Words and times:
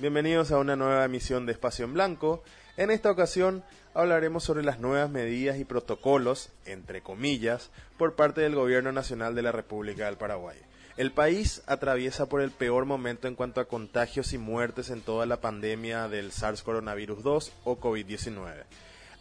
Bienvenidos 0.00 0.52
a 0.52 0.58
una 0.58 0.76
nueva 0.76 1.04
emisión 1.04 1.44
de 1.44 1.50
Espacio 1.50 1.84
en 1.84 1.92
Blanco. 1.92 2.44
En 2.76 2.92
esta 2.92 3.10
ocasión 3.10 3.64
hablaremos 3.94 4.44
sobre 4.44 4.62
las 4.62 4.78
nuevas 4.78 5.10
medidas 5.10 5.58
y 5.58 5.64
protocolos, 5.64 6.50
entre 6.66 7.02
comillas, 7.02 7.72
por 7.96 8.14
parte 8.14 8.40
del 8.42 8.54
Gobierno 8.54 8.92
Nacional 8.92 9.34
de 9.34 9.42
la 9.42 9.50
República 9.50 10.04
del 10.04 10.16
Paraguay. 10.16 10.56
El 10.96 11.10
país 11.10 11.64
atraviesa 11.66 12.28
por 12.28 12.42
el 12.42 12.52
peor 12.52 12.84
momento 12.84 13.26
en 13.26 13.34
cuanto 13.34 13.60
a 13.60 13.64
contagios 13.64 14.32
y 14.32 14.38
muertes 14.38 14.90
en 14.90 15.00
toda 15.00 15.26
la 15.26 15.40
pandemia 15.40 16.06
del 16.06 16.30
SARS 16.30 16.62
coronavirus 16.62 17.24
2 17.24 17.52
o 17.64 17.80
COVID-19. 17.80 18.66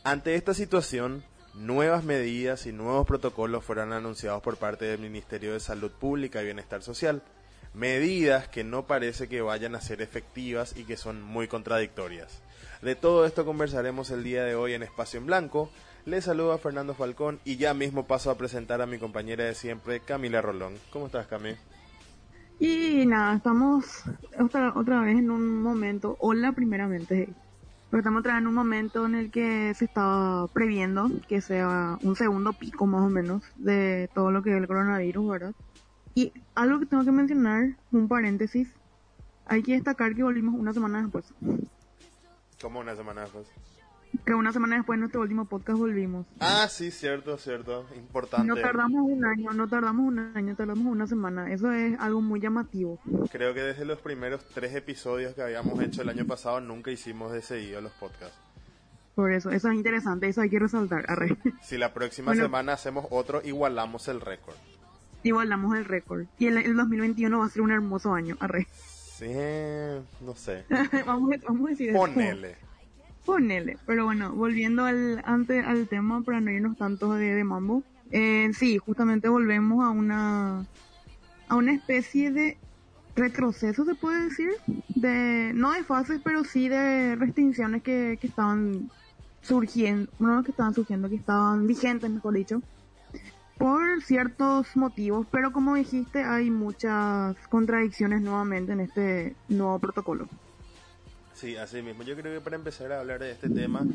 Ante 0.04 0.36
esta 0.36 0.54
situación, 0.54 1.24
nuevas 1.56 2.04
medidas 2.04 2.68
y 2.68 2.72
nuevos 2.72 3.08
protocolos 3.08 3.66
fueron 3.66 3.94
anunciados 3.94 4.44
por 4.44 4.58
parte 4.58 4.86
del 4.86 5.00
Ministerio 5.00 5.54
de 5.54 5.60
Salud 5.60 5.90
Pública 5.90 6.40
y 6.40 6.46
Bienestar 6.46 6.84
Social, 6.84 7.24
medidas 7.78 8.48
que 8.48 8.64
no 8.64 8.88
parece 8.88 9.30
que 9.30 9.42
vayan 9.42 9.76
a 9.76 9.82
ser 9.82 10.02
efectivas 10.02 10.76
y 10.76 10.84
que 10.84 10.98
son 10.98 11.22
muy 11.22 11.48
contradictorias. 11.48 12.42
De 12.82 12.96
todo 12.96 13.26
esto 13.26 13.46
conversaremos 13.46 14.10
el 14.10 14.24
día 14.24 14.44
de 14.44 14.56
hoy 14.56 14.74
en 14.74 14.84
Espacio 14.84 15.20
en 15.20 15.28
Blanco. 15.28 15.70
Les 16.06 16.26
saludo 16.26 16.54
a 16.54 16.58
Fernando 16.58 16.96
Falcón 16.96 17.40
y 17.46 17.58
ya 17.58 17.74
mismo 17.74 18.08
paso 18.08 18.32
a 18.32 18.38
presentar 18.38 18.82
a 18.82 18.88
mi 18.88 18.98
compañera 18.98 19.44
de 19.44 19.54
siempre, 19.54 20.00
Camila 20.00 20.42
Rolón. 20.42 20.74
¿Cómo 20.92 21.06
estás, 21.06 21.28
Cami? 21.28 21.52
Y 22.60 23.06
nada, 23.06 23.36
estamos 23.36 24.04
otra, 24.40 24.74
otra 24.76 25.02
vez 25.02 25.18
en 25.18 25.30
un 25.30 25.62
momento, 25.62 26.18
hola 26.20 26.54
primeramente, 26.54 27.30
estamos 27.92 28.22
otra 28.22 28.34
vez 28.34 28.42
en 28.42 28.48
un 28.48 28.56
momento 28.56 29.06
en 29.06 29.14
el 29.14 29.30
que 29.30 29.74
se 29.76 29.86
está 29.86 30.48
previendo 30.52 31.12
que 31.28 31.42
sea 31.42 32.00
un 32.02 32.16
segundo 32.16 32.54
pico 32.54 32.88
más 32.88 33.04
o 33.04 33.10
menos 33.10 33.44
de 33.58 34.10
todo 34.16 34.32
lo 34.32 34.42
que 34.42 34.52
es 34.52 34.58
el 34.58 34.66
coronavirus, 34.66 35.30
¿verdad? 35.30 35.54
Y 36.18 36.34
algo 36.56 36.80
que 36.80 36.88
tengo 36.88 37.06
que 37.06 37.12
mencionar, 37.12 37.76
un 37.92 38.08
paréntesis, 38.08 38.68
hay 39.46 39.62
que 39.62 39.74
destacar 39.74 40.16
que 40.16 40.24
volvimos 40.24 40.56
una 40.60 40.74
semana 40.74 41.00
después. 41.00 41.26
¿Cómo 42.60 42.80
una 42.80 42.96
semana 42.96 43.22
después? 43.22 43.46
Que 44.26 44.34
una 44.34 44.52
semana 44.52 44.78
después 44.78 44.98
de 44.98 45.02
nuestro 45.02 45.22
último 45.22 45.46
podcast 45.46 45.78
volvimos. 45.78 46.26
Ah, 46.40 46.68
sí, 46.72 46.90
cierto, 46.90 47.38
cierto. 47.38 47.86
Importante. 47.96 48.48
No 48.48 48.56
tardamos 48.56 49.04
un 49.04 49.24
año, 49.26 49.54
no 49.54 49.68
tardamos 49.68 50.08
un 50.08 50.18
año, 50.36 50.56
tardamos 50.56 50.88
una 50.88 51.06
semana. 51.06 51.54
Eso 51.54 51.72
es 51.72 52.00
algo 52.00 52.20
muy 52.20 52.40
llamativo. 52.40 52.98
Creo 53.32 53.54
que 53.54 53.62
desde 53.62 53.86
los 53.86 54.00
primeros 54.00 54.44
tres 54.56 54.74
episodios 54.74 55.36
que 55.36 55.44
habíamos 55.44 55.80
hecho 55.84 56.02
el 56.02 56.10
año 56.10 56.26
pasado 56.26 56.60
nunca 56.62 56.90
hicimos 56.90 57.32
de 57.32 57.44
seguido 57.44 57.80
los 57.80 57.92
podcasts. 57.92 58.40
Por 59.14 59.32
eso, 59.32 59.52
eso 59.52 59.70
es 59.70 59.76
interesante, 59.76 60.28
eso 60.30 60.42
hay 60.42 60.50
que 60.50 60.58
resaltar. 60.58 61.06
Arre. 61.12 61.38
Si 61.62 61.78
la 61.78 61.94
próxima 61.94 62.32
Bueno. 62.32 62.42
semana 62.42 62.74
hacemos 62.74 63.06
otro, 63.12 63.44
igualamos 63.44 64.08
el 64.08 64.20
récord. 64.20 64.56
Igualamos 65.28 65.76
el 65.78 65.86
récord. 65.86 66.26
Y 66.40 66.48
el, 66.48 66.58
el 66.58 66.76
2021 66.76 67.40
va 67.40 67.46
a 67.46 67.50
ser 67.50 67.62
un 67.62 67.72
hermoso 67.72 68.14
año. 68.14 68.36
Arre. 68.40 68.68
Sí, 68.72 69.26
no 70.26 70.36
sé. 70.36 70.64
vamos, 71.06 71.32
a- 71.34 71.48
vamos 71.48 71.68
a 71.68 71.70
decir 71.72 71.90
eso. 71.90 71.98
Ponele. 72.00 72.56
Ponele. 73.26 73.78
Pero 73.86 74.06
bueno, 74.06 74.32
volviendo 74.34 74.86
al, 74.86 75.22
ante, 75.26 75.60
al 75.60 75.88
tema 75.88 76.22
para 76.22 76.40
no 76.40 76.52
irnos 76.52 76.78
tanto 76.78 77.14
de, 77.14 77.34
de 77.34 77.44
mambo. 77.44 77.84
Eh, 78.12 78.52
sí, 78.54 78.78
justamente 78.78 79.28
volvemos 79.28 79.84
a 79.84 79.90
una, 79.90 80.66
a 81.50 81.56
una 81.56 81.74
especie 81.74 82.32
de 82.32 82.58
retroceso, 83.16 83.84
se 83.86 83.96
puede 83.96 84.26
decir. 84.26 84.52
De, 84.96 85.52
no 85.54 85.72
de 85.74 85.84
fases, 85.84 86.22
pero 86.24 86.44
sí 86.44 86.70
de 86.70 87.16
restricciones 87.16 87.84
que, 87.84 88.18
que 88.22 88.28
estaban 88.28 88.90
surgiendo, 89.42 90.12
no 90.20 90.44
que 90.44 90.52
estaban 90.52 90.74
surgiendo, 90.74 91.10
que 91.10 91.16
estaban 91.16 91.68
vigentes, 91.68 92.10
mejor 92.10 92.34
dicho. 92.34 92.62
Por 93.58 94.02
ciertos 94.04 94.76
motivos, 94.76 95.26
pero 95.32 95.52
como 95.52 95.76
dijiste, 95.76 96.24
hay 96.24 96.52
muchas 96.52 97.36
contradicciones 97.50 98.22
nuevamente 98.22 98.74
en 98.74 98.82
este 98.82 99.36
nuevo 99.50 99.80
protocolo. 99.80 100.28
Sí, 101.34 101.56
así 101.56 101.82
mismo. 101.82 102.04
Yo 102.04 102.16
creo 102.16 102.34
que 102.34 102.42
para 102.42 102.56
empezar 102.56 102.92
a 102.92 103.00
hablar 103.00 103.20
de 103.20 103.32
este 103.32 103.50
tema 103.50 103.86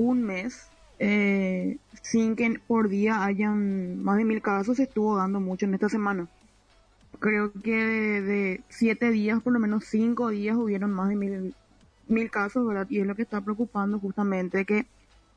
un 0.00 0.22
mes, 0.22 0.68
eh, 0.98 1.76
sin 2.00 2.34
que 2.34 2.58
por 2.66 2.88
día 2.88 3.22
hayan 3.22 4.02
más 4.02 4.16
de 4.16 4.24
mil 4.24 4.40
casos, 4.40 4.78
se 4.78 4.84
estuvo 4.84 5.16
dando 5.16 5.40
mucho 5.40 5.66
en 5.66 5.74
esta 5.74 5.90
semana. 5.90 6.26
Creo 7.18 7.52
que 7.52 7.70
de, 8.22 8.60
siete 8.70 9.10
días, 9.10 9.42
por 9.42 9.52
lo 9.52 9.58
menos 9.58 9.84
cinco 9.84 10.30
días, 10.30 10.56
hubieron 10.56 10.90
más 10.90 11.10
de 11.10 11.16
mil, 11.16 11.54
mil 12.08 12.30
casos, 12.30 12.66
¿verdad? 12.66 12.86
Y 12.88 13.00
es 13.00 13.06
lo 13.06 13.14
que 13.14 13.22
está 13.22 13.42
preocupando 13.42 13.98
justamente, 13.98 14.64
que 14.64 14.86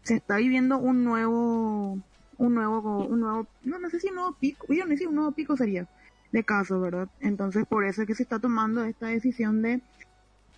se 0.04 0.16
está 0.16 0.38
viviendo 0.38 0.78
un 0.78 1.04
nuevo, 1.04 2.00
un 2.38 2.56
nuevo, 2.56 3.06
un 3.06 3.20
nuevo, 3.20 3.48
no, 3.66 3.80
no 3.80 3.90
sé 3.90 4.00
si 4.00 4.08
un 4.08 4.16
nuevo 4.16 4.34
pico, 4.40 4.74
yo 4.74 4.86
no 4.86 4.92
sé 4.92 4.98
si 5.00 5.06
un 5.06 5.16
nuevo 5.16 5.34
pico 5.34 5.58
sería 5.58 5.88
de 6.32 6.44
casos, 6.46 6.82
¿verdad? 6.82 7.10
Entonces 7.20 7.66
por 7.68 7.84
eso 7.84 8.02
es 8.02 8.08
que 8.08 8.16
se 8.16 8.24
está 8.24 8.40
tomando 8.40 8.86
esta 8.86 9.08
decisión 9.08 9.62
de 9.62 9.82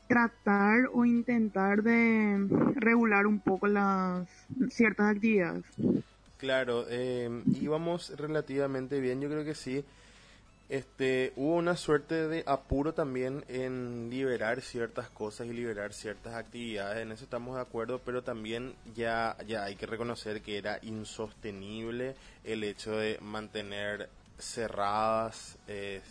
tratar 0.08 0.90
o 0.94 1.06
intentar 1.06 1.84
de 1.84 2.48
regular 2.76 3.28
un 3.28 3.40
poco 3.40 3.68
las 3.68 4.28
ciertas 4.70 5.16
actividades. 5.16 5.64
Claro, 6.38 6.86
eh, 6.90 7.30
íbamos 7.60 8.16
relativamente 8.18 9.00
bien, 9.00 9.22
yo 9.22 9.30
creo 9.30 9.44
que 9.46 9.56
sí. 9.56 9.84
este, 10.70 11.32
hubo 11.36 11.56
una 11.56 11.76
suerte 11.76 12.28
de 12.28 12.44
apuro 12.48 12.94
también 12.94 13.44
en 13.48 14.10
liberar 14.10 14.62
ciertas 14.62 15.10
cosas 15.10 15.48
y 15.48 15.54
liberar 15.54 15.94
ciertas 15.94 16.34
actividades, 16.34 17.04
en 17.04 17.12
eso 17.12 17.24
estamos 17.24 17.56
de 17.56 17.62
acuerdo, 17.62 18.02
pero 18.04 18.24
también 18.24 18.74
ya, 18.96 19.38
ya 19.48 19.64
hay 19.64 19.76
que 19.76 19.86
reconocer 19.86 20.42
que 20.42 20.58
era 20.58 20.80
insostenible 20.82 22.16
el 22.44 22.64
hecho 22.64 22.98
de 22.98 23.20
mantener 23.22 24.10
cerradas, 24.38 25.58
eh, 25.68 26.02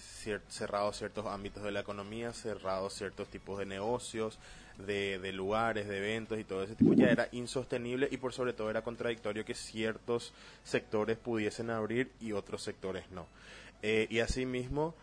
cerrados 0.48 0.96
ciertos 0.96 1.26
ámbitos 1.26 1.62
de 1.62 1.72
la 1.72 1.80
economía, 1.80 2.32
cerrados 2.32 2.94
ciertos 2.94 3.28
tipos 3.28 3.58
de 3.58 3.66
negocios, 3.66 4.38
de, 4.78 5.32
lugares, 5.32 5.86
de 5.86 5.98
eventos 5.98 6.38
y 6.38 6.44
todo 6.44 6.62
ese 6.62 6.74
tipo, 6.74 6.94
ya 6.94 7.06
era 7.06 7.28
insostenible 7.32 8.08
y 8.10 8.16
por 8.16 8.32
sobre 8.32 8.52
todo 8.52 8.70
era 8.70 8.82
contradictorio 8.82 9.44
que 9.44 9.54
ciertos 9.54 10.32
sectores 10.64 11.16
pudiesen 11.16 11.70
abrir 11.70 12.10
y 12.20 12.32
otros 12.32 12.62
sectores 12.62 13.10
no. 13.10 13.26
Eh, 13.82 14.06
y 14.10 14.20
asimismo, 14.20 14.94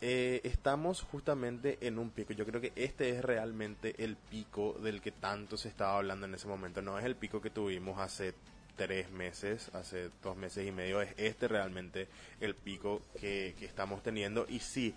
eh, 0.00 0.40
estamos 0.44 1.02
justamente 1.02 1.78
en 1.80 1.98
un 1.98 2.10
pico. 2.10 2.32
Yo 2.32 2.44
creo 2.44 2.60
que 2.60 2.72
este 2.76 3.10
es 3.10 3.24
realmente 3.24 3.94
el 4.04 4.16
pico 4.16 4.74
del 4.82 5.00
que 5.00 5.12
tanto 5.12 5.56
se 5.56 5.68
estaba 5.68 5.96
hablando 5.96 6.26
en 6.26 6.34
ese 6.34 6.48
momento. 6.48 6.82
No 6.82 6.98
es 6.98 7.04
el 7.04 7.16
pico 7.16 7.40
que 7.40 7.50
tuvimos 7.50 7.98
hace 7.98 8.34
tres 8.76 9.10
meses, 9.10 9.70
hace 9.74 10.10
dos 10.22 10.36
meses 10.36 10.66
y 10.66 10.72
medio. 10.72 11.00
Es 11.00 11.14
este 11.16 11.48
realmente 11.48 12.08
el 12.40 12.54
pico 12.54 13.02
que, 13.20 13.54
que 13.58 13.64
estamos 13.64 14.02
teniendo. 14.02 14.46
Y 14.48 14.60
sí, 14.60 14.94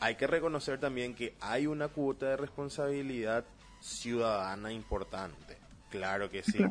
hay 0.00 0.14
que 0.14 0.26
reconocer 0.26 0.78
también 0.78 1.14
que 1.14 1.34
hay 1.40 1.66
una 1.66 1.88
cuota 1.88 2.26
de 2.30 2.36
responsabilidad 2.36 3.44
ciudadana 3.80 4.72
importante. 4.72 5.56
Claro 5.90 6.30
que 6.30 6.42
sí 6.42 6.64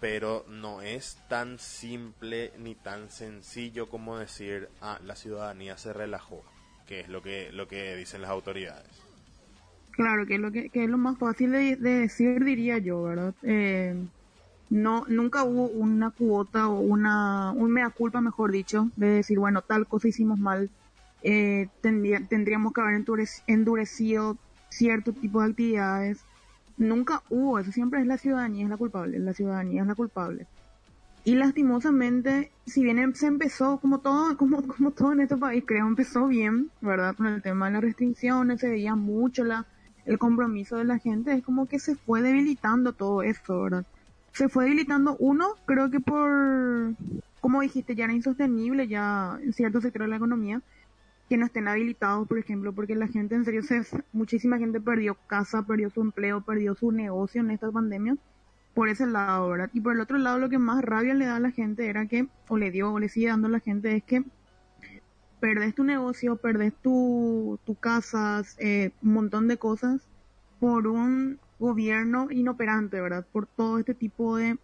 pero 0.00 0.44
no 0.48 0.82
es 0.82 1.18
tan 1.28 1.58
simple 1.58 2.52
ni 2.58 2.74
tan 2.74 3.10
sencillo 3.10 3.88
como 3.88 4.18
decir, 4.18 4.68
ah, 4.80 4.98
la 5.04 5.16
ciudadanía 5.16 5.78
se 5.78 5.92
relajó, 5.92 6.44
que 6.86 7.00
es 7.00 7.08
lo 7.08 7.22
que, 7.22 7.50
lo 7.52 7.66
que 7.66 7.96
dicen 7.96 8.22
las 8.22 8.30
autoridades. 8.30 8.86
Claro, 9.92 10.26
que 10.26 10.34
es 10.34 10.40
lo, 10.40 10.52
que, 10.52 10.70
es 10.72 10.88
lo 10.90 10.98
más 10.98 11.18
fácil 11.18 11.52
de, 11.52 11.76
decir, 11.76 12.44
diría 12.44 12.76
yo, 12.78 13.02
¿verdad? 13.02 13.34
Eh, 13.42 13.94
no, 14.70 15.04
nunca 15.08 15.44
hubo 15.44 15.66
una 15.68 16.10
cuota 16.10 16.68
o 16.68 16.80
una, 16.80 17.52
un 17.52 17.70
mea 17.70 17.90
culpa, 17.90 18.20
mejor 18.20 18.52
dicho, 18.52 18.90
de 18.96 19.08
decir, 19.08 19.38
bueno, 19.38 19.62
tal 19.62 19.86
cosa 19.86 20.08
hicimos 20.08 20.38
mal, 20.38 20.70
eh, 21.22 21.68
tendríamos 21.80 22.72
que 22.72 22.80
haber 22.80 23.04
endurecido 23.46 24.36
cierto 24.68 25.12
tipo 25.12 25.40
de 25.40 25.50
actividades 25.50 26.24
nunca 26.76 27.22
hubo 27.30 27.58
eso, 27.58 27.72
siempre 27.72 28.00
es 28.00 28.06
la 28.06 28.18
ciudadanía 28.18 28.64
es 28.64 28.70
la 28.70 28.76
culpable, 28.76 29.18
la 29.18 29.32
ciudadanía 29.32 29.82
es 29.82 29.88
la 29.88 29.94
culpable. 29.94 30.46
Y 31.24 31.34
lastimosamente, 31.34 32.52
si 32.66 32.84
bien 32.84 33.14
se 33.16 33.26
empezó, 33.26 33.78
como 33.78 33.98
todo, 33.98 34.36
como, 34.36 34.62
como 34.62 34.92
todo 34.92 35.12
en 35.12 35.20
este 35.20 35.36
país, 35.36 35.64
creo, 35.66 35.86
empezó 35.86 36.28
bien, 36.28 36.70
¿verdad? 36.80 37.16
Con 37.16 37.26
el 37.26 37.42
tema 37.42 37.66
de 37.66 37.72
las 37.72 37.82
restricciones, 37.82 38.60
se 38.60 38.68
veía 38.68 38.94
mucho 38.94 39.42
la, 39.42 39.66
el 40.04 40.18
compromiso 40.18 40.76
de 40.76 40.84
la 40.84 40.98
gente, 40.98 41.32
es 41.32 41.42
como 41.42 41.66
que 41.66 41.80
se 41.80 41.96
fue 41.96 42.22
debilitando 42.22 42.92
todo 42.92 43.22
esto, 43.22 43.62
¿verdad? 43.62 43.84
Se 44.36 44.50
fue 44.50 44.64
debilitando 44.64 45.16
uno, 45.18 45.54
creo 45.64 45.90
que 45.90 45.98
por, 45.98 46.94
como 47.40 47.62
dijiste, 47.62 47.94
ya 47.94 48.04
era 48.04 48.12
insostenible 48.12 48.86
ya 48.86 49.38
en 49.42 49.54
cierto 49.54 49.80
sector 49.80 50.02
de 50.02 50.08
la 50.08 50.16
economía, 50.16 50.60
que 51.30 51.38
no 51.38 51.46
estén 51.46 51.68
habilitados, 51.68 52.28
por 52.28 52.36
ejemplo, 52.36 52.74
porque 52.74 52.94
la 52.96 53.08
gente, 53.08 53.34
en 53.34 53.46
serio, 53.46 53.62
se, 53.62 53.80
muchísima 54.12 54.58
gente 54.58 54.78
perdió 54.78 55.14
casa, 55.26 55.62
perdió 55.62 55.88
su 55.88 56.02
empleo, 56.02 56.42
perdió 56.42 56.74
su 56.74 56.92
negocio 56.92 57.40
en 57.40 57.50
esta 57.50 57.70
pandemia, 57.70 58.18
por 58.74 58.90
ese 58.90 59.06
lado, 59.06 59.48
¿verdad? 59.48 59.70
Y 59.72 59.80
por 59.80 59.94
el 59.94 60.00
otro 60.00 60.18
lado, 60.18 60.38
lo 60.38 60.50
que 60.50 60.58
más 60.58 60.84
rabia 60.84 61.14
le 61.14 61.24
da 61.24 61.36
a 61.36 61.40
la 61.40 61.50
gente 61.50 61.88
era 61.88 62.04
que, 62.04 62.28
o 62.48 62.58
le 62.58 62.70
dio, 62.70 62.92
o 62.92 62.98
le 62.98 63.08
sigue 63.08 63.28
dando 63.28 63.48
a 63.48 63.52
la 63.52 63.60
gente, 63.60 63.96
es 63.96 64.04
que 64.04 64.22
perdes 65.40 65.74
tu 65.74 65.82
negocio, 65.82 66.36
perdes 66.36 66.74
tu, 66.82 67.58
tu 67.64 67.74
casas, 67.74 68.54
eh, 68.58 68.90
un 69.02 69.14
montón 69.14 69.48
de 69.48 69.56
cosas, 69.56 70.06
por 70.60 70.88
un 70.88 71.38
gobierno 71.58 72.28
inoperante, 72.30 73.00
¿verdad? 73.00 73.26
Por 73.32 73.46
todo 73.46 73.78
este 73.78 73.94
tipo 73.94 74.36
de 74.36 74.58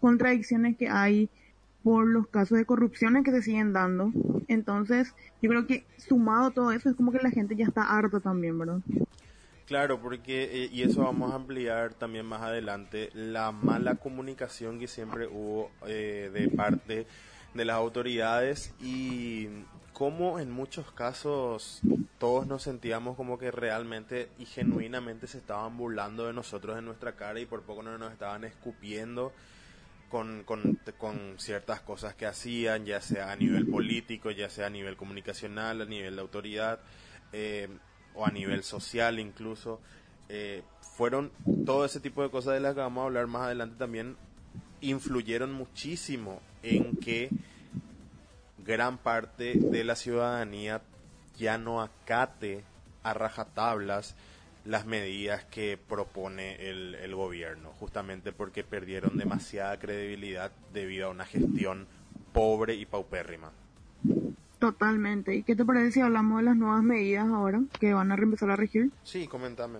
contradicciones 0.00 0.76
que 0.76 0.88
hay 0.88 1.28
por 1.82 2.06
los 2.06 2.26
casos 2.28 2.58
de 2.58 2.64
corrupción 2.64 3.22
que 3.22 3.30
se 3.30 3.42
siguen 3.42 3.72
dando. 3.72 4.12
Entonces, 4.48 5.14
yo 5.40 5.48
creo 5.48 5.66
que 5.66 5.84
sumado 5.96 6.50
todo 6.50 6.72
eso 6.72 6.90
es 6.90 6.96
como 6.96 7.12
que 7.12 7.18
la 7.18 7.30
gente 7.30 7.56
ya 7.56 7.66
está 7.66 7.82
harta 7.82 8.20
también, 8.20 8.58
¿verdad? 8.58 8.80
Claro, 9.66 10.00
porque, 10.00 10.44
eh, 10.44 10.70
y 10.72 10.82
eso 10.82 11.02
vamos 11.02 11.30
a 11.32 11.36
ampliar 11.36 11.92
también 11.92 12.24
más 12.24 12.40
adelante, 12.40 13.10
la 13.12 13.52
mala 13.52 13.96
comunicación 13.96 14.78
que 14.78 14.88
siempre 14.88 15.26
hubo 15.26 15.70
eh, 15.86 16.30
de 16.32 16.48
parte 16.48 17.06
de 17.52 17.64
las 17.64 17.76
autoridades 17.76 18.74
y 18.80 19.48
cómo 19.98 20.38
en 20.38 20.48
muchos 20.48 20.92
casos 20.92 21.80
todos 22.20 22.46
nos 22.46 22.62
sentíamos 22.62 23.16
como 23.16 23.36
que 23.36 23.50
realmente 23.50 24.28
y 24.38 24.44
genuinamente 24.44 25.26
se 25.26 25.38
estaban 25.38 25.76
burlando 25.76 26.28
de 26.28 26.32
nosotros 26.32 26.78
en 26.78 26.84
nuestra 26.84 27.16
cara 27.16 27.40
y 27.40 27.46
por 27.46 27.62
poco 27.62 27.82
no 27.82 27.98
nos 27.98 28.12
estaban 28.12 28.44
escupiendo 28.44 29.32
con, 30.08 30.44
con, 30.44 31.34
ciertas 31.38 31.80
cosas 31.80 32.14
que 32.14 32.26
hacían, 32.26 32.86
ya 32.86 33.00
sea 33.00 33.32
a 33.32 33.36
nivel 33.36 33.66
político, 33.66 34.30
ya 34.30 34.48
sea 34.48 34.68
a 34.68 34.70
nivel 34.70 34.96
comunicacional, 34.96 35.82
a 35.82 35.84
nivel 35.84 36.14
de 36.14 36.20
autoridad 36.22 36.78
eh, 37.32 37.68
o 38.14 38.24
a 38.24 38.30
nivel 38.30 38.62
social 38.62 39.18
incluso. 39.18 39.80
Eh, 40.28 40.62
fueron 40.80 41.32
todo 41.66 41.84
ese 41.84 41.98
tipo 41.98 42.22
de 42.22 42.30
cosas 42.30 42.54
de 42.54 42.60
las 42.60 42.74
que 42.74 42.80
vamos 42.80 43.02
a 43.02 43.06
hablar 43.06 43.26
más 43.26 43.42
adelante 43.42 43.74
también 43.76 44.16
influyeron 44.80 45.52
muchísimo 45.52 46.40
en 46.62 46.96
que 46.96 47.30
gran 48.68 48.98
parte 48.98 49.54
de 49.54 49.82
la 49.82 49.96
ciudadanía 49.96 50.82
ya 51.38 51.56
no 51.56 51.80
acate 51.80 52.64
a 53.02 53.14
rajatablas 53.14 54.14
las 54.66 54.84
medidas 54.84 55.42
que 55.46 55.78
propone 55.78 56.68
el, 56.68 56.94
el 56.96 57.14
gobierno, 57.14 57.70
justamente 57.80 58.30
porque 58.30 58.64
perdieron 58.64 59.16
demasiada 59.16 59.78
credibilidad 59.78 60.52
debido 60.74 61.06
a 61.06 61.10
una 61.10 61.24
gestión 61.24 61.86
pobre 62.34 62.74
y 62.74 62.84
paupérrima. 62.84 63.50
Totalmente. 64.58 65.34
¿Y 65.34 65.44
qué 65.44 65.56
te 65.56 65.64
parece 65.64 65.92
si 65.92 66.00
hablamos 66.00 66.40
de 66.40 66.44
las 66.44 66.56
nuevas 66.56 66.82
medidas 66.82 67.26
ahora 67.26 67.62
que 67.80 67.94
van 67.94 68.12
a 68.12 68.16
empezar 68.16 68.50
a 68.50 68.56
regir? 68.56 68.90
Sí, 69.02 69.26
coméntame. 69.28 69.78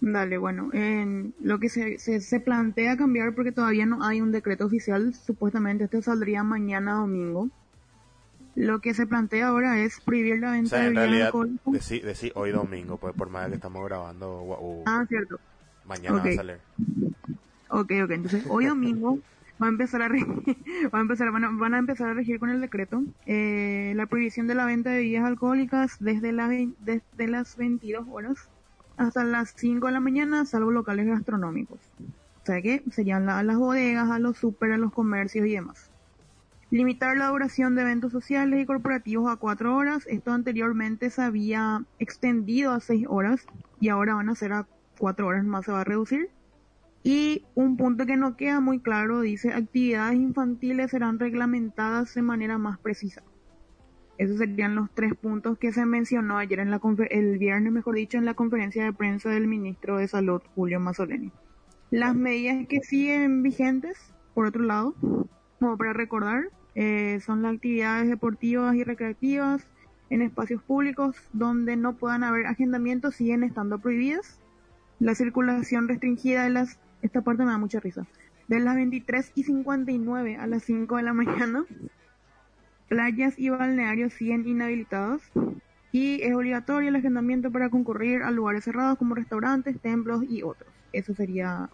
Dale, 0.00 0.36
bueno, 0.36 0.70
en 0.72 1.32
lo 1.40 1.60
que 1.60 1.68
se, 1.68 2.00
se, 2.00 2.20
se, 2.20 2.40
plantea 2.40 2.96
cambiar 2.96 3.34
porque 3.36 3.52
todavía 3.52 3.86
no 3.86 4.02
hay 4.02 4.20
un 4.20 4.32
decreto 4.32 4.64
oficial, 4.64 5.14
supuestamente 5.14 5.84
este 5.84 6.00
saldría 6.00 6.42
mañana 6.42 6.94
domingo, 6.94 7.50
lo 8.54 8.80
que 8.80 8.94
se 8.94 9.06
plantea 9.06 9.48
ahora 9.48 9.78
es 9.78 10.00
prohibir 10.00 10.40
la 10.40 10.52
venta 10.52 10.78
de 10.78 10.90
bebidas 10.90 11.26
alcohólicas. 11.26 11.88
Decir, 11.88 12.32
hoy 12.34 12.50
domingo, 12.50 12.96
pues 12.96 13.14
por 13.14 13.30
más 13.30 13.48
que 13.48 13.54
estamos 13.54 13.84
grabando. 13.84 14.82
ah, 14.86 15.04
cierto. 15.08 15.38
Mañana 15.86 16.22
va 16.22 16.28
a 16.28 16.34
salir. 16.34 16.58
Ok, 17.68 17.92
ok. 18.04 18.10
Entonces, 18.10 18.44
hoy 18.48 18.66
domingo 18.66 19.18
va 19.60 19.66
a 19.66 19.70
empezar 19.70 20.02
a 20.02 20.08
va 20.94 20.98
a 20.98 21.00
empezar, 21.00 21.30
van, 21.30 21.44
a, 21.44 21.50
van 21.50 21.74
a 21.74 21.78
empezar 21.78 22.08
a 22.08 22.14
regir 22.14 22.38
con 22.38 22.50
el 22.50 22.60
decreto 22.60 23.02
eh, 23.26 23.92
la 23.96 24.06
prohibición 24.06 24.46
de 24.46 24.54
la 24.54 24.64
venta 24.64 24.90
de 24.90 24.96
bebidas 24.96 25.24
alcohólicas 25.24 25.96
desde, 26.00 26.32
la, 26.32 26.48
desde 26.48 27.28
las 27.28 27.56
22 27.56 28.06
horas 28.10 28.48
hasta 28.96 29.24
las 29.24 29.54
5 29.56 29.86
de 29.86 29.92
la 29.92 30.00
mañana, 30.00 30.44
salvo 30.44 30.70
locales 30.70 31.06
gastronómicos. 31.06 31.78
O 32.42 32.46
sea 32.46 32.60
que 32.60 32.82
serían 32.90 33.28
a 33.28 33.42
las 33.42 33.56
bodegas, 33.56 34.10
a 34.10 34.18
los 34.18 34.36
super, 34.36 34.72
a 34.72 34.78
los 34.78 34.92
comercios 34.92 35.46
y 35.46 35.52
demás. 35.52 35.89
Limitar 36.70 37.16
la 37.16 37.28
duración 37.28 37.74
de 37.74 37.82
eventos 37.82 38.12
sociales 38.12 38.62
y 38.62 38.66
corporativos 38.66 39.28
a 39.28 39.36
cuatro 39.36 39.74
horas. 39.74 40.06
Esto 40.06 40.30
anteriormente 40.30 41.10
se 41.10 41.20
había 41.20 41.84
extendido 41.98 42.70
a 42.70 42.78
seis 42.78 43.06
horas 43.08 43.44
y 43.80 43.88
ahora 43.88 44.14
van 44.14 44.28
a 44.28 44.36
ser 44.36 44.52
a 44.52 44.68
cuatro 44.96 45.26
horas 45.26 45.44
más 45.44 45.64
se 45.64 45.72
va 45.72 45.80
a 45.80 45.84
reducir. 45.84 46.30
Y 47.02 47.44
un 47.56 47.76
punto 47.76 48.06
que 48.06 48.16
no 48.16 48.36
queda 48.36 48.60
muy 48.60 48.78
claro 48.78 49.20
dice 49.20 49.52
actividades 49.52 50.14
infantiles 50.16 50.92
serán 50.92 51.18
reglamentadas 51.18 52.14
de 52.14 52.22
manera 52.22 52.56
más 52.56 52.78
precisa. 52.78 53.22
Esos 54.16 54.38
serían 54.38 54.76
los 54.76 54.90
tres 54.94 55.14
puntos 55.14 55.58
que 55.58 55.72
se 55.72 55.84
mencionó 55.86 56.38
ayer 56.38 56.60
en 56.60 56.70
la 56.70 56.80
el 57.08 57.38
viernes, 57.38 57.72
mejor 57.72 57.96
dicho, 57.96 58.18
en 58.18 58.26
la 58.26 58.34
conferencia 58.34 58.84
de 58.84 58.92
prensa 58.92 59.30
del 59.30 59.48
ministro 59.48 59.96
de 59.96 60.06
Salud, 60.06 60.42
Julio 60.54 60.78
Mazzoleni. 60.78 61.32
Las 61.90 62.14
medidas 62.14 62.66
que 62.68 62.80
siguen 62.82 63.42
vigentes, 63.42 63.98
por 64.34 64.46
otro 64.46 64.62
lado, 64.62 64.94
como 65.58 65.76
para 65.78 65.94
recordar, 65.94 66.50
eh, 66.74 67.20
son 67.24 67.42
las 67.42 67.54
actividades 67.54 68.08
deportivas 68.08 68.74
y 68.74 68.84
recreativas 68.84 69.66
en 70.10 70.22
espacios 70.22 70.62
públicos 70.62 71.16
donde 71.32 71.76
no 71.76 71.96
puedan 71.96 72.24
haber 72.24 72.46
agendamientos 72.46 73.14
siguen 73.14 73.44
estando 73.44 73.78
prohibidas. 73.78 74.38
La 74.98 75.14
circulación 75.14 75.88
restringida 75.88 76.44
de 76.44 76.50
las, 76.50 76.78
esta 77.02 77.22
parte 77.22 77.44
me 77.44 77.50
da 77.50 77.58
mucha 77.58 77.80
risa, 77.80 78.06
de 78.48 78.60
las 78.60 78.74
23 78.74 79.32
y 79.34 79.44
59 79.44 80.36
a 80.36 80.46
las 80.46 80.64
5 80.64 80.96
de 80.96 81.02
la 81.02 81.12
mañana. 81.14 81.64
Playas 82.88 83.38
y 83.38 83.50
balnearios 83.50 84.12
siguen 84.12 84.46
inhabilitados 84.46 85.22
y 85.92 86.22
es 86.22 86.34
obligatorio 86.34 86.88
el 86.88 86.96
agendamiento 86.96 87.50
para 87.50 87.70
concurrir 87.70 88.22
a 88.22 88.30
lugares 88.30 88.64
cerrados 88.64 88.98
como 88.98 89.14
restaurantes, 89.14 89.80
templos 89.80 90.24
y 90.28 90.42
otros. 90.42 90.70
Eso 90.92 91.14
sería, 91.14 91.70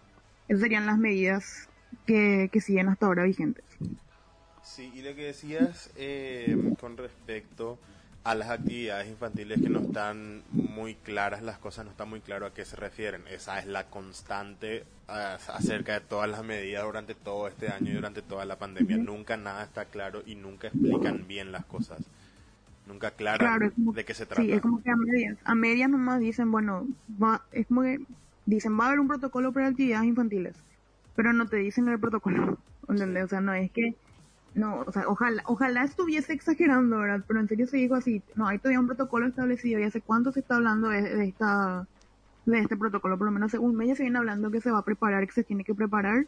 esas 0.47 0.61
serían 0.61 0.85
las 0.85 0.99
medidas 0.99 1.69
que, 2.05 2.49
que 2.51 2.61
siguen 2.61 2.89
hasta 2.89 3.07
ahora 3.07 3.23
vigentes. 3.23 3.65
Sí, 4.67 4.91
y 4.93 5.01
lo 5.01 5.15
que 5.15 5.25
decías 5.25 5.89
eh, 5.95 6.55
con 6.79 6.97
respecto 6.97 7.79
a 8.23 8.35
las 8.35 8.49
actividades 8.49 9.07
infantiles 9.07 9.61
que 9.61 9.69
no 9.69 9.79
están 9.79 10.43
muy 10.51 10.95
claras, 10.95 11.41
las 11.41 11.57
cosas 11.57 11.85
no 11.85 11.91
están 11.91 12.09
muy 12.09 12.19
claro 12.19 12.45
a 12.45 12.53
qué 12.53 12.65
se 12.65 12.75
refieren. 12.75 13.21
Esa 13.31 13.59
es 13.59 13.65
la 13.65 13.85
constante 13.85 14.83
ah, 15.07 15.37
acerca 15.53 15.93
de 15.93 16.01
todas 16.01 16.29
las 16.29 16.43
medidas 16.43 16.83
durante 16.83 17.15
todo 17.15 17.47
este 17.47 17.69
año 17.69 17.91
y 17.91 17.93
durante 17.95 18.21
toda 18.21 18.43
la 18.45 18.59
pandemia. 18.59 18.97
Nunca 18.97 19.37
nada 19.37 19.63
está 19.63 19.85
claro 19.85 20.21
y 20.25 20.35
nunca 20.35 20.67
explican 20.67 21.25
bien 21.27 21.51
las 21.53 21.65
cosas. 21.65 21.99
Nunca 22.85 23.07
aclaran 23.07 23.39
Claro, 23.57 23.73
como- 23.73 23.93
de 23.93 24.03
qué 24.05 24.13
se 24.13 24.25
trata. 24.25 24.41
Sí, 24.41 24.51
es 24.51 24.61
como 24.61 24.83
que 24.83 24.91
a 24.91 24.95
medias. 24.97 25.37
A 25.45 25.55
medias 25.55 25.89
nomás 25.89 26.19
dicen, 26.19 26.51
bueno, 26.51 26.85
va, 27.21 27.41
es 27.53 27.65
como 27.67 27.83
que 27.83 27.99
dicen, 28.45 28.77
va 28.77 28.83
a 28.83 28.87
haber 28.89 28.99
un 28.99 29.07
protocolo 29.07 29.53
para 29.53 29.67
actividades 29.67 30.05
infantiles, 30.07 30.55
pero 31.15 31.31
no 31.31 31.47
te 31.47 31.57
dicen 31.57 31.87
el 31.87 31.99
protocolo, 31.99 32.57
¿entendés? 32.89 33.23
O 33.23 33.27
sea, 33.29 33.39
no 33.41 33.53
es 33.53 33.71
que, 33.71 33.95
no, 34.57 34.83
o 34.87 34.91
sea, 34.91 35.03
ojalá, 35.07 35.43
ojalá 35.45 35.83
estuviese 35.83 36.33
exagerando, 36.33 36.97
¿verdad? 36.97 37.23
Pero 37.27 37.39
en 37.39 37.47
serio 37.47 37.67
se 37.67 37.77
dijo 37.77 37.93
así, 37.93 38.23
no, 38.35 38.47
hay 38.47 38.57
todavía 38.57 38.79
un 38.79 38.87
protocolo 38.87 39.27
establecido 39.27 39.79
y 39.79 39.83
hace 39.83 40.01
cuánto 40.01 40.31
se 40.31 40.39
está 40.39 40.55
hablando 40.55 40.89
de, 40.89 41.27
esta, 41.27 41.85
de 42.45 42.59
este 42.59 42.75
protocolo, 42.75 43.17
por 43.17 43.25
lo 43.25 43.31
menos 43.31 43.53
mes 43.53 43.87
ya 43.87 43.95
se 43.95 44.03
viene 44.03 44.17
hablando 44.17 44.49
que 44.49 44.59
se 44.59 44.71
va 44.71 44.79
a 44.79 44.85
preparar, 44.85 45.27
que 45.27 45.33
se 45.33 45.43
tiene 45.43 45.63
que 45.63 45.75
preparar 45.75 46.25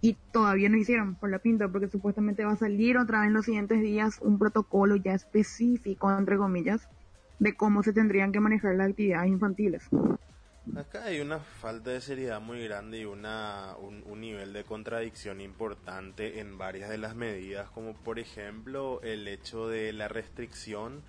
y 0.00 0.16
todavía 0.32 0.70
no 0.70 0.78
hicieron 0.78 1.16
por 1.16 1.30
la 1.30 1.38
pinta 1.38 1.68
porque 1.68 1.88
supuestamente 1.88 2.44
va 2.44 2.52
a 2.52 2.56
salir 2.56 2.96
otra 2.96 3.20
vez 3.20 3.28
en 3.28 3.34
los 3.34 3.44
siguientes 3.44 3.80
días 3.82 4.18
un 4.22 4.38
protocolo 4.38 4.96
ya 4.96 5.12
específico 5.12 6.10
entre 6.16 6.38
comillas 6.38 6.88
de 7.38 7.54
cómo 7.56 7.82
se 7.82 7.92
tendrían 7.92 8.32
que 8.32 8.40
manejar 8.40 8.74
las 8.76 8.90
actividades 8.90 9.28
infantiles. 9.28 9.88
Acá 10.74 11.04
hay 11.04 11.20
una 11.20 11.38
falta 11.38 11.90
de 11.90 12.00
seriedad 12.00 12.40
muy 12.40 12.64
grande 12.64 12.98
y 12.98 13.04
una, 13.04 13.76
un, 13.78 14.02
un 14.06 14.20
nivel 14.20 14.52
de 14.52 14.64
contradicción 14.64 15.40
importante 15.40 16.40
en 16.40 16.58
varias 16.58 16.90
de 16.90 16.98
las 16.98 17.14
medidas, 17.14 17.70
como 17.70 17.94
por 17.94 18.18
ejemplo 18.18 19.00
el 19.02 19.28
hecho 19.28 19.68
de 19.68 19.92
la 19.92 20.08
restricción 20.08 21.02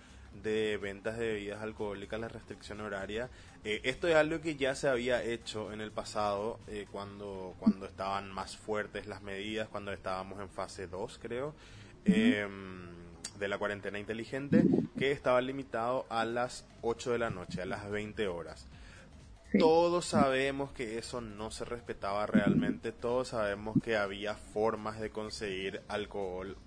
de 0.43 0.77
ventas 0.77 1.17
de 1.17 1.27
bebidas 1.27 1.61
alcohólicas, 1.61 2.19
la 2.19 2.27
restricción 2.27 2.81
horaria. 2.81 3.29
Eh, 3.63 3.81
esto 3.83 4.07
es 4.07 4.15
algo 4.15 4.39
que 4.41 4.55
ya 4.55 4.75
se 4.75 4.87
había 4.87 5.23
hecho 5.23 5.73
en 5.73 5.81
el 5.81 5.91
pasado, 5.91 6.59
eh, 6.67 6.85
cuando, 6.91 7.55
cuando 7.59 7.87
estaban 7.87 8.31
más 8.31 8.55
fuertes 8.55 9.07
las 9.07 9.21
medidas, 9.21 9.67
cuando 9.69 9.91
estábamos 9.91 10.39
en 10.39 10.49
fase 10.49 10.87
2, 10.87 11.19
creo. 11.21 11.55
em, 12.05 12.87
de 13.37 13.47
la 13.47 13.57
cuarentena 13.57 13.99
inteligente, 13.99 14.63
que 14.97 15.11
estaba 15.11 15.41
limitado 15.41 16.05
a 16.09 16.25
las 16.25 16.65
8 16.81 17.11
de 17.11 17.19
la 17.19 17.29
noche, 17.29 17.61
a 17.61 17.65
las 17.65 17.89
20 17.89 18.27
horas. 18.27 18.65
Todos 19.59 20.05
sabemos 20.05 20.71
que 20.71 20.97
eso 20.97 21.21
no 21.21 21.51
se 21.51 21.63
respetaba 21.65 22.25
realmente, 22.25 22.91
todos 22.91 23.29
sabemos 23.29 23.77
que 23.81 23.95
había 23.97 24.35
formas 24.35 24.99
de 24.99 25.09
conseguir 25.09 25.81
alcohol 25.87 26.57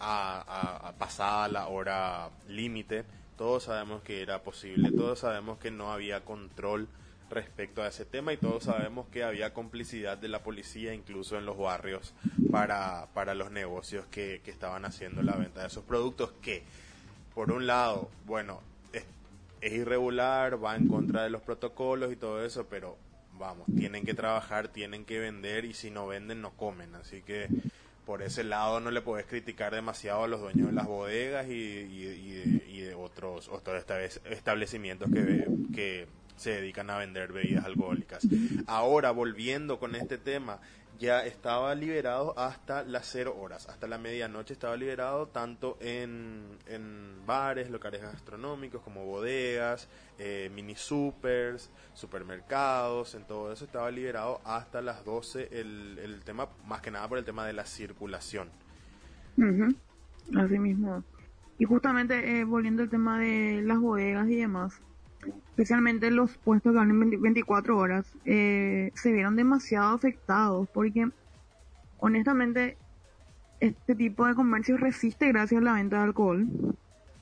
a, 0.00 0.40
a- 0.40 0.88
a 0.88 0.92
pasada 0.98 1.48
la 1.48 1.68
hora 1.68 2.30
límite, 2.48 3.04
todos 3.38 3.64
sabemos 3.64 4.02
que 4.02 4.22
era 4.22 4.42
posible, 4.42 4.90
todos 4.92 5.20
sabemos 5.20 5.58
que 5.58 5.70
no 5.70 5.92
había 5.92 6.24
control 6.24 6.88
respecto 7.30 7.82
a 7.82 7.88
ese 7.88 8.04
tema 8.04 8.32
y 8.32 8.36
todos 8.36 8.64
sabemos 8.64 9.06
que 9.08 9.24
había 9.24 9.52
complicidad 9.54 10.16
de 10.18 10.28
la 10.28 10.42
policía 10.42 10.94
incluso 10.94 11.36
en 11.38 11.44
los 11.46 11.56
barrios 11.58 12.12
para, 12.50 13.08
para 13.14 13.34
los 13.34 13.50
negocios 13.50 14.04
que, 14.10 14.40
que 14.44 14.50
estaban 14.50 14.84
haciendo 14.84 15.22
la 15.22 15.36
venta 15.36 15.60
de 15.62 15.66
esos 15.68 15.84
productos 15.84 16.32
que 16.42 16.62
por 17.34 17.50
un 17.52 17.66
lado, 17.66 18.10
bueno, 18.26 18.60
es, 19.60 19.72
irregular, 19.72 20.62
va 20.62 20.76
en 20.76 20.88
contra 20.88 21.22
de 21.24 21.30
los 21.30 21.42
protocolos 21.42 22.12
y 22.12 22.16
todo 22.16 22.44
eso, 22.44 22.66
pero 22.68 22.96
vamos, 23.32 23.66
tienen 23.76 24.04
que 24.04 24.14
trabajar, 24.14 24.68
tienen 24.68 25.04
que 25.04 25.18
vender 25.18 25.64
y 25.64 25.74
si 25.74 25.90
no 25.90 26.06
venden 26.06 26.40
no 26.40 26.52
comen, 26.56 26.94
así 26.94 27.22
que 27.22 27.48
por 28.06 28.22
ese 28.22 28.44
lado 28.44 28.78
no 28.80 28.90
le 28.90 29.02
podés 29.02 29.26
criticar 29.26 29.74
demasiado 29.74 30.24
a 30.24 30.28
los 30.28 30.40
dueños 30.40 30.68
de 30.68 30.72
las 30.72 30.86
bodegas 30.86 31.48
y, 31.48 31.52
y- 31.52 32.06
y 32.06 32.30
de, 32.32 32.70
y 32.70 32.80
de 32.82 32.94
otros, 32.94 33.48
otros 33.48 33.84
establecimientos 34.30 35.10
que, 35.10 35.48
que 35.74 36.06
se 36.36 36.50
dedican 36.50 36.88
a 36.90 36.98
vender 36.98 37.32
bebidas 37.32 37.64
alcohólicas. 37.64 38.26
Ahora, 38.66 39.10
volviendo 39.10 39.78
con 39.80 39.96
este 39.96 40.18
tema, 40.18 40.60
ya 40.98 41.24
estaba 41.26 41.74
liberado 41.74 42.38
hasta 42.38 42.84
las 42.84 43.06
cero 43.06 43.36
horas, 43.38 43.68
hasta 43.68 43.86
la 43.86 43.98
medianoche 43.98 44.54
estaba 44.54 44.76
liberado 44.76 45.28
tanto 45.28 45.76
en, 45.80 46.58
en 46.66 47.24
bares, 47.26 47.70
locales 47.70 48.02
gastronómicos 48.02 48.82
como 48.82 49.04
bodegas, 49.04 49.88
eh, 50.18 50.50
mini 50.54 50.74
supers, 50.76 51.70
supermercados, 51.94 53.14
en 53.14 53.24
todo 53.26 53.52
eso 53.52 53.64
estaba 53.64 53.90
liberado 53.90 54.40
hasta 54.44 54.80
las 54.82 55.04
12 55.04 55.48
el, 55.60 55.98
el 56.02 56.24
tema, 56.24 56.48
más 56.66 56.80
que 56.80 56.90
nada 56.90 57.08
por 57.08 57.18
el 57.18 57.24
tema 57.24 57.46
de 57.46 57.52
la 57.52 57.66
circulación. 57.66 58.50
Ujú, 59.36 59.76
Así 60.36 60.58
mismo. 60.58 61.04
Y 61.58 61.64
justamente 61.64 62.40
eh, 62.40 62.44
volviendo 62.44 62.82
al 62.82 62.90
tema 62.90 63.18
de 63.18 63.62
las 63.62 63.78
bodegas 63.80 64.28
y 64.28 64.36
demás, 64.36 64.82
especialmente 65.50 66.10
los 66.10 66.36
puestos 66.38 66.72
que 66.72 66.78
abren 66.78 66.98
20 67.00 67.16
24 67.18 67.78
horas, 67.78 68.06
eh, 68.24 68.90
se 68.94 69.12
vieron 69.12 69.36
demasiado 69.36 69.94
afectados 69.94 70.68
porque 70.72 71.08
honestamente 71.98 72.76
este 73.60 73.94
tipo 73.94 74.26
de 74.26 74.34
comercio 74.34 74.76
resiste 74.76 75.28
gracias 75.28 75.60
a 75.60 75.64
la 75.64 75.72
venta 75.74 75.98
de 75.98 76.04
alcohol. 76.04 76.46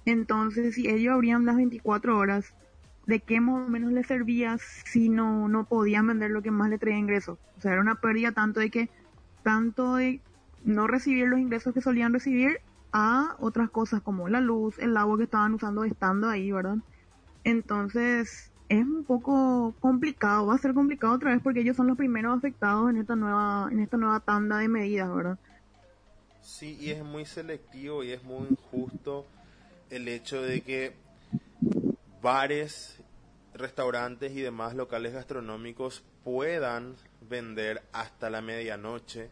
Entonces, 0.05 0.75
si 0.75 0.89
ellos 0.89 1.15
abrían 1.15 1.47
las 1.47 1.57
24 1.57 2.19
horas, 2.19 2.53
¿de 3.07 3.21
qué 3.21 3.41
más 3.41 3.69
menos 3.69 3.93
les 3.93 4.07
servía 4.07 4.59
si 4.59 5.09
no, 5.09 5.49
no 5.49 5.65
podían 5.65 6.07
vender 6.07 6.31
lo 6.31 6.43
que 6.43 6.51
más 6.51 6.71
le 6.71 6.79
traía 6.79 6.99
ingresos? 6.99 7.39
O 7.57 7.61
sea, 7.61 7.73
era 7.73 7.81
una 7.81 7.97
pérdida 7.97 8.33
tanto 8.33 8.61
de 8.61 8.71
que, 8.71 8.91
tanto 9.43 9.97
de 9.97 10.21
no 10.65 10.87
recibir 10.87 11.29
los 11.29 11.39
ingresos 11.39 11.73
que 11.73 11.81
solían 11.81 12.13
recibir 12.13 12.61
a 12.93 13.37
otras 13.39 13.71
cosas 13.71 14.03
como 14.03 14.29
la 14.29 14.41
luz, 14.41 14.79
el 14.79 14.97
agua 14.97 15.19
que 15.19 15.25
estaban 15.25 15.55
usando 15.55 15.85
estando 15.85 16.29
ahí, 16.29 16.53
¿verdad? 16.53 16.79
Entonces, 17.45 18.51
es 18.69 18.85
un 18.85 19.05
poco 19.05 19.75
complicado, 19.81 20.47
va 20.47 20.55
a 20.55 20.59
ser 20.59 20.75
complicado 20.75 21.15
otra 21.15 21.33
vez 21.33 21.43
porque 21.43 21.61
ellos 21.61 21.77
son 21.77 21.87
los 21.87 21.97
primeros 21.97 22.37
afectados 22.37 22.91
en 22.91 22.97
esta 22.97 23.15
nueva, 23.15 23.69
en 23.71 23.81
esta 23.81 23.97
nueva 23.97 24.21
tanda 24.21 24.59
de 24.59 24.69
medidas, 24.69 25.15
¿verdad? 25.15 25.39
Sí, 26.41 26.77
y 26.81 26.91
es 26.91 27.03
muy 27.05 27.25
selectivo 27.25 28.03
y 28.05 28.13
es 28.13 28.23
muy 28.23 28.49
injusto 28.49 29.27
el 29.91 30.09
hecho 30.09 30.43
de 30.43 30.63
que 30.63 30.95
bares, 32.23 32.99
restaurantes 33.55 34.33
y 34.33 34.41
demás 34.41 34.75
locales 34.75 35.13
gastronómicos 35.13 36.03
puedan 36.25 36.97
vender 37.29 37.83
hasta 37.93 38.31
la 38.31 38.41
medianoche 38.41 39.29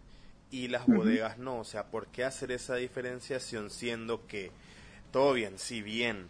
y 0.51 0.69
las 0.69 0.87
bodegas 0.87 1.39
no. 1.39 1.59
O 1.59 1.65
sea, 1.65 1.87
¿por 1.87 2.07
qué 2.09 2.25
hacer 2.25 2.53
esa 2.53 2.77
diferenciación 2.77 3.71
siendo 3.71 4.27
que 4.27 4.51
todo 5.11 5.33
bien, 5.33 5.59
si 5.59 5.83
bien 5.83 6.29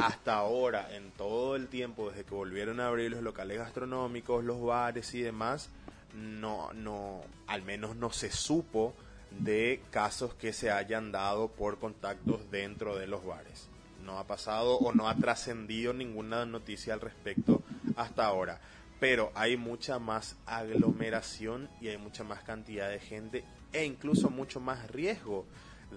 hasta 0.00 0.34
ahora, 0.34 0.94
en 0.94 1.10
todo 1.12 1.56
el 1.56 1.68
tiempo, 1.68 2.10
desde 2.10 2.24
que 2.24 2.34
volvieron 2.34 2.80
a 2.80 2.88
abrir 2.88 3.10
los 3.10 3.22
locales 3.22 3.58
gastronómicos, 3.58 4.44
los 4.44 4.62
bares 4.62 5.14
y 5.14 5.22
demás, 5.22 5.70
no, 6.14 6.72
no, 6.72 7.22
al 7.46 7.62
menos 7.62 7.96
no 7.96 8.12
se 8.12 8.30
supo 8.30 8.94
de 9.30 9.82
casos 9.90 10.34
que 10.34 10.52
se 10.52 10.70
hayan 10.70 11.10
dado 11.10 11.48
por 11.48 11.78
contactos 11.78 12.50
dentro 12.50 12.96
de 12.96 13.06
los 13.06 13.24
bares. 13.24 13.68
No 14.04 14.18
ha 14.18 14.26
pasado 14.26 14.76
o 14.76 14.92
no 14.92 15.08
ha 15.08 15.16
trascendido 15.16 15.92
ninguna 15.92 16.44
noticia 16.46 16.94
al 16.94 17.00
respecto 17.00 17.62
hasta 17.96 18.26
ahora. 18.26 18.60
Pero 19.00 19.32
hay 19.34 19.56
mucha 19.56 19.98
más 19.98 20.36
aglomeración 20.46 21.68
y 21.80 21.88
hay 21.88 21.98
mucha 21.98 22.22
más 22.22 22.42
cantidad 22.44 22.88
de 22.88 23.00
gente 23.00 23.44
e 23.72 23.84
incluso 23.84 24.30
mucho 24.30 24.60
más 24.60 24.90
riesgo 24.90 25.46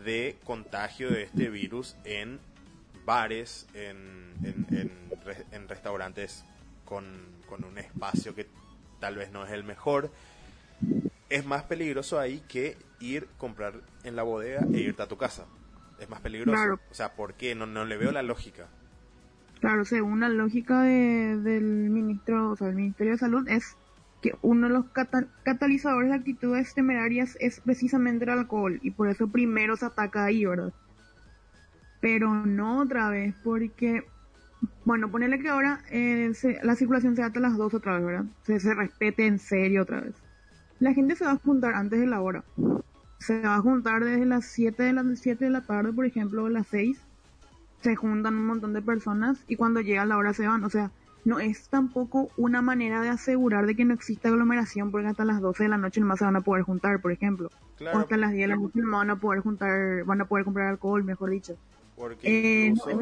de 0.03 0.37
contagio 0.43 1.09
de 1.09 1.23
este 1.23 1.49
virus 1.49 1.95
en 2.05 2.39
bares, 3.07 3.65
en, 3.73 4.35
en, 4.43 4.67
en, 4.77 4.91
re- 5.25 5.45
en 5.53 5.67
restaurantes 5.69 6.43
con, 6.85 7.05
con 7.47 7.63
un 7.63 7.77
espacio 7.77 8.35
que 8.35 8.45
tal 8.99 9.15
vez 9.15 9.31
no 9.31 9.45
es 9.45 9.51
el 9.51 9.63
mejor. 9.63 10.11
Es 11.29 11.45
más 11.45 11.63
peligroso 11.63 12.19
ahí 12.19 12.43
que 12.47 12.77
ir 12.99 13.27
comprar 13.37 13.73
en 14.03 14.15
la 14.17 14.23
bodega 14.23 14.61
e 14.73 14.79
irte 14.79 15.01
a 15.03 15.07
tu 15.07 15.17
casa. 15.17 15.45
Es 15.99 16.09
más 16.09 16.19
peligroso. 16.21 16.55
Claro. 16.55 16.79
O 16.91 16.93
sea, 16.93 17.13
¿por 17.15 17.33
qué? 17.35 17.55
No, 17.55 17.65
no 17.65 17.85
le 17.85 17.97
veo 17.97 18.11
la 18.11 18.23
lógica. 18.23 18.67
Claro, 19.61 19.85
según 19.85 20.19
la 20.19 20.29
lógica 20.29 20.81
de- 20.81 21.37
del 21.37 21.63
ministro, 21.63 22.51
o 22.51 22.55
sea, 22.57 22.67
el 22.67 22.75
Ministerio 22.75 23.13
de 23.13 23.19
Salud, 23.19 23.47
es 23.47 23.75
que 24.21 24.33
uno 24.41 24.67
de 24.67 24.73
los 24.73 24.85
cata- 24.91 25.27
catalizadores 25.43 26.09
de 26.09 26.15
actitudes 26.17 26.73
temerarias 26.73 27.37
es 27.39 27.61
precisamente 27.61 28.25
el 28.25 28.31
alcohol 28.31 28.79
y 28.83 28.91
por 28.91 29.09
eso 29.09 29.27
primero 29.29 29.75
se 29.77 29.85
ataca 29.85 30.25
ahí, 30.25 30.45
¿verdad? 30.45 30.73
Pero 32.09 32.33
no 32.45 32.79
otra 32.79 33.09
vez, 33.09 33.35
porque, 33.43 34.05
bueno, 34.85 35.11
ponerle 35.11 35.39
que 35.39 35.49
ahora 35.49 35.81
eh, 35.91 36.31
se- 36.33 36.57
la 36.63 36.75
circulación 36.75 37.17
se 37.17 37.21
hasta 37.21 37.41
las 37.41 37.57
2 37.57 37.73
otra 37.73 37.97
vez, 37.97 38.05
¿verdad? 38.05 38.25
Se, 38.43 38.61
se 38.61 38.73
respete 38.73 39.27
en 39.27 39.39
serio 39.39 39.81
otra 39.81 39.99
vez. 39.99 40.15
La 40.79 40.93
gente 40.93 41.17
se 41.17 41.25
va 41.25 41.31
a 41.31 41.35
juntar 41.37 41.73
antes 41.73 41.99
de 41.99 42.07
la 42.07 42.21
hora. 42.21 42.45
Se 43.19 43.41
va 43.41 43.55
a 43.55 43.59
juntar 43.59 44.05
desde 44.05 44.25
las 44.25 44.45
7 44.45 44.83
de 44.83 44.93
la, 44.93 45.03
7 45.17 45.43
de 45.43 45.51
la 45.51 45.65
tarde, 45.65 45.91
por 45.91 46.05
ejemplo, 46.05 46.45
o 46.45 46.49
las 46.49 46.67
6 46.67 46.97
se 47.81 47.97
juntan 47.97 48.35
un 48.35 48.45
montón 48.45 48.71
de 48.71 48.81
personas 48.81 49.43
y 49.49 49.57
cuando 49.57 49.81
llega 49.81 50.05
la 50.05 50.15
hora 50.15 50.33
se 50.33 50.47
van. 50.47 50.63
O 50.63 50.69
sea, 50.69 50.91
no 51.25 51.41
es 51.41 51.67
tampoco 51.67 52.29
una 52.37 52.61
manera 52.61 53.01
de 53.01 53.09
asegurar 53.09 53.65
de 53.65 53.75
que 53.75 53.83
no 53.83 53.93
exista 53.93 54.29
aglomeración 54.29 54.91
porque 54.91 55.07
hasta 55.07 55.25
las 55.25 55.41
12 55.41 55.63
de 55.63 55.69
la 55.69 55.77
noche 55.77 55.99
nomás 55.99 56.19
se 56.19 56.25
van 56.25 56.37
a 56.37 56.41
poder 56.41 56.63
juntar, 56.63 57.01
por 57.01 57.11
ejemplo. 57.11 57.49
Claro. 57.77 57.97
O 57.97 58.01
hasta 58.01 58.15
las 58.15 58.31
10 58.31 58.47
de 58.47 58.55
la 58.55 58.61
noche 58.61 58.79
nomás 58.79 59.01
van 59.01 59.09
a 59.09 59.15
poder 59.17 59.41
juntar, 59.41 60.05
van 60.05 60.21
a 60.21 60.25
poder 60.25 60.45
comprar 60.45 60.67
alcohol, 60.67 61.03
mejor 61.03 61.31
dicho. 61.31 61.57
Porque 61.97 62.27
Eh, 62.29 62.73
no, 62.75 63.01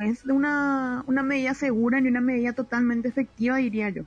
es, 0.00 0.24
una, 0.26 1.04
una 1.06 1.22
medida 1.22 1.54
segura 1.54 2.00
y 2.00 2.08
una 2.08 2.20
medida 2.20 2.52
totalmente 2.54 3.08
efectiva, 3.08 3.56
diría 3.56 3.90
yo. 3.90 4.04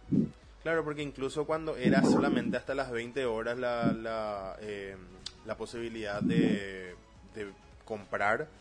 claro, 0.62 0.84
porque 0.84 1.02
incluso 1.04 1.46
cuando 1.46 1.78
era 1.78 2.04
solamente 2.06 2.58
hasta 2.58 2.76
las 2.76 2.92
20 2.92 3.26
horas 3.26 3.58
la, 3.58 3.94
la, 3.94 4.58
eh, 4.62 4.98
la 5.46 5.58
posibilidad 5.58 6.24
de, 6.24 6.98
de 7.34 7.54
comprar 7.84 8.54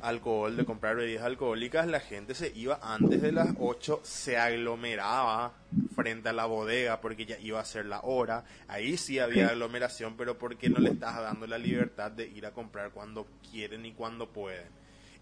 alcohol, 0.00 0.56
de 0.56 0.64
comprar 0.66 0.96
bebidas 0.96 1.24
alcohólicas, 1.24 1.86
la 1.88 2.00
gente 2.00 2.34
se 2.34 2.52
iba 2.56 2.78
antes 2.82 3.22
de 3.22 3.32
las 3.32 3.54
8, 3.58 4.00
se 4.04 4.38
aglomeraba 4.38 5.54
frente 5.94 6.30
a 6.30 6.34
la 6.34 6.46
bodega 6.46 7.00
porque 7.00 7.26
ya 7.26 7.38
iba 7.40 7.60
a 7.60 7.64
ser 7.64 7.86
la 7.86 8.00
hora. 8.02 8.44
Ahí 8.68 8.96
sí 8.98 9.18
había 9.20 9.48
aglomeración, 9.50 10.16
pero 10.16 10.38
porque 10.38 10.70
no 10.70 10.80
le 10.80 10.90
estás 10.90 11.16
dando 11.16 11.46
la 11.46 11.58
libertad 11.58 12.12
de 12.12 12.28
ir 12.28 12.46
a 12.46 12.52
comprar 12.52 12.92
cuando 12.92 13.28
quieren 13.50 13.86
y 13.86 13.92
cuando 13.94 14.32
pueden. 14.32 14.68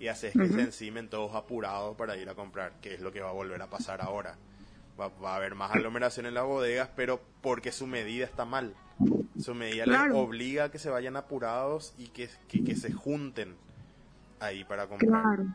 Y 0.02 0.08
haces 0.08 0.32
que 0.32 0.48
se 0.48 0.60
encimen 0.60 1.08
todos 1.08 1.32
apurados 1.36 1.96
para 1.96 2.16
ir 2.16 2.28
a 2.28 2.34
comprar, 2.34 2.72
que 2.80 2.94
es 2.94 3.00
lo 3.00 3.12
que 3.12 3.20
va 3.20 3.28
a 3.28 3.32
volver 3.32 3.62
a 3.62 3.68
pasar 3.70 4.02
ahora. 4.02 4.34
Va, 5.00 5.08
va 5.22 5.34
a 5.34 5.36
haber 5.36 5.54
más 5.54 5.70
aglomeración 5.72 6.26
en 6.26 6.34
las 6.34 6.44
bodegas, 6.44 6.90
pero 6.96 7.20
porque 7.40 7.70
su 7.70 7.86
medida 7.86 8.24
está 8.24 8.44
mal. 8.44 8.74
Su 9.40 9.54
medida 9.54 9.86
les 9.86 9.94
Claro. 9.96 10.18
obliga 10.18 10.64
a 10.64 10.70
que 10.72 10.80
se 10.80 10.90
vayan 10.90 11.16
apurados 11.16 11.94
y 11.98 12.08
que, 12.08 12.28
que, 12.48 12.64
que 12.64 12.74
se 12.74 12.92
junten 12.92 13.54
ahí 14.40 14.64
para 14.64 14.88
comprar. 14.88 15.22
Claro. 15.22 15.46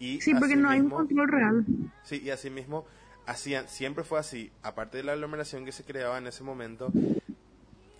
Y 0.00 0.20
Sí, 0.20 0.34
porque 0.34 0.56
no 0.56 0.68
hay 0.70 0.80
un 0.80 0.90
control 0.90 1.28
real. 1.28 1.64
Sí, 2.02 2.20
y 2.22 2.30
asimismo, 2.30 2.84
hacían, 3.26 3.68
siempre 3.68 4.02
fue 4.02 4.18
así. 4.18 4.50
Aparte 4.64 4.96
de 4.98 5.04
la 5.04 5.12
aglomeración 5.12 5.64
que 5.64 5.70
se 5.72 5.84
creaba 5.84 6.18
en 6.18 6.26
ese 6.26 6.42
momento, 6.42 6.90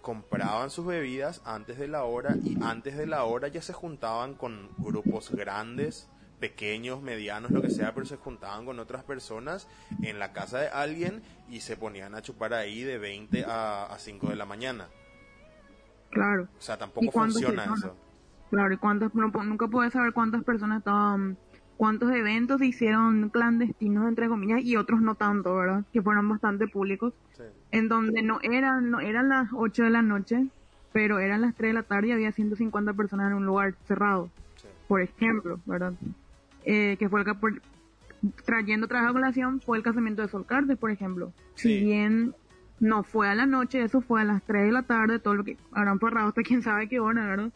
compraban 0.04 0.68
sus 0.68 0.84
bebidas 0.84 1.40
antes 1.46 1.78
de 1.78 1.88
la 1.88 2.04
hora 2.04 2.36
y 2.44 2.62
antes 2.62 2.94
de 2.98 3.06
la 3.06 3.24
hora 3.24 3.48
ya 3.48 3.62
se 3.62 3.72
juntaban 3.72 4.34
con 4.34 4.68
grupos 4.76 5.30
grandes, 5.30 6.10
pequeños, 6.38 7.00
medianos, 7.00 7.50
lo 7.50 7.62
que 7.62 7.70
sea, 7.70 7.94
pero 7.94 8.04
se 8.04 8.18
juntaban 8.18 8.66
con 8.66 8.78
otras 8.78 9.02
personas 9.02 9.66
en 10.02 10.18
la 10.18 10.34
casa 10.34 10.58
de 10.58 10.68
alguien 10.68 11.22
y 11.48 11.60
se 11.60 11.78
ponían 11.78 12.14
a 12.14 12.20
chupar 12.20 12.52
ahí 12.52 12.82
de 12.82 12.98
20 12.98 13.46
a, 13.46 13.86
a 13.86 13.98
5 13.98 14.28
de 14.28 14.36
la 14.36 14.44
mañana. 14.44 14.88
Claro. 16.10 16.48
O 16.58 16.60
sea, 16.60 16.76
tampoco 16.76 17.06
¿Y 17.06 17.08
cuántas 17.08 17.40
funciona 17.40 17.64
personas? 17.64 17.84
eso. 17.84 17.96
Claro, 18.50 18.74
y 18.74 18.76
cuántas, 18.76 19.14
no 19.14 19.28
nunca 19.28 19.68
puedes 19.68 19.94
saber 19.94 20.12
cuántas 20.12 20.44
personas 20.44 20.80
estaban, 20.80 21.38
cuántos 21.76 22.12
eventos 22.12 22.58
se 22.60 22.66
hicieron 22.66 23.28
clandestinos, 23.30 24.08
entre 24.08 24.28
comillas, 24.28 24.62
y 24.62 24.76
otros 24.76 25.00
no 25.00 25.14
tanto, 25.14 25.54
¿verdad? 25.56 25.84
Que 25.92 26.02
fueron 26.02 26.28
bastante 26.28 26.66
públicos, 26.68 27.12
Sí, 27.36 27.42
en 27.72 27.88
donde 27.88 28.22
no 28.22 28.38
eran, 28.42 28.90
no 28.90 29.00
eran 29.00 29.28
las 29.28 29.48
8 29.52 29.82
de 29.84 29.90
la 29.90 30.02
noche, 30.02 30.46
pero 30.92 31.18
eran 31.18 31.40
las 31.40 31.54
3 31.56 31.70
de 31.70 31.74
la 31.74 31.82
tarde 31.82 32.08
y 32.08 32.12
había 32.12 32.30
150 32.32 32.92
personas 32.92 33.30
en 33.30 33.36
un 33.38 33.46
lugar 33.46 33.74
cerrado, 33.88 34.30
sí. 34.56 34.68
por 34.86 35.00
ejemplo, 35.00 35.58
¿verdad? 35.66 35.92
Eh, 36.64 36.96
que 36.98 37.08
fue 37.08 37.20
el 37.20 37.26
que, 37.26 37.34
por- 37.34 37.60
trayendo 38.44 38.86
otra 38.86 39.12
colación, 39.12 39.60
fue 39.60 39.76
el 39.76 39.82
casamiento 39.82 40.22
de 40.22 40.28
Solcarte, 40.28 40.76
por 40.76 40.90
ejemplo. 40.90 41.32
Sí. 41.56 41.78
Si 41.80 41.84
bien 41.84 42.34
no 42.80 43.02
fue 43.02 43.28
a 43.28 43.34
la 43.34 43.46
noche, 43.46 43.82
eso 43.82 44.00
fue 44.00 44.20
a 44.20 44.24
las 44.24 44.42
3 44.44 44.66
de 44.66 44.72
la 44.72 44.82
tarde, 44.82 45.18
todo 45.18 45.34
lo 45.34 45.44
que 45.44 45.56
habrán 45.72 45.98
parrado 45.98 46.28
hasta 46.28 46.42
quién 46.42 46.62
sabe 46.62 46.88
qué 46.88 47.00
hora, 47.00 47.26
¿verdad? 47.26 47.50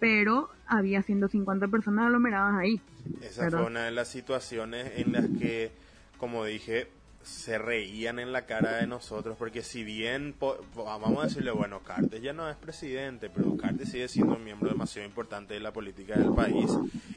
Pero 0.00 0.48
había 0.72 1.02
150 1.02 1.68
personas 1.68 2.06
aglomeradas 2.06 2.54
ahí. 2.58 2.80
Esa 3.20 3.42
¿verdad? 3.42 3.58
fue 3.58 3.66
una 3.68 3.84
de 3.84 3.90
las 3.90 4.08
situaciones 4.08 4.92
en 4.96 5.12
las 5.12 5.26
que, 5.38 5.70
como 6.18 6.44
dije, 6.44 6.88
se 7.22 7.58
reían 7.58 8.18
en 8.18 8.32
la 8.32 8.46
cara 8.46 8.76
de 8.78 8.86
nosotros, 8.86 9.36
porque 9.38 9.62
si 9.62 9.84
bien, 9.84 10.34
vamos 10.74 11.22
a 11.22 11.26
decirle, 11.28 11.50
bueno, 11.50 11.80
Cartes 11.80 12.20
ya 12.22 12.32
no 12.32 12.48
es 12.50 12.56
presidente, 12.56 13.30
pero 13.30 13.56
Cartes 13.56 13.90
sigue 13.90 14.08
siendo 14.08 14.34
un 14.36 14.44
miembro 14.44 14.68
demasiado 14.68 15.06
importante 15.06 15.54
de 15.54 15.60
la 15.60 15.72
política 15.72 16.16
del 16.18 16.32
país 16.32 16.70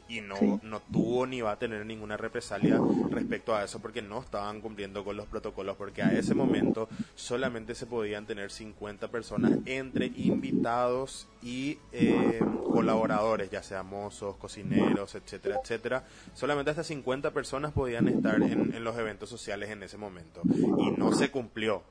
y 0.08 0.20
no, 0.20 0.36
Sí. 0.36 0.58
no 0.62 0.80
tuvo 0.80 1.26
ni 1.26 1.40
va 1.40 1.52
a 1.52 1.58
tener 1.58 1.84
ninguna 1.86 2.16
represalia 2.16 2.78
respecto 3.10 3.54
a 3.54 3.64
eso, 3.64 3.80
porque 3.80 4.02
no 4.02 4.20
estaban 4.20 4.60
cumpliendo 4.60 5.04
con 5.04 5.16
los 5.16 5.26
protocolos, 5.26 5.76
porque 5.76 6.02
a 6.02 6.12
ese 6.12 6.34
momento 6.34 6.88
solamente 7.14 7.74
se 7.74 7.86
podían 7.86 8.26
tener 8.26 8.50
50 8.50 9.08
personas 9.08 9.52
entre 9.66 10.06
invitados 10.16 11.26
y 11.42 11.78
eh, 11.92 12.40
colaboradores, 12.72 13.50
ya 13.50 13.62
sea 13.62 13.82
mozos, 13.82 14.36
cocineros, 14.36 15.14
etcétera, 15.14 15.58
etcétera. 15.62 16.04
Solamente 16.34 16.70
hasta 16.70 16.84
50 16.84 17.30
personas 17.32 17.72
podían 17.72 18.08
estar 18.08 18.36
en, 18.42 18.74
en 18.74 18.84
los 18.84 18.96
eventos 18.98 19.28
sociales 19.28 19.70
en 19.70 19.82
ese 19.82 19.95
momento. 19.96 20.42
Y 20.78 20.90
no 20.92 21.12
se 21.12 21.30
cumplió. 21.30 21.82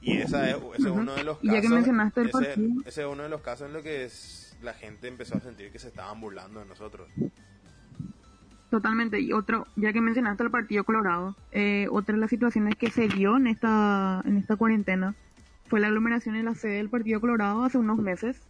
Y 0.00 0.18
esa 0.18 0.48
es, 0.48 0.56
ese 0.56 0.88
es 0.88 0.94
uno 0.94 1.14
de 1.14 1.24
los 1.24 1.38
Y 1.42 1.48
ya 1.48 1.54
que 1.54 1.58
casos. 1.62 1.70
mencionaste 1.74 2.20
el 2.20 2.28
ese, 2.28 2.38
partido. 2.38 2.68
ese 2.86 3.00
es 3.02 3.06
uno 3.08 3.22
de 3.24 3.28
los 3.28 3.40
casos 3.40 3.66
en 3.66 3.72
los 3.74 3.82
que 3.82 4.04
es- 4.04 4.56
la 4.62 4.72
gente 4.74 5.08
empezó 5.08 5.36
a 5.36 5.40
sentir 5.40 5.70
que 5.72 5.78
se 5.78 5.88
estaban 5.88 6.20
burlando 6.20 6.60
de 6.60 6.66
nosotros. 6.66 7.08
Totalmente. 8.70 9.20
Y 9.20 9.32
otro, 9.32 9.66
ya 9.76 9.92
que 9.92 10.00
mencionaste 10.00 10.42
el 10.44 10.50
Partido 10.50 10.84
Colorado, 10.84 11.34
eh, 11.52 11.88
otra 11.90 12.14
de 12.14 12.20
las 12.20 12.30
situaciones 12.30 12.74
que 12.76 12.90
se 12.90 13.08
dio 13.08 13.36
en 13.36 13.46
esta, 13.46 14.22
en 14.26 14.36
esta 14.36 14.56
cuarentena 14.56 15.14
fue 15.68 15.80
la 15.80 15.86
aglomeración 15.86 16.34
en 16.36 16.44
la 16.44 16.54
sede 16.54 16.76
del 16.76 16.90
Partido 16.90 17.20
Colorado 17.20 17.64
hace 17.64 17.78
unos 17.78 17.98
meses. 17.98 18.40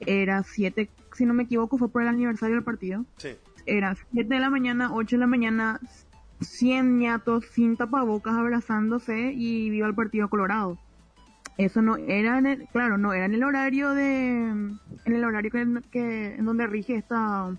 Era 0.00 0.42
siete, 0.42 0.90
si 1.14 1.24
no 1.24 1.32
me 1.32 1.44
equivoco, 1.44 1.78
fue 1.78 1.88
por 1.88 2.02
el 2.02 2.08
aniversario 2.08 2.56
del 2.56 2.64
partido. 2.64 3.04
Sí, 3.16 3.30
Era 3.64 3.94
7 4.12 4.34
de 4.34 4.40
la 4.40 4.50
mañana, 4.50 4.92
8 4.92 5.14
de 5.16 5.20
la 5.20 5.26
mañana, 5.28 5.78
100 6.44 6.98
ñatos 6.98 7.46
sin 7.52 7.76
tapabocas 7.76 8.34
abrazándose 8.34 9.32
y 9.34 9.70
viva 9.70 9.86
el 9.88 9.94
Partido 9.94 10.28
Colorado. 10.28 10.78
Eso 11.58 11.82
no 11.82 11.96
era, 11.98 12.38
en 12.38 12.46
el- 12.46 12.68
claro, 12.68 12.98
no 12.98 13.12
era 13.14 13.26
en 13.26 13.34
el 13.34 13.44
horario 13.44 13.90
de, 13.92 14.48
en 14.50 14.80
el 15.06 15.24
horario 15.24 15.50
que, 15.50 15.66
que- 15.90 16.34
en 16.36 16.44
donde 16.46 16.66
rige 16.66 16.96
esta, 16.96 17.56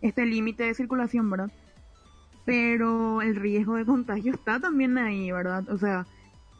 este 0.00 0.26
límite 0.26 0.64
de 0.64 0.74
circulación, 0.74 1.30
¿verdad? 1.30 1.50
Pero 2.44 3.22
el 3.22 3.36
riesgo 3.36 3.76
de 3.76 3.86
contagio 3.86 4.32
está 4.34 4.60
también 4.60 4.98
ahí, 4.98 5.30
¿verdad? 5.32 5.68
O 5.70 5.78
sea, 5.78 6.08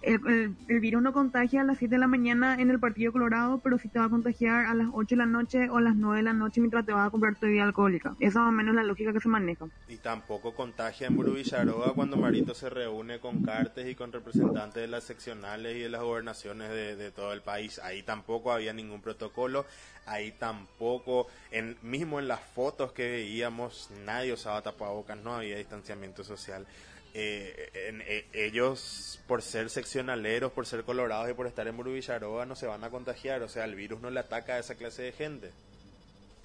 el, 0.06 0.80
virus 0.80 1.02
no 1.02 1.12
contagia 1.12 1.62
a 1.62 1.64
las 1.64 1.78
7 1.78 1.94
de 1.94 1.98
la 1.98 2.06
mañana 2.06 2.56
en 2.60 2.70
el 2.70 2.78
Partido 2.78 3.12
Colorado, 3.12 3.58
pero 3.58 3.78
sí 3.78 3.88
te 3.88 3.98
va 3.98 4.06
a 4.06 4.08
contagiar 4.08 4.66
a 4.66 4.74
las 4.74 4.88
8 4.92 5.14
de 5.14 5.16
la 5.16 5.26
noche 5.26 5.68
o 5.70 5.78
a 5.78 5.80
las 5.80 5.96
9 5.96 6.18
de 6.18 6.22
la 6.22 6.32
noche 6.32 6.60
mientras 6.60 6.84
te 6.84 6.92
vas 6.92 7.06
a 7.06 7.10
comprar 7.10 7.34
tu 7.36 7.46
bebida 7.46 7.64
alcohólica. 7.64 8.16
Esa 8.20 8.28
es 8.28 8.34
más 8.36 8.48
o 8.48 8.52
menos 8.52 8.74
la 8.74 8.82
lógica 8.82 9.12
que 9.12 9.20
se 9.20 9.28
maneja. 9.28 9.66
y 9.88 9.96
tampoco 9.96 10.54
contagia 10.54 11.06
en 11.06 11.16
Burubicharoa 11.16 11.94
cuando 11.94 12.16
Marito 12.16 12.54
se 12.54 12.70
reúne 12.70 13.20
con 13.20 13.42
Cartes 13.42 13.88
y 13.88 13.94
con 13.94 14.12
representantes 14.12 14.82
de 14.82 14.88
las 14.88 15.04
seccionales 15.04 15.76
y 15.76 15.80
de 15.80 15.88
las 15.88 16.02
gobernaciones 16.02 16.70
de, 16.70 16.96
de 16.96 17.10
todo 17.10 17.32
el 17.32 17.42
país. 17.42 17.78
Ahí 17.78 18.02
tampoco 18.02 18.52
había 18.52 18.72
ningún 18.72 19.00
protocolo, 19.00 19.66
ahí 20.06 20.32
tampoco, 20.32 21.26
en, 21.50 21.76
mismo 21.82 22.18
en 22.20 22.28
las 22.28 22.40
fotos 22.40 22.92
que 22.92 23.08
veíamos, 23.10 23.90
nadie 24.04 24.32
usaba 24.32 24.62
tapabocas, 24.62 25.16
no 25.18 25.34
había 25.34 25.56
distanciamiento 25.58 26.24
social. 26.24 26.66
Eh, 27.14 27.70
en- 27.88 28.02
eh, 28.02 28.26
ellos, 28.32 29.22
por 29.28 29.42
ser 29.42 29.70
seccionaleros, 29.70 30.52
por 30.52 30.66
ser 30.66 30.84
colorados 30.84 31.30
y 31.30 31.34
por 31.34 31.46
estar 31.46 31.66
en 31.68 31.76
Burubicharoa, 31.76 32.44
no 32.46 32.56
se 32.56 32.66
van 32.66 32.82
a 32.84 32.90
contagiar, 32.90 33.42
o 33.42 33.48
sea, 33.48 33.64
el 33.64 33.74
virus 33.76 34.00
no 34.00 34.10
le 34.10 34.20
ataca 34.20 34.54
a 34.54 34.58
esa 34.58 34.74
clase 34.76 35.02
de 35.02 35.12
gente. 35.12 35.52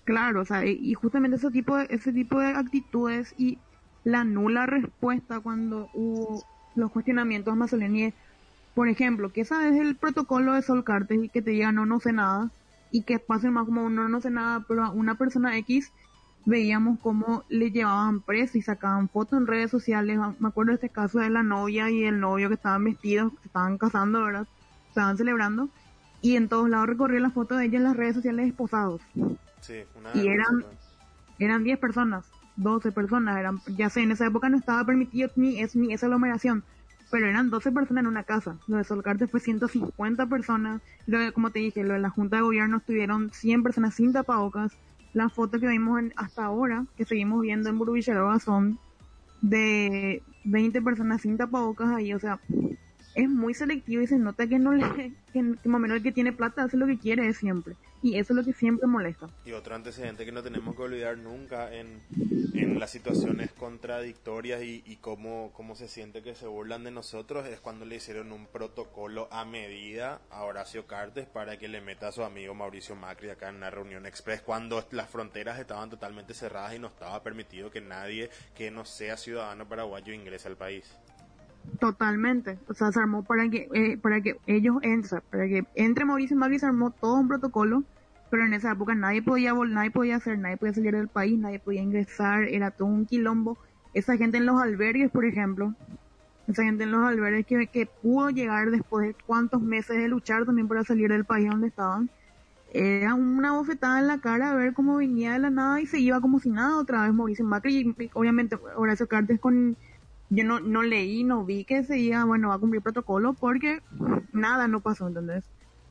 Claro, 0.04 0.42
o 0.42 0.46
sea, 0.46 0.66
y- 0.66 0.94
justamente 0.96 1.38
ese 1.38 1.52
tipo 1.52 1.78
de, 1.78 1.86
ese 1.90 2.12
tipo 2.14 2.40
de 2.40 2.48
actitudes 2.48 3.34
y 3.38 3.64
la 4.04 4.24
nula 4.24 4.66
respuesta 4.66 5.40
cuando 5.42 5.90
hubo 5.94 6.48
los 6.74 6.92
cuestionamientos 6.92 7.52
a 7.54 7.56
Mazzoleni 7.56 8.06
es, 8.06 8.16
por 8.74 8.90
ejemplo, 8.90 9.32
que 9.32 9.46
sabes 9.46 9.80
el 9.80 9.98
protocolo 9.98 10.54
de 10.54 10.62
Solcartes 10.64 11.20
y 11.24 11.30
que 11.30 11.42
te 11.44 11.52
diga 11.52 11.72
no, 11.72 11.86
no 11.86 12.00
sé 12.00 12.14
nada, 12.14 12.54
y 12.92 13.04
que 13.04 13.20
pase 13.20 13.50
más 13.50 13.66
como 13.66 13.84
un 13.84 13.96
no, 13.96 14.22
sé 14.22 14.30
nada, 14.30 14.66
pero 14.68 14.84
a 14.84 14.92
una 14.92 15.16
persona 15.16 15.58
X 15.58 15.92
veíamos 16.46 17.00
cómo 17.00 17.44
le 17.50 17.72
llevaban 17.72 18.22
preso 18.22 18.58
y 18.58 18.62
sacaban 18.62 19.10
fotos 19.10 19.40
en 19.40 19.48
redes 19.48 19.72
sociales. 19.72 20.20
Me 20.40 20.48
acuerdo 20.48 20.70
de 20.70 20.76
este 20.76 20.90
caso 20.90 21.20
de 21.20 21.30
la 21.30 21.44
novia 21.44 21.90
y 21.90 22.06
el 22.06 22.20
novio 22.20 22.48
que 22.50 22.56
estaban 22.56 22.84
vestidos, 22.84 23.34
que 23.42 23.48
estaban 23.48 23.78
casando, 23.78 24.24
¿verdad? 24.24 24.48
Estaban 24.88 25.18
celebrando. 25.18 25.70
Y 26.22 26.36
en 26.36 26.50
todos 26.50 26.70
lados 26.70 26.88
recorría 26.88 27.20
la 27.20 27.30
foto 27.30 27.56
de 27.56 27.66
ella 27.66 27.78
en 27.78 27.84
las 27.84 27.96
redes 27.96 28.16
sociales 28.16 28.48
esposados. 28.48 29.02
Sí, 29.62 29.84
una 29.96 30.12
Y 30.14 30.28
eran-. 30.28 30.66
Eran 31.40 31.64
10 31.64 31.80
personas, 31.80 32.26
12 32.58 32.92
personas, 32.92 33.38
eran, 33.38 33.62
ya 33.78 33.90
sé, 33.90 34.02
en 34.02 34.12
esa 34.12 34.28
época 34.28 34.50
no 34.50 34.58
estaba 34.58 34.84
permitido 34.86 35.30
ni, 35.38 35.62
es, 35.62 35.76
ni 35.76 35.94
esa 35.94 36.06
aglomeración, 36.06 36.64
pero 37.10 37.28
eran 37.28 37.50
12 37.50 37.72
personas 37.72 38.04
en 38.04 38.08
una 38.08 38.24
casa. 38.24 38.58
Lo 38.68 38.78
de 38.78 38.84
Solcarte 38.84 39.28
fue 39.28 39.40
150 39.40 40.28
personas, 40.28 40.82
lo 41.06 41.20
de, 41.20 41.32
como 41.32 41.52
te 41.52 41.60
dije, 41.60 41.84
lo 41.84 41.94
de 41.94 42.00
la 42.00 42.10
Junta 42.10 42.38
de 42.38 42.44
Gobierno 42.44 42.78
estuvieron 42.78 43.32
100 43.34 43.64
personas 43.64 43.96
sin 43.96 44.14
tapabocas. 44.14 44.74
Las 45.14 45.34
fotos 45.34 45.60
que 45.62 45.68
vimos 45.68 46.00
en- 46.00 46.14
hasta 46.16 46.46
ahora, 46.46 46.86
que 46.96 47.06
seguimos 47.06 47.42
viendo 47.42 47.70
en 47.70 47.78
Burubicharoa, 47.80 48.40
son 48.40 48.80
de 49.42 50.24
20 50.44 50.82
personas 50.82 51.22
sin 51.22 51.38
tapabocas 51.38 51.90
ahí, 51.90 52.14
o 52.14 52.20
sea, 52.20 52.40
es 53.16 53.30
muy 53.30 53.54
selectivo 53.54 54.02
y 54.02 54.08
se 54.08 54.18
nota 54.18 54.48
que 54.48 54.60
no 54.60 54.74
le, 54.74 55.14
que, 55.34 55.42
más 55.42 55.58
o 55.66 55.80
menos 55.80 55.98
el 55.98 56.04
que 56.04 56.12
tiene 56.12 56.32
plata 56.32 56.64
hace 56.64 56.78
lo 56.78 56.88
que 56.88 56.98
quiere 56.98 57.32
siempre. 57.34 57.76
Y 58.02 58.18
eso 58.18 58.32
es 58.32 58.38
lo 58.38 58.46
que 58.46 58.54
siempre 58.54 58.88
molesta. 58.88 59.30
Y 59.46 59.52
otro 59.52 59.76
antecedente 59.76 60.26
que 60.26 60.32
no 60.32 60.42
tenemos 60.42 60.74
que 60.74 60.82
olvidar 60.82 61.18
nunca 61.18 61.74
en, 61.74 62.02
en 62.54 62.80
las 62.80 62.92
situaciones 62.92 63.52
contradictorias 63.52 64.64
y, 64.64 64.84
y 64.86 64.96
cómo, 64.98 65.52
cómo 65.54 65.76
se 65.76 65.90
siente 65.90 66.22
que 66.22 66.34
se 66.34 66.48
burlan 66.48 66.86
de 66.86 66.92
nosotros 66.92 67.46
es 67.48 67.60
cuando 67.60 67.84
le 67.84 67.98
hicieron 67.98 68.32
un 68.32 68.48
protocolo 68.48 69.28
a 69.32 69.44
medida 69.44 70.22
a 70.30 70.44
Horacio 70.44 70.88
Cartes 70.88 71.28
para 71.28 71.60
que 71.60 71.68
le 71.68 71.82
meta 71.82 72.08
a 72.08 72.12
su 72.14 72.24
amigo 72.24 72.54
Mauricio 72.54 72.96
Macri 72.96 73.30
acá 73.30 73.50
en 73.50 73.56
una 73.56 73.70
reunión 73.70 74.06
express 74.06 74.42
cuando 74.42 74.88
las 74.92 75.10
fronteras 75.10 75.60
estaban 75.60 75.90
totalmente 75.90 76.34
cerradas 76.34 76.76
y 76.76 76.80
no 76.80 76.88
estaba 76.88 77.22
permitido 77.22 77.70
que 77.70 77.82
nadie 77.82 78.30
que 78.56 78.72
no 78.72 78.86
sea 78.86 79.18
ciudadano 79.18 79.68
paraguayo 79.68 80.14
ingrese 80.14 80.48
al 80.48 80.56
país. 80.56 80.86
Totalmente, 81.80 82.58
o 82.68 82.74
sea, 82.74 82.92
se 82.92 83.00
armó 83.00 83.24
para 83.24 83.50
que 83.50 83.70
eh, 83.74 83.98
para 83.98 84.22
que 84.22 84.36
ellos 84.48 84.78
entren, 84.82 85.22
para 85.30 85.48
que 85.48 85.66
entre 85.76 86.04
Mauricio 86.04 86.36
Macri 86.36 86.60
se 86.60 86.66
armó 86.66 86.92
todo 86.92 87.16
un 87.16 87.28
protocolo, 87.28 87.84
pero 88.30 88.46
en 88.46 88.54
esa 88.54 88.72
época 88.72 88.96
nadie 88.96 89.22
podía 89.22 89.54
nadie 89.54 89.92
podía 89.92 90.18
hacer, 90.18 90.40
nadie 90.40 90.58
podía 90.58 90.74
salir 90.74 90.96
del 90.96 91.08
país, 91.08 91.38
nadie 91.40 91.60
podía 91.60 91.82
ingresar, 91.82 92.44
era 92.44 92.72
todo 92.72 92.88
un 92.88 93.06
quilombo. 93.06 93.58
Esa 93.94 94.18
gente 94.18 94.38
en 94.38 94.46
los 94.46 94.62
albergues, 94.62 95.10
por 95.10 95.26
ejemplo, 95.26 95.74
esa 96.48 96.64
gente 96.64 96.84
en 96.84 96.92
los 96.92 97.04
albergues 97.04 97.46
que, 97.46 97.68
que 97.68 97.86
pudo 97.86 98.30
llegar 98.30 98.72
después 98.72 99.08
de 99.08 99.16
cuántos 99.26 99.62
meses 99.62 99.98
de 99.98 100.08
luchar 100.08 100.46
también 100.46 100.68
para 100.68 100.84
salir 100.84 101.10
del 101.10 101.26
país 101.26 101.50
donde 101.50 101.68
estaban, 101.68 102.10
era 102.72 103.16
una 103.16 103.54
bofetada 103.54 104.00
en 104.00 104.08
la 104.08 104.20
cara 104.20 104.52
a 104.52 104.56
ver 104.56 104.74
cómo 104.74 104.98
venía 104.98 105.34
de 105.34 105.40
la 105.40 105.50
nada 105.50 105.82
y 105.82 105.88
se 105.88 106.00
iba 106.00 106.22
como 106.22 106.40
si 106.40 106.50
nada 106.50 106.78
otra 106.78 107.04
vez 107.04 107.14
Mauricio 107.14 107.46
Macri 107.46 107.96
y 107.98 108.10
obviamente 108.14 108.58
Horacio 108.76 109.08
Cartes 109.08 109.40
con 109.40 109.76
yo 110.30 110.44
no, 110.44 110.60
no 110.60 110.84
leí, 110.84 111.24
no 111.24 111.44
vi 111.44 111.66
que 111.66 111.84
se 111.84 111.98
iba, 111.98 112.24
bueno, 112.24 112.50
va 112.50 112.56
a 112.56 112.60
cumplir 112.60 112.82
protocolo 112.82 113.34
porque 113.34 113.82
nada 114.32 114.68
no 114.68 114.80
pasó, 114.82 115.08
¿entendés? 115.08 115.44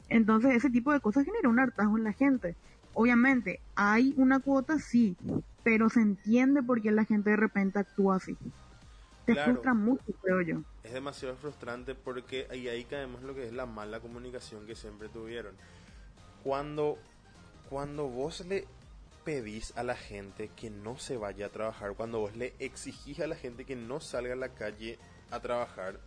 Entonces 0.09 0.55
ese 0.55 0.70
tipo 0.70 0.92
de 0.92 1.01
cosas 1.01 1.24
genera 1.24 1.48
un 1.48 1.59
hartazgo 1.59 1.98
en 1.98 2.05
la 2.05 2.12
gente. 2.12 2.57
Obviamente, 2.94 3.61
hay 3.74 4.14
una 4.16 4.40
cuota, 4.40 4.79
sí, 4.79 5.16
pero 5.62 5.90
se 5.90 6.01
entiende 6.01 6.62
por 6.62 6.81
qué 6.81 6.90
la 6.90 7.05
gente 7.05 7.31
de 7.31 7.37
repente 7.37 7.79
actúa 7.79 8.16
así. 8.16 8.37
Te 9.24 9.35
frustra 9.35 9.74
mucho, 9.74 10.05
creo 10.22 10.40
yo. 10.40 10.62
Es 10.83 10.94
demasiado 10.94 11.37
frustrante 11.37 11.94
porque 11.94 12.46
ahí, 12.51 12.66
ahí 12.68 12.85
caemos 12.85 13.22
lo 13.22 13.35
que 13.35 13.46
es 13.46 13.53
la 13.53 13.66
mala 13.66 14.01
comunicación 14.01 14.66
que 14.66 14.74
siempre 14.74 15.09
tuvieron. 15.09 15.55
Cuando, 16.42 16.96
cuando 17.68 18.09
vos 18.09 18.46
le 18.46 18.66
pedís 19.29 19.75
a 19.77 19.83
la 19.83 19.95
gente 19.95 20.49
que 20.57 20.71
no 20.71 20.99
se 20.99 21.19
vaya 21.19 21.45
a 21.45 21.51
trabajar, 21.51 21.93
cuando 21.93 22.19
vos 22.19 22.35
le 22.35 22.55
exigís 22.61 23.21
a 23.21 23.27
la 23.27 23.37
gente 23.37 23.67
que 23.67 23.77
no 23.77 24.01
salga 24.01 24.33
a 24.33 24.37
la 24.37 24.55
calle 24.55 24.99
a 25.31 25.38
trabajar, 25.38 26.01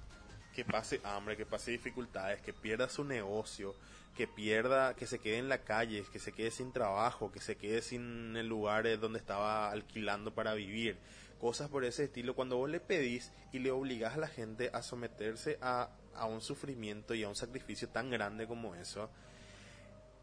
que 0.55 0.65
pase 0.65 0.99
hambre, 1.03 1.37
que 1.37 1.45
pase 1.45 1.69
dificultades, 1.69 2.41
que 2.41 2.51
pierda 2.51 2.89
su 2.89 3.03
negocio, 3.03 3.75
que 4.17 4.27
pierda, 4.27 4.95
que 4.95 5.05
se 5.05 5.19
quede 5.19 5.37
en 5.37 5.49
la 5.49 5.59
calle, 5.59 6.03
que 6.11 6.17
se 6.17 6.31
quede 6.31 6.49
sin 6.49 6.73
trabajo, 6.73 7.31
que 7.31 7.39
se 7.39 7.57
quede 7.57 7.83
sin 7.83 8.35
el 8.35 8.47
lugar 8.47 8.87
donde 8.99 9.19
estaba 9.19 9.69
alquilando 9.69 10.33
para 10.33 10.55
vivir, 10.55 10.97
cosas 11.39 11.69
por 11.69 11.85
ese 11.85 12.05
estilo, 12.05 12.33
cuando 12.33 12.57
vos 12.57 12.71
le 12.71 12.79
pedís 12.79 13.31
y 13.51 13.59
le 13.59 13.69
obligás 13.69 14.15
a 14.15 14.19
la 14.19 14.29
gente 14.29 14.71
a 14.73 14.81
someterse 14.81 15.59
a, 15.61 15.91
a 16.15 16.25
un 16.25 16.41
sufrimiento 16.41 17.13
y 17.13 17.21
a 17.21 17.29
un 17.29 17.35
sacrificio 17.35 17.87
tan 17.87 18.09
grande 18.09 18.47
como 18.47 18.73
eso, 18.73 19.11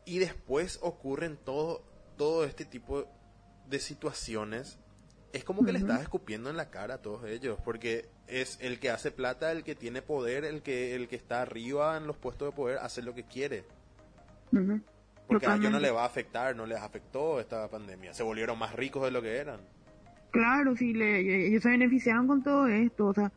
y 0.05 0.19
después 0.19 0.81
ocurren 0.83 1.37
todo 1.37 1.85
todo 2.19 2.45
este 2.45 2.67
tipo 2.67 3.07
de 3.71 3.79
situaciones, 3.79 4.79
es 5.33 5.45
como 5.45 5.65
que 5.65 5.73
le 5.73 5.79
estás 5.79 6.03
escupiendo 6.03 6.51
en 6.51 6.57
la 6.57 6.71
cara 6.71 6.95
a 6.95 6.99
todos 6.99 7.25
ellos, 7.25 7.59
porque 7.65 8.09
es 8.27 8.59
el 8.61 8.79
que 8.79 8.91
hace 8.91 9.11
plata, 9.11 9.53
el 9.53 9.65
que 9.65 9.75
tiene 9.75 10.03
poder, 10.03 10.45
el 10.45 10.61
que, 10.63 10.95
el 10.95 11.09
que 11.09 11.17
está 11.17 11.41
arriba 11.43 11.97
en 11.97 12.07
los 12.07 12.17
puestos 12.17 12.49
de 12.49 12.57
poder, 12.57 12.79
hace 12.79 13.01
lo 13.01 13.15
que 13.15 13.25
quiere. 13.25 13.65
Porque 15.27 15.47
a 15.47 15.57
ellos 15.57 15.71
no 15.71 15.79
le 15.79 15.91
va 15.91 16.03
a 16.03 16.07
afectar, 16.07 16.57
no 16.57 16.67
les 16.67 16.79
afectó 16.79 17.41
esta 17.41 17.69
pandemia, 17.69 18.13
se 18.13 18.23
volvieron 18.23 18.59
más 18.59 18.75
ricos 18.75 19.05
de 19.05 19.11
lo 19.11 19.23
que 19.23 19.37
eran. 19.37 19.61
Claro, 20.31 20.77
sí, 20.77 20.93
le, 20.93 21.47
ellos 21.49 21.63
se 21.63 21.71
beneficiaron 21.71 22.27
con 22.27 22.43
todo 22.43 22.67
esto, 22.67 23.07
o 23.07 23.15
sea, 23.15 23.33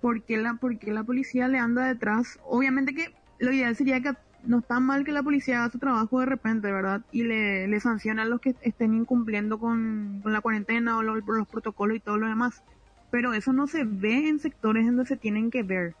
¿por 0.00 0.22
qué 0.22 0.36
la, 0.36 0.54
por 0.54 0.78
qué 0.78 0.92
la 0.92 1.04
policía 1.04 1.48
le 1.48 1.58
anda 1.58 1.86
detrás? 1.86 2.38
Obviamente 2.44 2.94
que 2.94 3.14
lo 3.38 3.52
ideal 3.52 3.76
sería 3.76 4.00
que 4.00 4.14
no 4.44 4.58
está 4.58 4.80
mal 4.80 5.04
que 5.04 5.12
la 5.12 5.22
policía 5.22 5.60
haga 5.60 5.72
su 5.72 5.78
trabajo 5.78 6.20
de 6.20 6.26
repente, 6.26 6.72
¿verdad? 6.72 7.02
Y 7.12 7.24
le, 7.24 7.68
le 7.68 7.80
sanciona 7.80 8.22
a 8.22 8.26
los 8.26 8.40
que 8.40 8.54
estén 8.62 8.94
incumpliendo 8.94 9.58
con, 9.58 10.22
la 10.24 10.40
cuarentena 10.40 10.98
o 10.98 11.02
los, 11.02 11.22
protocolos 11.48 11.96
y 11.96 12.00
todo 12.00 12.18
lo 12.18 12.26
demás. 12.26 12.62
Pero 13.10 13.34
eso 13.34 13.52
no 13.52 13.66
se 13.66 13.84
ve 13.84 14.28
en 14.28 14.38
sectores 14.38 14.86
donde 14.86 15.06
se 15.06 15.16
tienen 15.16 15.50
que 15.50 15.62
ver. 15.62 15.94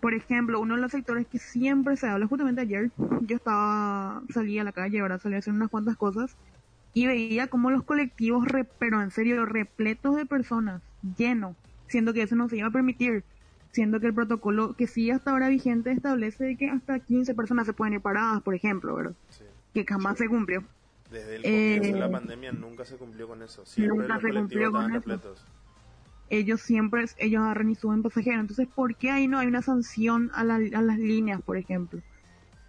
Por 0.00 0.14
ejemplo, 0.14 0.60
uno 0.60 0.76
de 0.76 0.82
los 0.82 0.92
sectores 0.92 1.26
que 1.26 1.38
siempre 1.38 1.96
se 1.96 2.08
habla, 2.08 2.26
justamente 2.26 2.60
ayer, 2.60 2.90
yo 3.22 3.36
estaba, 3.36 4.22
salí 4.32 4.58
a 4.58 4.64
la 4.64 4.72
calle, 4.72 5.00
ahora 5.00 5.18
salí 5.18 5.34
a 5.34 5.38
hacer 5.38 5.52
unas 5.52 5.70
cuantas 5.70 5.96
cosas, 5.96 6.36
y 6.92 7.06
veía 7.06 7.48
como 7.48 7.70
los 7.70 7.82
colectivos, 7.82 8.46
pero 8.78 9.02
en 9.02 9.10
serio, 9.10 9.44
repletos 9.46 10.16
de 10.16 10.26
personas, 10.26 10.82
llenos, 11.16 11.56
siendo 11.88 12.12
que 12.12 12.22
eso 12.22 12.36
no 12.36 12.48
se 12.48 12.58
iba 12.58 12.68
a 12.68 12.72
permitir 12.72 13.24
siendo 13.72 14.00
que 14.00 14.08
el 14.08 14.14
protocolo 14.14 14.74
que 14.74 14.86
sí 14.86 15.10
hasta 15.10 15.30
ahora 15.30 15.48
vigente 15.48 15.92
establece 15.92 16.56
que 16.56 16.68
hasta 16.68 16.98
15 16.98 17.34
personas 17.34 17.66
se 17.66 17.72
pueden 17.72 17.94
ir 17.94 18.00
paradas, 18.00 18.42
por 18.42 18.54
ejemplo, 18.54 18.94
¿verdad? 18.94 19.14
Que 19.72 19.84
jamás 19.84 20.18
se 20.18 20.28
cumplió. 20.28 20.64
Desde 21.10 21.36
el 21.36 21.42
comienzo 21.42 21.92
de 21.92 22.00
la 22.00 22.06
eh, 22.06 22.10
pandemia 22.10 22.52
nunca 22.52 22.84
se 22.84 22.96
cumplió 22.96 23.28
con 23.28 23.42
eso. 23.42 23.64
Siempre 23.66 23.98
nunca 23.98 24.20
se 24.20 24.32
cumplió 24.32 24.72
con 24.72 24.94
eso. 24.94 25.18
Ellos 26.28 26.60
siempre, 26.60 27.06
ellos 27.18 27.42
agarran 27.42 27.70
y 27.70 27.74
suben 27.74 28.02
pasajeros. 28.02 28.40
Entonces, 28.40 28.68
¿por 28.68 28.94
qué 28.94 29.10
ahí 29.10 29.26
no 29.26 29.38
hay 29.38 29.48
una 29.48 29.62
sanción 29.62 30.30
a, 30.32 30.40
a 30.42 30.44
las 30.44 30.98
líneas, 30.98 31.42
por 31.42 31.56
ejemplo? 31.56 32.00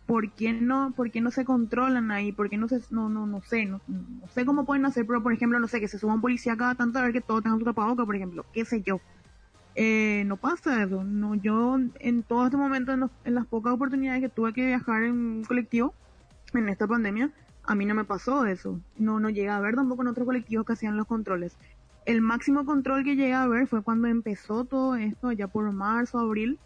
¿Por 0.07 0.31
qué 0.31 0.51
no, 0.51 0.93
por 0.95 1.11
qué 1.11 1.21
no 1.21 1.29
se 1.29 1.45
controlan 1.45 2.09
ahí? 2.09 2.31
¿Por 2.31 2.49
qué 2.49 2.57
no 2.57 2.67
se, 2.67 2.81
no, 2.89 3.07
no, 3.07 3.27
no 3.27 3.41
sé, 3.41 3.65
no, 3.65 3.79
no 3.87 4.27
sé 4.33 4.45
cómo 4.45 4.65
pueden 4.65 4.85
hacer, 4.85 5.05
pero 5.05 5.21
por 5.21 5.31
ejemplo, 5.31 5.59
no 5.59 5.67
sé, 5.67 5.79
que 5.79 5.87
se 5.87 5.99
suba 5.99 6.15
un 6.15 6.21
policía 6.21 6.57
cada 6.57 6.73
tanto 6.73 6.97
a 6.97 7.03
ver 7.03 7.13
que 7.13 7.21
todos 7.21 7.43
tengan 7.43 7.59
su 7.59 7.65
tapabocas, 7.65 8.05
por 8.05 8.15
ejemplo, 8.15 8.45
qué 8.51 8.65
sé 8.65 8.81
yo 8.81 8.99
eh, 9.75 10.23
no 10.25 10.37
pasa 10.37 10.83
eso. 10.83 11.03
No, 11.03 11.35
yo 11.35 11.77
en 11.99 12.23
todo 12.23 12.45
este 12.45 12.57
momento, 12.57 12.91
en, 12.93 13.33
las 13.33 13.45
pocas 13.45 13.73
oportunidades 13.73 14.21
que 14.21 14.29
tuve 14.29 14.53
que 14.53 14.65
viajar 14.65 15.03
en 15.03 15.43
colectivo, 15.43 15.93
en 16.53 16.69
esta 16.69 16.87
pandemia, 16.87 17.31
a 17.63 17.75
mí 17.75 17.85
no 17.85 17.95
me 17.95 18.03
pasó 18.03 18.45
eso. 18.45 18.79
No, 18.97 19.19
no 19.19 19.29
llegué 19.29 19.49
a 19.49 19.59
ver 19.59 19.75
tampoco 19.75 20.01
en 20.01 20.09
otros 20.09 20.25
colectivos 20.25 20.65
que 20.65 20.73
hacían 20.73 20.97
los 20.97 21.07
controles. 21.07 21.57
El 22.05 22.21
máximo 22.21 22.65
control 22.65 23.03
que 23.03 23.15
llegué 23.15 23.33
a 23.33 23.47
ver 23.47 23.67
fue 23.67 23.83
cuando 23.83 24.07
empezó 24.07 24.65
todo 24.65 24.95
esto, 24.95 25.31
ya 25.31 25.47
por 25.47 25.71
marzo, 25.71 26.19
abril, 26.19 26.59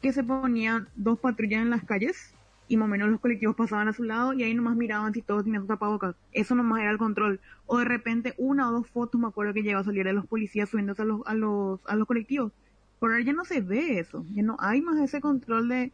que 0.00 0.12
se 0.12 0.24
ponían 0.24 0.88
dos 0.96 1.18
patrullas 1.18 1.62
en 1.62 1.70
las 1.70 1.84
calles 1.84 2.34
y 2.70 2.76
más 2.76 2.86
o 2.86 2.88
menos 2.88 3.10
los 3.10 3.18
colectivos 3.18 3.56
pasaban 3.56 3.88
a 3.88 3.92
su 3.92 4.04
lado 4.04 4.32
y 4.32 4.44
ahí 4.44 4.54
nomás 4.54 4.76
miraban 4.76 5.12
si 5.12 5.22
todos 5.22 5.42
tenían 5.42 5.66
tapabocas. 5.66 6.14
Eso 6.30 6.54
nomás 6.54 6.80
era 6.82 6.92
el 6.92 6.98
control. 6.98 7.40
O 7.66 7.78
de 7.78 7.84
repente 7.84 8.32
una 8.38 8.68
o 8.68 8.72
dos 8.72 8.86
fotos 8.86 9.20
me 9.20 9.26
acuerdo 9.26 9.52
que 9.52 9.64
llegó 9.64 9.80
a 9.80 9.84
salir 9.84 10.04
de 10.04 10.12
los 10.12 10.24
policías 10.26 10.68
subiéndose 10.68 11.02
a 11.02 11.04
los, 11.04 11.20
a 11.26 11.34
los, 11.34 11.80
a 11.86 11.96
los 11.96 12.06
colectivos. 12.06 12.52
Por 13.00 13.10
ahora 13.10 13.24
ya 13.24 13.32
no 13.32 13.44
se 13.44 13.60
ve 13.60 13.98
eso, 13.98 14.24
ya 14.32 14.44
no 14.44 14.56
hay 14.60 14.82
más 14.82 15.00
ese 15.00 15.20
control 15.20 15.68
de 15.68 15.90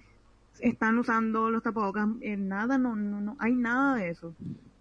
están 0.61 0.99
usando 0.99 1.51
los 1.51 1.63
tapabocas, 1.63 2.09
en 2.21 2.49
nada, 2.49 2.77
no, 2.77 2.95
no, 2.95 3.23
no 3.23 3.37
hay 3.39 3.55
nada 3.55 3.97
de 3.97 4.11
eso. 4.11 4.35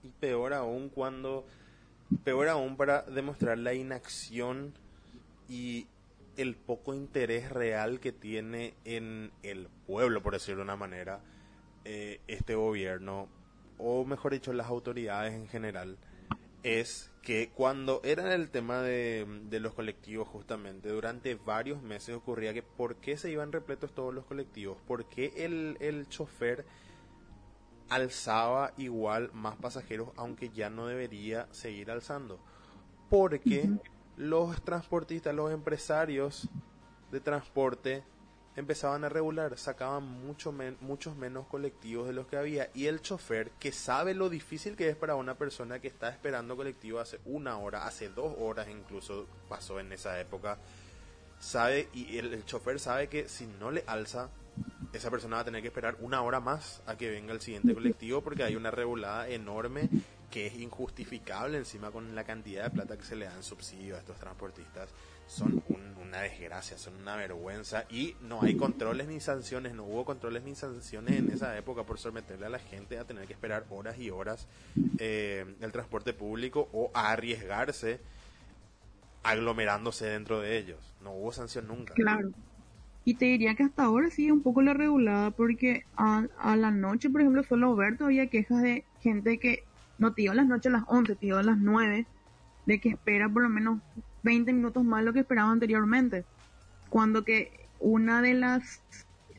Y 0.03 0.09
peor 0.19 0.53
aún 0.53 0.89
cuando, 0.89 1.45
peor 2.25 2.49
aún 2.49 2.75
para 2.75 3.03
demostrar 3.03 3.57
la 3.57 3.73
inacción 3.73 4.73
y 5.47 5.87
el 6.35 6.55
poco 6.55 6.93
interés 6.93 7.49
real 7.49 8.01
que 8.01 8.11
tiene 8.11 8.73
en 8.83 9.31
el 9.43 9.69
pueblo, 9.87 10.21
por 10.21 10.33
decirlo 10.33 10.57
de 10.57 10.63
una 10.63 10.75
manera, 10.75 11.21
eh, 11.85 12.19
este 12.27 12.55
gobierno, 12.55 13.27
o 13.77 14.05
mejor 14.05 14.33
dicho, 14.33 14.51
las 14.53 14.67
autoridades 14.67 15.33
en 15.33 15.47
general, 15.47 15.97
es 16.63 17.11
que 17.21 17.51
cuando 17.53 18.01
era 18.03 18.33
el 18.33 18.49
tema 18.49 18.81
de, 18.81 19.47
los 19.51 19.73
colectivos 19.73 20.27
justamente, 20.27 20.89
durante 20.89 21.35
varios 21.35 21.81
meses 21.83 22.15
ocurría 22.15 22.53
que 22.53 22.63
por 22.63 22.95
qué 22.95 23.17
se 23.17 23.29
iban 23.29 23.51
repletos 23.51 23.93
todos 23.93 24.13
los 24.13 24.25
colectivos, 24.25 24.77
por 24.87 25.05
qué 25.05 25.31
el, 25.37 25.77
el 25.79 26.07
chofer 26.09 26.65
alzaba 27.89 28.73
igual 28.77 29.29
más 29.33 29.55
pasajeros 29.57 30.09
aunque 30.15 30.49
ya 30.49 30.71
no 30.71 30.87
debería 30.87 31.47
seguir 31.51 31.91
alzando. 31.91 32.39
Porque 33.09 33.69
los 34.17 34.63
transportistas, 34.63 35.35
los 35.35 35.51
empresarios 35.51 36.49
de 37.11 37.19
transporte 37.19 38.03
empezaban 38.55 39.03
a 39.03 39.09
regular, 39.09 39.57
sacaban 39.57 40.03
mucho 40.03 40.53
muchos 40.81 41.15
menos 41.15 41.47
colectivos 41.47 42.07
de 42.07 42.13
los 42.13 42.27
que 42.27 42.37
había. 42.37 42.69
Y 42.73 42.87
el 42.87 43.01
chofer 43.01 43.51
que 43.59 43.71
sabe 43.71 44.13
lo 44.13 44.29
difícil 44.29 44.75
que 44.75 44.89
es 44.89 44.95
para 44.95 45.15
una 45.15 45.35
persona 45.35 45.79
que 45.79 45.87
está 45.87 46.09
esperando 46.09 46.55
colectivo 46.55 46.99
hace 46.99 47.19
una 47.25 47.57
hora, 47.57 47.85
hace 47.85 48.09
dos 48.09 48.33
horas 48.39 48.67
incluso 48.69 49.27
pasó 49.49 49.79
en 49.79 49.91
esa 49.91 50.19
época, 50.19 50.57
sabe 51.39 51.89
y 51.93 52.17
el, 52.17 52.45
chofer 52.45 52.79
sabe 52.79 53.07
que 53.07 53.27
si 53.27 53.45
no 53.45 53.71
le 53.71 53.83
alza 53.87 54.29
esa 54.93 55.11
persona 55.11 55.35
va 55.35 55.41
a 55.41 55.45
tener 55.45 55.61
que 55.61 55.67
esperar 55.67 55.97
una 55.99 56.21
hora 56.21 56.39
más 56.39 56.81
a 56.85 56.95
que 56.95 57.09
venga 57.09 57.33
el 57.33 57.41
siguiente 57.41 57.73
colectivo 57.73 58.21
porque 58.21 58.43
hay 58.43 58.55
una 58.55 58.71
regulada 58.71 59.27
enorme 59.27 59.89
que 60.31 60.47
es 60.47 60.55
injustificable 60.55 61.57
encima 61.57 61.91
con 61.91 62.15
la 62.15 62.23
cantidad 62.23 62.63
de 62.63 62.69
plata 62.69 62.97
que 62.97 63.03
se 63.03 63.15
le 63.15 63.25
dan 63.25 63.43
subsidio 63.43 63.95
a 63.95 63.99
estos 63.99 64.17
transportistas, 64.17 64.89
son 65.27 65.63
una 66.01 66.21
desgracia, 66.21 66.77
son 66.77 66.95
una 66.95 67.15
vergüenza 67.15 67.85
y 67.89 68.15
no 68.21 68.41
hay 68.41 68.55
controles 68.55 69.07
ni 69.07 69.19
sanciones, 69.19 69.73
no 69.73 69.83
hubo 69.83 70.05
controles 70.05 70.43
ni 70.43 70.55
sanciones 70.55 71.19
en 71.19 71.31
esa 71.31 71.57
época 71.57 71.83
por 71.83 71.97
someterle 71.97 72.45
a 72.45 72.49
la 72.49 72.59
gente 72.59 72.99
a 72.99 73.05
tener 73.05 73.27
que 73.27 73.33
esperar 73.33 73.65
horas 73.69 73.99
y 73.99 74.09
horas 74.09 74.47
eh, 74.99 75.45
el 75.59 75.71
transporte 75.71 76.13
público 76.13 76.69
o 76.71 76.91
a 76.93 77.11
arriesgarse 77.11 77.99
aglomerándose 79.23 80.05
dentro 80.05 80.39
de 80.39 80.57
ellos. 80.57 80.95
No 81.03 81.11
hubo 81.11 81.31
sanción 81.31 81.67
nunca. 81.67 81.93
Claro. 81.95 82.31
Y 83.03 83.15
te 83.15 83.25
diría 83.25 83.55
que 83.55 83.63
hasta 83.63 83.83
ahora 83.83 84.09
sí 84.09 84.31
un 84.31 84.41
poco 84.41 84.61
la 84.61 84.73
regulada 84.73 85.31
porque 85.31 85.85
a, 85.95 86.27
la 86.55 86.71
noche, 86.71 87.09
por 87.09 87.21
ejemplo, 87.21 87.43
solo 87.43 87.75
ver 87.75 87.97
todavía 87.97 88.27
quejas 88.27 88.61
de 88.61 88.83
gente 89.01 89.37
que 89.37 89.63
no 89.99 90.13
te 90.13 90.23
dio 90.23 90.33
las 90.33 90.47
noches 90.47 90.73
a 90.73 90.77
las 90.77 90.83
11, 90.87 91.15
te 91.15 91.31
a 91.31 91.43
las 91.43 91.57
9, 91.57 92.05
de 92.65 92.79
que 92.79 92.89
espera 92.89 93.29
por 93.29 93.43
lo 93.43 93.49
menos 93.49 93.79
20 94.25 94.51
minutos 94.51 94.83
más 94.83 95.03
lo 95.03 95.13
que 95.13 95.19
esperaba 95.19 95.51
anteriormente. 95.51 96.25
Cuando 96.89 97.23
que 97.23 97.69
una 97.79 98.21
de 98.21 98.33
las, 98.33 98.81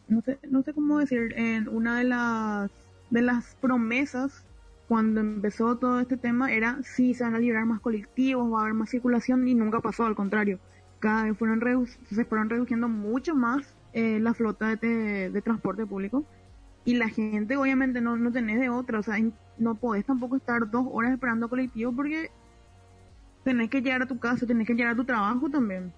no 0.09 0.23
sé, 0.23 0.39
no 0.49 0.63
sé 0.63 0.73
cómo 0.73 0.99
decir, 0.99 1.35
en 1.37 1.69
una 1.69 1.99
de 1.99 2.05
las, 2.05 2.71
de 3.11 3.23
las 3.23 3.57
promesas 3.57 4.45
cuando 4.89 5.21
empezó 5.21 5.77
todo 5.77 5.99
este 5.99 6.17
tema 6.17 6.53
era 6.53 6.79
si 6.85 7.13
se 7.13 7.25
van 7.25 7.35
a 7.35 7.41
liberar 7.41 7.67
más 7.67 7.81
colectivos, 7.81 8.53
va 8.53 8.61
a 8.61 8.63
haber 8.63 8.75
más 8.75 8.91
circulación 8.91 9.47
y 9.49 9.55
nunca 9.55 9.81
pasó, 9.81 10.07
al 10.07 10.15
contrario. 10.15 10.61
Cada 11.01 11.25
vez 11.25 11.37
fueron 11.37 11.87
se 11.87 12.25
fueron 12.25 12.49
reduciendo 12.49 12.89
mucho 12.89 13.35
más 13.35 13.75
eh, 13.93 14.21
la 14.21 14.33
flota 14.33 14.77
de, 14.77 15.31
de, 15.31 15.43
transporte 15.43 15.85
público 15.85 16.25
y 16.85 16.95
la 16.95 17.09
gente 17.09 17.57
obviamente 17.57 18.01
no, 18.01 18.17
no 18.17 18.31
tenés 18.31 18.61
de 18.61 18.71
otra, 18.71 19.01
o 19.01 19.03
sea, 19.03 19.17
no 19.59 19.75
podés 19.75 20.05
tampoco 20.05 20.37
estar 20.37 20.71
dos 20.71 20.87
horas 20.93 21.13
esperando 21.13 21.49
colectivo 21.49 21.93
porque 21.93 22.31
tenés 23.47 23.71
que 23.71 23.81
llegar 23.81 24.03
a 24.03 24.07
tu 24.07 24.19
casa, 24.19 24.45
tenés 24.45 24.67
que 24.67 24.75
llegar 24.75 24.95
a 24.95 24.97
tu 24.97 25.05
trabajo 25.05 25.49
también. 25.49 25.93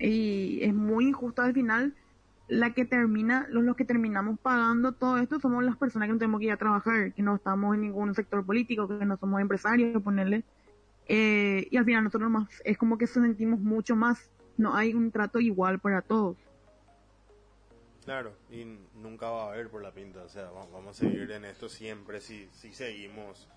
Y 0.00 0.58
es 0.62 0.74
muy 0.74 1.06
injusto 1.06 1.42
al 1.42 1.54
final 1.54 1.94
la 2.48 2.74
que 2.74 2.84
termina, 2.84 3.46
los, 3.50 3.62
los 3.62 3.76
que 3.76 3.84
terminamos 3.84 4.36
pagando 4.40 4.90
todo 4.90 5.18
esto 5.18 5.38
somos 5.38 5.62
las 5.62 5.76
personas 5.76 6.08
que 6.08 6.14
no 6.14 6.18
tenemos 6.18 6.40
que 6.40 6.46
ir 6.46 6.52
a 6.52 6.56
trabajar, 6.56 7.12
que 7.12 7.22
no 7.22 7.36
estamos 7.36 7.76
en 7.76 7.82
ningún 7.82 8.16
sector 8.16 8.44
político, 8.44 8.88
que 8.88 9.06
no 9.06 9.16
somos 9.16 9.40
empresarios, 9.40 10.02
ponerle. 10.02 10.42
Eh, 11.06 11.68
y 11.70 11.76
al 11.76 11.84
final 11.84 12.02
nosotros 12.02 12.28
más, 12.30 12.48
es 12.64 12.76
como 12.76 12.98
que 12.98 13.06
se 13.06 13.20
sentimos 13.20 13.60
mucho 13.60 13.94
más, 13.94 14.28
no 14.56 14.74
hay 14.74 14.92
un 14.92 15.12
trato 15.12 15.38
igual 15.38 15.78
para 15.78 16.02
todos. 16.02 16.36
Claro, 18.04 18.32
y 18.50 18.64
nunca 18.96 19.30
va 19.30 19.44
a 19.44 19.52
haber 19.52 19.68
por 19.68 19.84
la 19.84 19.92
pinta, 19.92 20.24
o 20.24 20.28
sea, 20.28 20.50
vamos 20.50 21.00
a 21.00 21.04
seguir 21.04 21.30
en 21.30 21.44
esto 21.44 21.68
siempre 21.68 22.20
si, 22.20 22.48
si 22.54 22.72
seguimos 22.72 23.48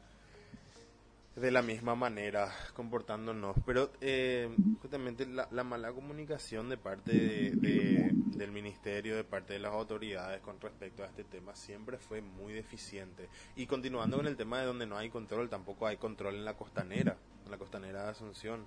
de 1.36 1.52
la 1.52 1.62
misma 1.62 1.96
manera 1.96 2.52
comportándonos. 2.74 3.56
Pero 3.66 3.92
eh, 4.02 4.50
justamente 4.82 5.26
la, 5.26 5.48
la, 5.52 5.64
mala 5.64 5.92
comunicación 5.92 6.70
de 6.70 6.78
parte 6.78 7.12
de, 7.12 8.12
del 8.14 8.52
ministerio, 8.52 9.16
de 9.16 9.24
parte 9.24 9.54
de 9.54 9.60
las 9.60 9.72
autoridades 9.72 10.42
con 10.42 10.60
respecto 10.60 11.04
a 11.04 11.08
este 11.08 11.24
tema 11.24 11.56
siempre 11.56 11.98
fue 11.98 12.22
muy 12.22 12.54
deficiente. 12.54 13.30
Y 13.56 13.66
continuando 13.66 14.18
con 14.18 14.28
el 14.28 14.36
tema 14.36 14.60
de 14.60 14.66
donde 14.66 14.86
no 14.86 14.98
hay 14.98 15.10
control, 15.10 15.50
tampoco 15.50 15.88
hay 15.88 15.98
control 15.98 16.36
en 16.36 16.46
la 16.46 16.56
costanera, 16.56 17.18
en 17.46 17.52
la 17.52 17.58
costanera 17.58 18.04
de 18.04 18.10
Asunción. 18.10 18.66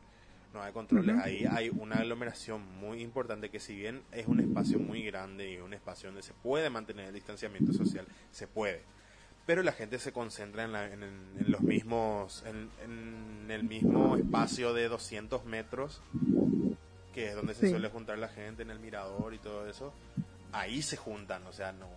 No 0.55 0.63
hay 0.63 0.73
controles, 0.73 1.17
ahí 1.19 1.45
hay 1.51 1.69
una 1.69 1.97
aglomeración 1.97 2.65
muy 2.79 3.03
importante 3.03 3.51
que 3.51 3.59
si 3.59 3.75
bien 3.75 4.05
es 4.13 4.29
un 4.29 4.39
espacio 4.39 4.79
muy 4.79 5.03
grande 5.03 5.51
y 5.51 5.57
un 5.57 5.75
espacio 5.75 6.11
donde 6.11 6.23
se 6.23 6.33
puede 6.33 6.71
mantener 6.71 7.09
el 7.09 7.15
distanciamiento 7.15 7.73
social, 7.73 8.07
se 8.31 8.47
puede 8.47 8.83
pero 9.47 9.63
la 9.63 9.73
gente 9.73 9.99
se 9.99 10.13
concentra 10.13 10.65
en, 10.65 10.75
en, 10.75 11.51
los 11.51 11.61
mismos, 11.61 12.45
en, 12.47 13.51
el 13.51 13.65
mismo 13.65 14.17
espacio 14.17 14.73
de 14.73 14.89
200 14.89 15.45
metros, 15.45 16.03
que 17.13 17.29
es 17.29 17.37
donde 17.37 17.55
se 17.55 17.69
suele 17.69 17.89
juntar 17.91 18.19
la 18.19 18.29
gente, 18.29 18.63
en 18.63 18.71
el 18.71 18.81
mirador 18.81 19.35
y 19.35 19.39
todo 19.39 19.69
eso, 19.69 19.93
ahí 20.53 20.83
se 20.83 20.97
juntan, 20.97 21.47
o 21.47 21.53
sea, 21.53 21.73
no, 21.73 21.89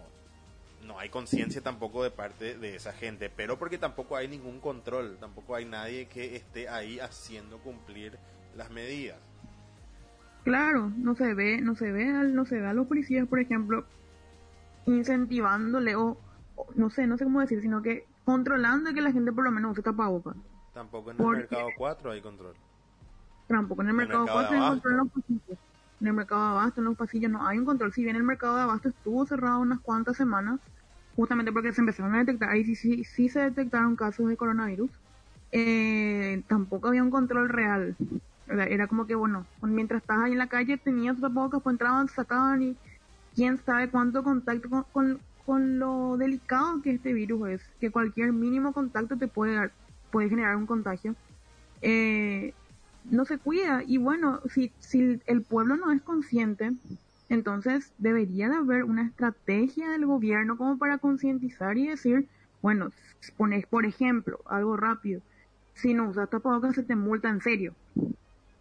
no 0.86 1.00
hay 1.00 1.10
conciencia 1.10 1.62
tampoco 1.62 2.04
de 2.04 2.12
parte 2.12 2.58
de 2.58 2.76
esa 2.76 2.92
gente, 2.92 3.30
pero 3.30 3.58
porque 3.58 3.78
tampoco 3.78 4.18
hay 4.18 4.28
ningún 4.28 4.60
control, 4.60 5.18
tampoco 5.20 5.56
hay 5.56 5.66
nadie 5.66 6.08
que 6.08 6.36
esté 6.36 6.68
ahí 6.68 7.00
haciendo 7.00 7.60
cumplir 7.60 8.18
las 8.56 8.70
medidas. 8.72 9.18
Claro, 10.44 10.92
no 10.98 11.16
se 11.16 11.34
ve, 11.34 11.62
no 11.62 11.76
se 11.76 11.92
ve, 11.92 12.06
no 12.06 12.46
se 12.46 12.60
ve 12.60 12.68
a 12.68 12.74
los 12.74 12.88
policías, 12.88 13.28
por 13.28 13.40
ejemplo, 13.40 13.86
incentivándole 14.86 15.96
o 15.96 16.18
no 16.76 16.90
sé, 16.90 17.08
no 17.08 17.18
sé 17.18 17.24
cómo 17.24 17.42
decir, 17.42 17.62
sino 17.62 17.82
que 17.82 18.06
controlando 18.26 18.94
que 18.94 19.02
la 19.02 19.12
gente 19.12 19.32
por 19.32 19.44
lo 19.44 19.52
menos 19.52 19.72
use 19.72 19.82
tapabocas. 19.82 20.36
Tampoco 20.74 21.12
en 21.12 21.20
el 21.20 21.28
mercado 21.28 21.68
4 21.78 22.12
hay 22.12 22.22
control. 22.22 22.54
Tampoco 23.48 23.82
en 23.82 23.90
el, 23.90 23.94
mercado, 23.94 24.26
4 24.32 24.56
hay 24.56 24.70
control 24.70 24.94
en 24.94 24.98
los 25.00 25.10
pasillos. 25.10 25.58
En 26.00 26.08
el 26.08 26.14
mercado 26.14 26.44
de 26.44 26.50
abasto, 26.50 26.82
en 26.82 26.86
los 26.86 26.98
pasillos 26.98 27.32
no 27.32 27.48
hay 27.48 27.58
un 27.58 27.66
control. 27.66 27.94
Si 27.94 28.04
bien 28.04 28.16
el 28.16 28.24
mercado 28.24 28.56
de 28.56 28.62
abasto 28.64 28.90
estuvo 28.90 29.26
cerrado 29.26 29.60
unas 29.60 29.80
cuantas 29.80 30.18
semanas, 30.18 30.60
justamente 31.16 31.52
porque 31.52 31.74
se 31.74 31.82
empezaron 31.82 32.14
a 32.14 32.20
detectar, 32.20 32.50
ahí 32.50 32.64
sí, 32.64 32.76
sí, 32.76 33.04
sí 33.04 33.30
se 33.30 33.40
detectaron 33.40 33.96
casos 33.96 34.28
de 34.28 34.38
coronavirus, 34.38 34.92
eh, 35.52 36.44
tampoco 36.48 36.90
había 36.90 37.02
un 37.02 37.10
control 37.10 37.50
real. 37.50 37.96
Era 38.48 38.88
como 38.88 39.08
que, 39.08 39.16
bueno, 39.16 39.46
mientras 39.62 40.02
estabas 40.02 40.26
ahí 40.26 40.34
en 40.34 40.38
la 40.38 40.48
calle 40.48 40.78
tenías 40.78 41.20
tapabocas, 41.20 41.62
pues 41.62 41.74
entraban, 41.74 42.08
sacaban 42.08 42.62
y 42.62 42.78
quién 43.36 43.58
sabe 43.58 43.90
cuánto 43.90 44.24
contacto 44.24 44.70
con, 44.70 44.86
con, 44.92 45.20
con 45.48 45.80
lo 45.80 46.18
delicado 46.18 46.82
que 46.82 46.92
este 46.92 47.14
virus 47.14 47.48
es, 47.48 47.62
que 47.80 47.90
cualquier 47.90 48.34
mínimo 48.34 48.74
contacto 48.74 49.16
te 49.16 49.30
puede 49.30 49.56
dar, 49.56 49.72
generar 50.12 50.58
un 50.58 50.66
contagio, 50.66 51.16
eh, 51.82 52.54
no 53.10 53.24
se 53.24 53.38
cuida. 53.38 53.82
Y 53.88 53.98
bueno, 53.98 54.42
si, 54.50 54.74
si 54.80 55.22
el 55.26 55.42
pueblo 55.44 55.78
no 55.78 55.94
es 55.94 56.02
consciente, 56.02 56.74
entonces 57.30 57.94
debería 57.98 58.50
de 58.50 58.58
haber 58.58 58.84
una 58.84 59.04
estrategia 59.04 59.90
del 59.90 60.06
gobierno 60.06 60.58
como 60.58 60.78
para 60.78 60.98
concientizar 60.98 61.78
y 61.78 61.88
decir, 61.88 62.28
bueno, 62.62 62.92
pones, 63.38 63.66
por 63.68 63.86
ejemplo, 63.86 64.42
algo 64.48 64.76
rápido, 64.76 65.22
si 65.76 65.94
no 65.94 66.10
usas 66.10 66.30
tapabocas 66.30 66.76
se 66.76 66.84
te 66.84 66.98
multa 66.98 67.30
en 67.30 67.40
serio, 67.40 67.74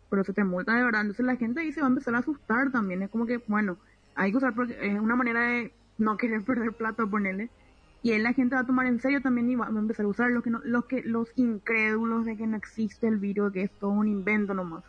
pero 0.09 0.23
se 0.23 0.33
te 0.33 0.45
multa 0.45 0.77
de 0.77 0.85
verdad, 0.85 1.01
entonces 1.01 1.27
la 1.27 1.35
gente 1.35 1.63
ahí 1.63 1.73
se 1.73 1.81
va 1.81 1.89
a 1.89 1.91
empezar 1.91 2.15
a 2.15 2.19
asustar 2.19 2.71
también, 2.71 3.03
es 3.03 3.11
como 3.11 3.27
que, 3.27 3.39
bueno, 3.49 3.77
hay 4.15 4.31
que 4.31 4.37
usar, 4.37 4.55
porque 4.55 4.77
es 4.81 5.01
una 5.01 5.17
manera 5.17 5.41
de 5.41 5.73
no 5.99 6.17
querer 6.17 6.43
perder 6.43 6.73
plata, 6.73 7.07
ponerle. 7.07 7.51
Y 8.03 8.13
él 8.13 8.23
la 8.23 8.33
gente 8.33 8.55
va 8.55 8.61
a 8.63 8.67
tomar 8.67 8.87
en 8.87 9.01
serio 9.01 9.21
también 9.21 9.51
y 9.51 9.57
va, 9.57 9.67
a 9.67 9.71
empezar 9.71 10.07
a 10.07 10.09
usar 10.09 10.31
los 10.31 10.45
que, 10.45 10.51
no, 10.51 10.61
los 10.65 10.85
que 10.85 11.03
los 11.03 11.33
incrédulos 11.37 12.25
de 12.25 12.37
que 12.37 12.47
no 12.47 12.57
existe 12.57 13.09
el 13.09 13.17
virus, 13.17 13.53
que 13.53 13.63
es 13.63 13.71
todo 13.81 13.91
un 13.91 14.07
invento 14.07 14.55
nomás. 14.55 14.85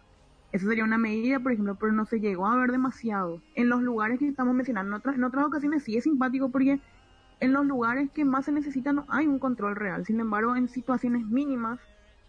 Eso 0.52 0.68
sería 0.68 0.84
una 0.84 0.98
medida, 0.98 1.40
por 1.40 1.52
ejemplo, 1.52 1.76
pero 1.76 1.92
no 1.92 2.06
se 2.06 2.20
llegó 2.20 2.48
a 2.48 2.56
ver 2.56 2.72
demasiado. 2.72 3.42
En 3.56 3.70
los 3.70 3.82
lugares 3.82 4.20
que 4.20 4.28
estamos 4.28 4.54
mencionando, 4.54 4.92
en 4.92 5.00
otras, 5.00 5.16
en 5.16 5.24
otras 5.24 5.46
ocasiones 5.46 5.84
sí 5.84 5.98
es 5.98 6.04
simpático 6.04 6.50
porque 6.50 6.80
en 7.40 7.54
los 7.54 7.66
lugares 7.66 8.10
que 8.12 8.26
más 8.26 8.46
se 8.46 8.52
necesita 8.52 8.94
no 8.94 9.06
hay 9.10 9.28
un 9.28 9.40
control 9.40 9.76
real. 9.76 10.06
Sin 10.06 10.20
embargo, 10.20 10.56
en 10.56 10.70
situaciones 10.70 11.26
mínimas, 11.26 11.80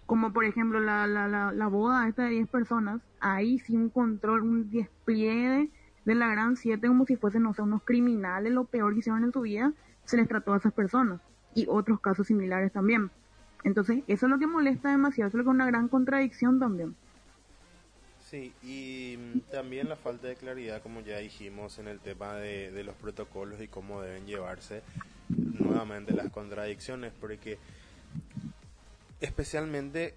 como 0.06 0.32
por 0.32 0.44
ejemplo 0.44 0.80
la, 0.80 1.06
la, 1.06 1.28
la, 1.28 1.52
la 1.52 1.66
boda 1.68 2.08
esta 2.08 2.24
de 2.24 2.30
10 2.30 2.48
personas, 2.48 3.00
ahí 3.20 3.58
sí 3.58 3.76
un 3.76 3.90
control, 3.90 4.42
un 4.42 4.70
despliegue 4.70 5.70
de 6.08 6.14
la 6.14 6.28
Gran 6.28 6.56
Siete 6.56 6.88
como 6.88 7.04
si 7.04 7.16
fuesen, 7.16 7.42
no 7.42 7.52
sé, 7.52 7.60
unos 7.60 7.82
criminales, 7.82 8.50
lo 8.50 8.64
peor 8.64 8.94
que 8.94 9.00
hicieron 9.00 9.24
en 9.24 9.32
su 9.32 9.42
vida, 9.42 9.74
se 10.06 10.16
les 10.16 10.26
trató 10.26 10.54
a 10.54 10.56
esas 10.56 10.72
personas. 10.72 11.20
Y 11.54 11.66
otros 11.68 12.00
casos 12.00 12.26
similares 12.26 12.72
también. 12.72 13.10
Entonces, 13.62 14.02
eso 14.06 14.26
es 14.26 14.30
lo 14.30 14.38
que 14.38 14.46
molesta 14.46 14.90
demasiado, 14.90 15.28
eso 15.28 15.36
es 15.36 15.38
lo 15.38 15.44
que 15.44 15.50
es 15.50 15.54
una 15.54 15.66
gran 15.66 15.88
contradicción 15.88 16.58
también. 16.58 16.96
Sí, 18.24 18.54
y 18.62 19.18
mm, 19.18 19.50
también 19.50 19.88
la 19.90 19.96
falta 19.96 20.28
de 20.28 20.36
claridad, 20.36 20.82
como 20.82 21.00
ya 21.00 21.18
dijimos, 21.18 21.78
en 21.78 21.88
el 21.88 22.00
tema 22.00 22.34
de, 22.36 22.70
de 22.70 22.84
los 22.84 22.94
protocolos 22.94 23.60
y 23.60 23.68
cómo 23.68 24.00
deben 24.00 24.24
llevarse 24.24 24.82
nuevamente 25.28 26.14
las 26.14 26.30
contradicciones, 26.30 27.12
porque 27.20 27.58
especialmente 29.20 30.14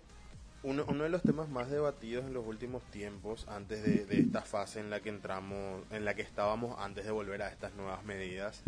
uno, 0.63 0.85
uno, 0.87 1.03
de 1.03 1.09
los 1.09 1.23
temas 1.23 1.49
más 1.49 1.69
debatidos 1.69 2.25
en 2.25 2.33
los 2.33 2.45
últimos 2.45 2.83
tiempos, 2.91 3.47
antes 3.47 3.83
de, 3.83 4.19
esta 4.19 4.41
fase 4.41 4.79
en 4.79 4.89
la 4.89 4.99
que 4.99 5.09
entramos, 5.09 5.83
en 5.91 6.05
la 6.05 6.13
que 6.13 6.21
estábamos 6.21 6.77
antes 6.79 7.05
de 7.05 7.11
volver 7.11 7.41
a 7.41 7.49
estas 7.49 7.73
nuevas 7.73 8.03
medidas, 8.03 8.61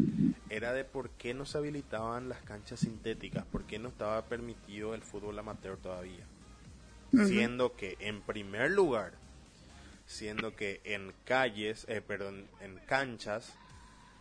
era 0.50 0.74
de 0.74 0.86
por 0.86 1.10
qué 1.12 1.34
no 1.34 1.46
se 1.46 1.58
habilitaban 1.58 2.30
las 2.30 2.42
canchas 2.42 2.80
sintéticas, 2.80 3.46
por 3.46 3.66
qué 3.66 3.80
no 3.80 3.90
estaba 3.90 4.26
permitido 4.26 4.96
el 4.96 5.02
fútbol 5.02 5.38
amateur 5.38 5.78
todavía. 5.78 6.26
Siendo 7.12 7.76
que, 7.76 7.96
en 8.00 8.22
primer 8.22 8.72
lugar, 8.72 9.14
siendo 10.08 10.56
que 10.56 10.82
en 10.84 11.14
calles, 11.26 11.86
eh, 11.88 12.02
perdón, 12.02 12.48
en 12.60 12.78
canchas 12.88 13.54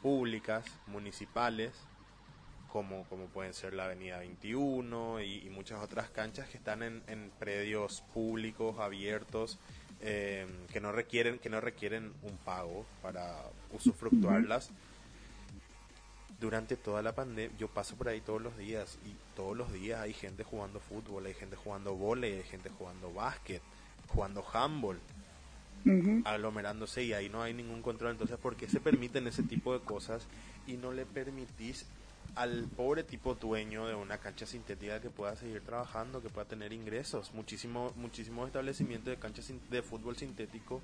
públicas, 0.02 0.66
municipales, 0.88 1.72
como, 2.72 3.04
como 3.04 3.26
pueden 3.26 3.52
ser 3.52 3.74
la 3.74 3.84
Avenida 3.84 4.18
21 4.20 5.20
y, 5.20 5.50
muchas 5.50 5.82
otras 5.84 6.08
canchas 6.08 6.48
que 6.48 6.56
están 6.56 6.82
en, 6.82 7.02
en 7.06 7.30
predios 7.38 8.02
públicos, 8.14 8.78
abiertos, 8.78 9.58
eh, 10.00 10.46
que, 10.72 10.80
no 10.80 10.90
requieren, 10.90 11.38
que 11.38 11.50
no 11.50 11.60
requieren 11.60 12.14
un 12.22 12.36
pago 12.38 12.86
para 13.02 13.36
usufructuarlas. 13.72 14.70
durante 16.40 16.76
toda 16.76 17.02
la 17.02 17.14
pandemia, 17.14 17.54
yo 17.58 17.68
paso 17.68 17.94
por 17.94 18.08
ahí 18.08 18.22
todos 18.22 18.40
los 18.40 18.56
días 18.56 18.98
y 19.04 19.14
todos 19.36 19.54
los 19.54 19.70
días 19.70 20.00
hay 20.00 20.14
gente 20.14 20.42
jugando 20.42 20.80
fútbol, 20.80 21.26
hay 21.26 21.34
gente 21.34 21.56
jugando 21.56 21.94
volei, 21.94 22.38
hay 22.38 22.42
gente 22.44 22.70
jugando 22.70 23.12
básquet, 23.12 23.60
jugando 24.08 24.42
handball, 24.50 24.98
Ujú. 25.84 26.22
aglomerándose 26.24 27.04
y 27.04 27.12
ahí 27.12 27.28
no 27.28 27.42
hay 27.42 27.52
ningún 27.52 27.82
control. 27.82 28.12
Entonces, 28.12 28.38
¿por 28.38 28.56
qué 28.56 28.66
se 28.66 28.80
permiten 28.80 29.26
ese 29.26 29.42
tipo 29.42 29.74
de 29.74 29.84
cosas 29.84 30.26
y 30.66 30.78
no 30.78 30.92
le 30.92 31.04
permitís 31.04 31.86
al 32.34 32.66
pobre 32.76 33.02
tipo 33.04 33.34
dueño 33.34 33.86
de 33.86 33.94
una 33.94 34.18
cancha 34.18 34.46
sintética 34.46 35.00
que 35.00 35.10
pueda 35.10 35.36
seguir 35.36 35.60
trabajando, 35.60 36.22
que 36.22 36.30
pueda 36.30 36.46
tener 36.46 36.72
ingresos? 36.72 37.32
Muchísimo, 37.34 37.92
muchísimos 37.96 38.46
establecimientos 38.46 39.10
de 39.10 39.16
canchas 39.18 39.52
de 39.70 39.82
fútbol 39.82 40.16
sintético 40.16 40.80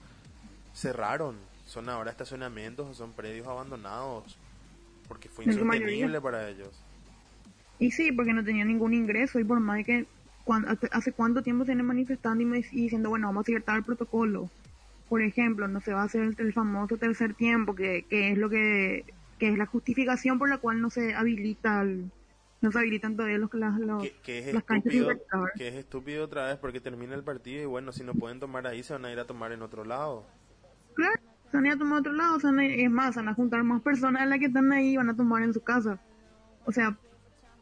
cerraron. 0.75 1.37
Son 1.67 1.89
ahora 1.89 2.11
estacionamientos 2.11 2.87
o 2.89 2.95
son 2.95 3.13
predios 3.13 3.47
abandonados 3.47 4.37
porque 5.09 5.29
fue 5.29 5.45
insostenible 5.45 6.21
para 6.21 6.49
ellos. 6.49 6.71
Y 7.79 7.91
sí, 7.93 8.13
porque 8.13 8.33
no 8.33 8.45
tenía 8.45 8.65
ningún 8.65 8.93
ingreso 8.93 9.39
y 9.39 9.45
por 9.45 9.61
más 9.61 9.85
que 9.85 10.07
cuan- 10.45 10.67
hace, 10.69 10.89
hace 10.93 11.13
cuánto 11.13 11.43
tiempo 11.43 11.65
se 11.65 11.71
vienen 11.71 11.87
manifestando 11.87 12.43
y, 12.43 12.47
me- 12.47 12.59
y 12.59 12.83
diciendo, 12.83 13.09
bueno, 13.09 13.29
vamos 13.29 13.43
a 13.43 13.47
seguir 13.47 13.63
tal 13.63 13.85
protocolo. 13.85 14.51
Por 15.09 15.23
ejemplo, 15.23 15.69
no 15.69 15.81
se 15.81 15.93
va 15.95 16.03
a 16.03 16.05
hacer 16.05 16.23
el, 16.23 16.35
el 16.39 16.53
famoso 16.53 16.97
tercer 16.99 17.35
tiempo, 17.35 17.75
que, 17.75 18.05
que 18.11 18.33
es 18.33 18.39
lo 18.39 18.51
que, 18.51 19.07
que 19.39 19.49
es 19.49 19.57
la 19.59 19.67
justificación 19.67 20.39
por 20.39 20.49
la 20.49 20.59
cual 20.59 20.81
no 20.81 20.91
se 20.91 21.15
habilita 21.15 21.83
el- 21.83 22.11
no 22.61 22.73
se 22.73 22.79
habilitan 22.81 23.15
todavía 23.17 23.39
los, 23.39 23.55
las, 23.55 23.79
los, 23.79 24.03
Que, 24.03 24.13
que 24.25 24.39
es 24.41 24.53
las 24.55 24.65
canchas 24.65 24.87
estúpido, 24.93 25.13
infectadas. 25.13 25.51
que 25.57 25.69
es 25.69 25.75
estúpido 25.77 26.25
otra 26.25 26.47
vez 26.49 26.57
porque 26.57 26.81
termina 26.81 27.15
el 27.15 27.23
partido 27.23 27.63
y 27.63 27.67
bueno, 27.67 27.93
si 27.93 28.03
no 28.03 28.15
pueden 28.15 28.41
tomar 28.41 28.67
ahí 28.67 28.83
se 28.83 28.95
van 28.95 29.05
a 29.05 29.13
ir 29.13 29.19
a 29.21 29.27
tomar 29.27 29.53
en 29.53 29.63
otro 29.63 29.85
lado. 29.85 30.27
Claro, 30.95 31.15
se 31.51 31.57
van 31.57 31.65
a 31.65 31.69
ir 31.69 31.75
a 31.75 31.79
tomar 31.79 31.97
a 31.99 32.01
otro 32.01 32.13
lado, 32.15 32.41
se 32.41 32.47
van 32.49 32.59
a 32.59 32.65
ir- 32.65 32.81
es 32.85 32.91
más, 32.91 33.15
se 33.15 33.21
van 33.21 33.29
a 33.29 33.35
juntar 33.35 33.63
más 33.63 33.81
personas 33.83 34.23
de 34.25 34.29
las 34.31 34.39
que 34.41 34.47
están 34.47 34.73
ahí 34.73 34.95
y 34.95 34.97
van 34.97 35.09
a 35.09 35.15
tomar 35.17 35.43
en 35.45 35.55
su 35.55 35.61
casa. 35.63 36.01
O 36.65 36.73
sea, 36.73 36.99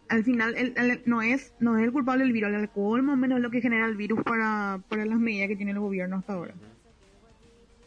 al 0.09 0.25
final 0.25 0.55
el, 0.57 0.73
el- 0.79 1.03
no 1.05 1.21
es 1.21 1.53
no 1.61 1.77
es 1.77 1.85
el 1.85 1.93
culpable 1.93 2.25
el 2.25 2.33
virus, 2.33 2.49
el 2.49 2.55
alcohol 2.57 3.03
más 3.03 3.15
o 3.15 3.17
menos 3.19 3.37
es 3.37 3.43
lo 3.43 3.51
que 3.51 3.61
genera 3.61 3.87
el 3.87 3.97
virus 3.97 4.23
para, 4.23 4.81
para 4.89 5.05
las 5.05 5.19
medidas 5.19 5.49
que 5.49 5.57
tiene 5.57 5.73
el 5.73 5.81
gobierno 5.81 6.17
hasta 6.17 6.33
ahora. 6.33 6.55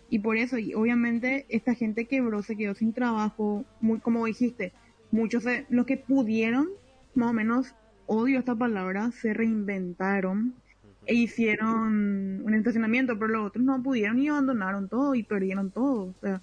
Y 0.09 0.19
por 0.19 0.37
eso, 0.37 0.57
y 0.57 0.73
obviamente, 0.73 1.45
esta 1.49 1.75
gente 1.75 2.05
quebró, 2.05 2.41
se 2.41 2.55
quedó 2.55 2.73
sin 2.73 2.93
trabajo, 2.93 3.65
muy 3.79 3.99
como 3.99 4.25
dijiste, 4.25 4.73
muchos 5.11 5.43
de 5.43 5.65
los 5.69 5.85
que 5.85 5.97
pudieron, 5.97 6.67
más 7.13 7.29
o 7.29 7.33
menos, 7.33 7.75
odio 8.07 8.39
esta 8.39 8.55
palabra, 8.55 9.11
se 9.11 9.33
reinventaron 9.33 10.55
e 11.05 11.13
hicieron 11.13 12.41
un 12.43 12.53
estacionamiento, 12.53 13.17
pero 13.17 13.33
los 13.33 13.47
otros 13.47 13.63
no 13.63 13.81
pudieron 13.81 14.19
y 14.19 14.29
abandonaron 14.29 14.89
todo 14.89 15.15
y 15.15 15.23
perdieron 15.23 15.71
todo. 15.71 16.03
O 16.05 16.15
sea, 16.21 16.41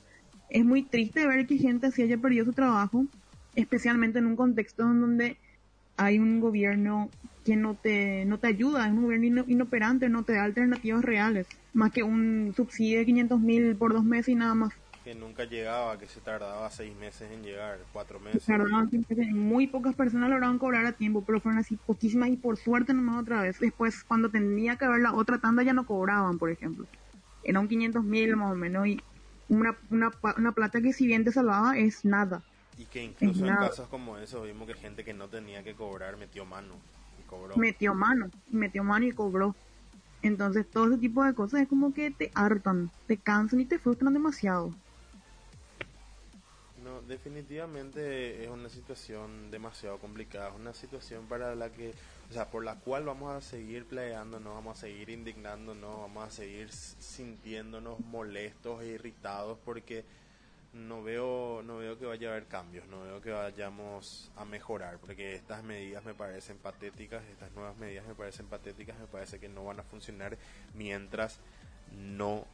es 0.48 0.64
muy 0.64 0.82
triste 0.82 1.26
ver 1.26 1.46
que 1.46 1.58
gente 1.58 1.88
así 1.88 2.02
haya 2.02 2.18
perdido 2.18 2.44
su 2.44 2.52
trabajo, 2.52 3.06
especialmente 3.54 4.18
en 4.18 4.26
un 4.26 4.36
contexto 4.36 4.84
en 4.84 5.00
donde 5.00 5.36
hay 5.96 6.18
un 6.18 6.40
gobierno 6.40 7.10
que 7.46 7.56
no 7.56 7.76
te, 7.76 8.24
no 8.26 8.38
te 8.38 8.48
ayuda, 8.48 8.86
es 8.86 8.92
un 8.92 9.04
gobierno 9.04 9.26
ino- 9.26 9.44
inoperante, 9.46 10.08
no 10.10 10.24
te 10.24 10.34
da 10.34 10.44
alternativas 10.44 11.04
reales, 11.04 11.46
más 11.72 11.92
que 11.92 12.02
un 12.02 12.52
subsidio 12.54 12.98
de 12.98 13.06
500 13.06 13.40
mil 13.40 13.76
por 13.76 13.94
dos 13.94 14.04
meses 14.04 14.28
y 14.30 14.34
nada 14.34 14.54
más. 14.54 14.74
Que 15.04 15.14
nunca 15.14 15.44
llegaba, 15.44 15.96
que 15.98 16.06
se 16.08 16.20
tardaba 16.20 16.68
seis 16.70 16.94
meses 16.96 17.30
en 17.30 17.42
llegar, 17.44 17.78
cuatro 17.92 18.18
meses. 18.18 18.44
Tardaban 18.44 18.90
siempre, 18.90 19.16
muy 19.32 19.68
pocas 19.68 19.94
personas 19.94 20.28
lograron 20.28 20.58
cobrar 20.58 20.84
a 20.84 20.92
tiempo, 20.92 21.24
pero 21.24 21.40
fueron 21.40 21.60
así 21.60 21.76
poquísimas 21.76 22.28
y 22.30 22.36
por 22.36 22.56
suerte 22.56 22.92
nomás 22.92 23.22
otra 23.22 23.42
vez. 23.42 23.58
Después, 23.60 24.02
cuando 24.04 24.30
tenía 24.30 24.76
que 24.76 24.84
haber 24.84 25.00
la 25.00 25.14
otra 25.14 25.38
tanda, 25.38 25.62
ya 25.62 25.72
no 25.72 25.86
cobraban, 25.86 26.38
por 26.38 26.50
ejemplo. 26.50 26.86
Eran 27.44 27.68
500 27.68 28.02
mil 28.04 28.36
más 28.36 28.52
o 28.52 28.56
menos 28.56 28.88
y 28.88 28.98
una, 29.48 29.78
una, 29.90 30.10
una 30.36 30.52
plata 30.52 30.80
que 30.80 30.92
si 30.92 31.06
bien 31.06 31.24
te 31.24 31.30
salvaba 31.30 31.78
es 31.78 32.04
nada. 32.04 32.42
Y 32.76 32.84
que 32.86 33.02
incluso 33.02 33.46
en 33.46 33.56
casos 33.56 33.88
como 33.88 34.18
esos 34.18 34.44
vimos 34.44 34.66
que 34.66 34.74
gente 34.74 35.04
que 35.04 35.14
no 35.14 35.28
tenía 35.28 35.62
que 35.62 35.74
cobrar 35.74 36.16
metió 36.16 36.44
mano 36.44 36.74
cobró. 37.36 37.56
Metió 37.56 37.94
mano, 37.94 38.30
metió 38.50 38.84
mano 38.84 39.06
y 39.06 39.12
cobró. 39.12 39.54
Entonces, 40.22 40.68
todo 40.68 40.88
ese 40.88 40.98
tipo 40.98 41.22
de 41.24 41.34
cosas 41.34 41.60
es 41.60 41.68
como 41.68 41.92
que 41.94 42.10
te 42.10 42.30
hartan, 42.34 42.90
te 43.06 43.16
cansan 43.16 43.60
y 43.60 43.64
te 43.64 43.78
frustran 43.78 44.12
demasiado. 44.12 44.72
No, 46.82 47.02
definitivamente 47.02 48.44
es 48.44 48.48
una 48.48 48.68
situación 48.68 49.50
demasiado 49.50 49.98
complicada, 49.98 50.50
es 50.50 50.54
una 50.54 50.72
situación 50.72 51.26
para 51.26 51.54
la 51.56 51.70
que, 51.70 51.92
o 52.30 52.32
sea, 52.32 52.48
por 52.48 52.64
la 52.64 52.76
cual 52.76 53.04
vamos 53.04 53.32
a 53.32 53.40
seguir 53.40 53.86
peleándonos, 53.86 54.54
vamos 54.54 54.78
a 54.78 54.80
seguir 54.82 55.10
indignándonos, 55.10 55.96
vamos 55.96 56.28
a 56.28 56.30
seguir 56.30 56.70
sintiéndonos 56.70 57.98
molestos 58.00 58.82
e 58.82 58.86
irritados 58.86 59.58
porque 59.64 60.04
no 60.72 61.02
veo, 61.02 61.62
no 61.64 61.78
veo 61.78 61.95
vaya 62.16 62.28
a 62.28 62.32
haber 62.32 62.46
cambios, 62.46 62.86
no 62.88 63.02
veo 63.02 63.20
que 63.20 63.30
vayamos 63.30 64.30
a 64.36 64.46
mejorar, 64.46 64.98
porque 64.98 65.34
estas 65.34 65.62
medidas 65.62 66.02
me 66.04 66.14
parecen 66.14 66.56
patéticas, 66.56 67.22
estas 67.30 67.52
nuevas 67.52 67.76
medidas 67.76 68.06
me 68.06 68.14
parecen 68.14 68.46
patéticas, 68.46 68.98
me 68.98 69.06
parece 69.06 69.38
que 69.38 69.50
no 69.50 69.64
van 69.64 69.80
a 69.80 69.82
funcionar 69.82 70.38
mientras 70.74 71.38
no 71.92 72.46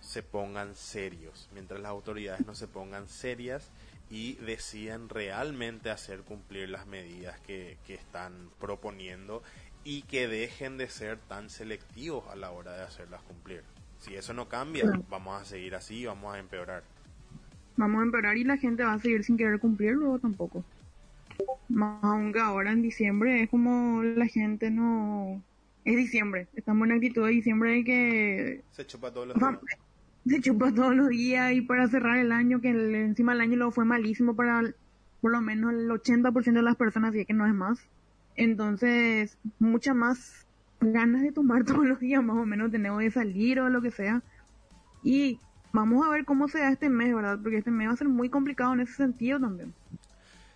se 0.00 0.22
pongan 0.22 0.74
serios, 0.74 1.48
mientras 1.54 1.80
las 1.80 1.90
autoridades 1.90 2.46
no 2.46 2.54
se 2.54 2.68
pongan 2.68 3.08
serias 3.08 3.70
y 4.10 4.34
decidan 4.34 5.08
realmente 5.08 5.90
hacer 5.90 6.20
cumplir 6.20 6.68
las 6.68 6.86
medidas 6.86 7.40
que, 7.40 7.78
que 7.86 7.94
están 7.94 8.50
proponiendo 8.60 9.42
y 9.82 10.02
que 10.02 10.28
dejen 10.28 10.76
de 10.76 10.90
ser 10.90 11.18
tan 11.20 11.48
selectivos 11.48 12.28
a 12.28 12.36
la 12.36 12.50
hora 12.50 12.76
de 12.76 12.82
hacerlas 12.82 13.22
cumplir. 13.22 13.64
Si 13.98 14.14
eso 14.14 14.34
no 14.34 14.46
cambia, 14.46 14.84
vamos 15.08 15.40
a 15.40 15.46
seguir 15.46 15.74
así 15.74 16.04
vamos 16.04 16.34
a 16.34 16.38
empeorar. 16.38 16.82
Vamos 17.76 18.00
a 18.00 18.04
empeorar 18.04 18.36
y 18.36 18.44
la 18.44 18.56
gente 18.56 18.84
va 18.84 18.92
a 18.94 18.98
seguir 18.98 19.24
sin 19.24 19.36
querer 19.36 19.58
cumplir 19.58 19.92
luego 19.94 20.18
tampoco. 20.18 20.64
Más 21.68 22.02
aún 22.04 22.32
que 22.32 22.38
ahora 22.40 22.72
en 22.72 22.82
diciembre 22.82 23.42
es 23.42 23.50
como 23.50 24.02
la 24.02 24.26
gente 24.26 24.70
no... 24.70 25.42
Es 25.84 25.96
diciembre, 25.96 26.46
estamos 26.54 26.86
en 26.88 26.94
actitud 26.94 27.26
de 27.26 27.32
diciembre 27.32 27.72
de 27.72 27.84
que 27.84 28.60
Se 28.70 28.86
chupa 28.86 29.10
todos 29.12 29.28
los 29.28 29.36
días. 29.38 29.58
se 30.26 30.40
chupa 30.40 30.72
todos 30.72 30.94
los 30.96 31.08
días 31.10 31.52
y 31.52 31.60
para 31.60 31.88
cerrar 31.88 32.16
el 32.16 32.32
año, 32.32 32.60
que 32.62 32.70
el- 32.70 32.94
encima 32.94 33.32
el 33.34 33.40
año 33.42 33.56
lo 33.56 33.70
fue 33.70 33.84
malísimo 33.84 34.34
para 34.34 34.62
por 35.20 35.30
lo 35.32 35.40
menos 35.42 35.72
el 35.74 35.90
80% 35.90 36.52
de 36.60 36.62
las 36.62 36.76
personas, 36.76 37.10
así 37.10 37.24
que 37.26 37.34
no 37.34 37.46
es 37.46 37.52
más. 37.54 37.78
Entonces, 38.36 39.36
muchas 39.58 39.94
más 39.96 40.46
ganas 40.80 41.22
de 41.22 41.32
tomar 41.32 41.64
todos 41.64 41.84
los 41.86 42.00
días, 42.00 42.22
más 42.22 42.36
o 42.36 42.46
menos 42.46 42.70
tenemos 42.70 43.00
de 43.00 43.10
salir 43.10 43.60
o 43.60 43.68
lo 43.68 43.82
que 43.82 43.90
sea. 43.90 44.22
Y 45.02 45.38
vamos 45.74 46.06
a 46.06 46.08
ver 46.08 46.24
cómo 46.24 46.48
se 46.48 46.60
da 46.60 46.70
este 46.70 46.88
mes, 46.88 47.14
¿verdad? 47.14 47.38
Porque 47.42 47.58
este 47.58 47.70
mes 47.72 47.88
va 47.88 47.92
a 47.92 47.96
ser 47.96 48.08
muy 48.08 48.30
complicado 48.30 48.72
en 48.72 48.80
ese 48.80 48.94
sentido 48.94 49.40
también. 49.40 49.74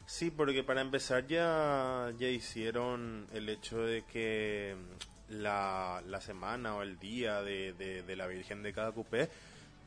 Sí, 0.07 0.31
porque 0.31 0.63
para 0.63 0.81
empezar 0.81 1.27
ya, 1.27 2.13
ya 2.19 2.29
hicieron 2.29 3.27
el 3.35 3.49
hecho 3.49 3.83
de 3.83 4.05
que 4.05 4.77
mm, 4.77 5.35
la, 5.43 6.03
la 6.07 6.21
semana 6.21 6.77
o 6.77 6.83
el 6.83 6.99
día 6.99 7.43
de, 7.43 7.75
de, 7.75 8.17
la 8.17 8.29
Virgen 8.29 8.63
de 8.63 8.73
cada 8.73 8.93
cupé 8.93 9.29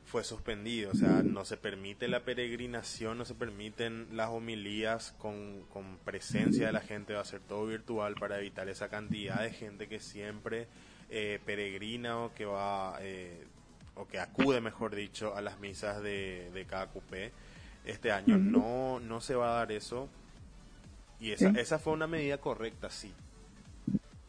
fue 0.05 0.23
suspendido, 0.25 0.91
o 0.91 0.95
sea, 0.95 1.23
no 1.23 1.45
se 1.45 1.55
permite 1.55 2.09
la 2.09 2.19
peregrinación, 2.25 3.17
no 3.17 3.23
se 3.23 3.33
permiten 3.33 4.07
las 4.11 4.29
homilías 4.29 5.15
con, 5.17 5.61
con 5.71 5.97
presencia 5.99 6.67
de 6.67 6.73
la 6.73 6.81
gente, 6.81 7.13
va 7.13 7.21
a 7.21 7.25
ser 7.25 7.39
todo 7.39 7.65
virtual 7.65 8.15
para 8.15 8.37
evitar 8.37 8.67
esa 8.67 8.89
cantidad 8.89 9.41
de 9.41 9.51
gente 9.51 9.87
que 9.87 10.01
siempre 10.01 10.67
eh, 11.09 11.39
peregrina 11.45 12.19
o 12.19 12.33
que 12.33 12.45
va, 12.45 12.97
eh, 12.99 13.45
o 13.95 14.07
que 14.07 14.19
acude, 14.19 14.61
mejor 14.61 14.95
dicho, 14.95 15.35
a 15.35 15.41
las 15.41 15.59
misas 15.59 16.01
de, 16.01 16.49
de 16.53 16.65
cada 16.65 16.87
cupé. 16.87 17.31
Este 17.85 18.11
año 18.11 18.37
no, 18.37 18.99
no 18.99 19.21
se 19.21 19.35
va 19.35 19.53
a 19.53 19.55
dar 19.59 19.71
eso 19.71 20.07
y 21.19 21.31
esa, 21.31 21.51
Sí. 21.51 21.59
esa 21.59 21.79
fue 21.79 21.93
una 21.93 22.07
medida 22.07 22.37
correcta, 22.37 22.89
sí, 22.89 23.11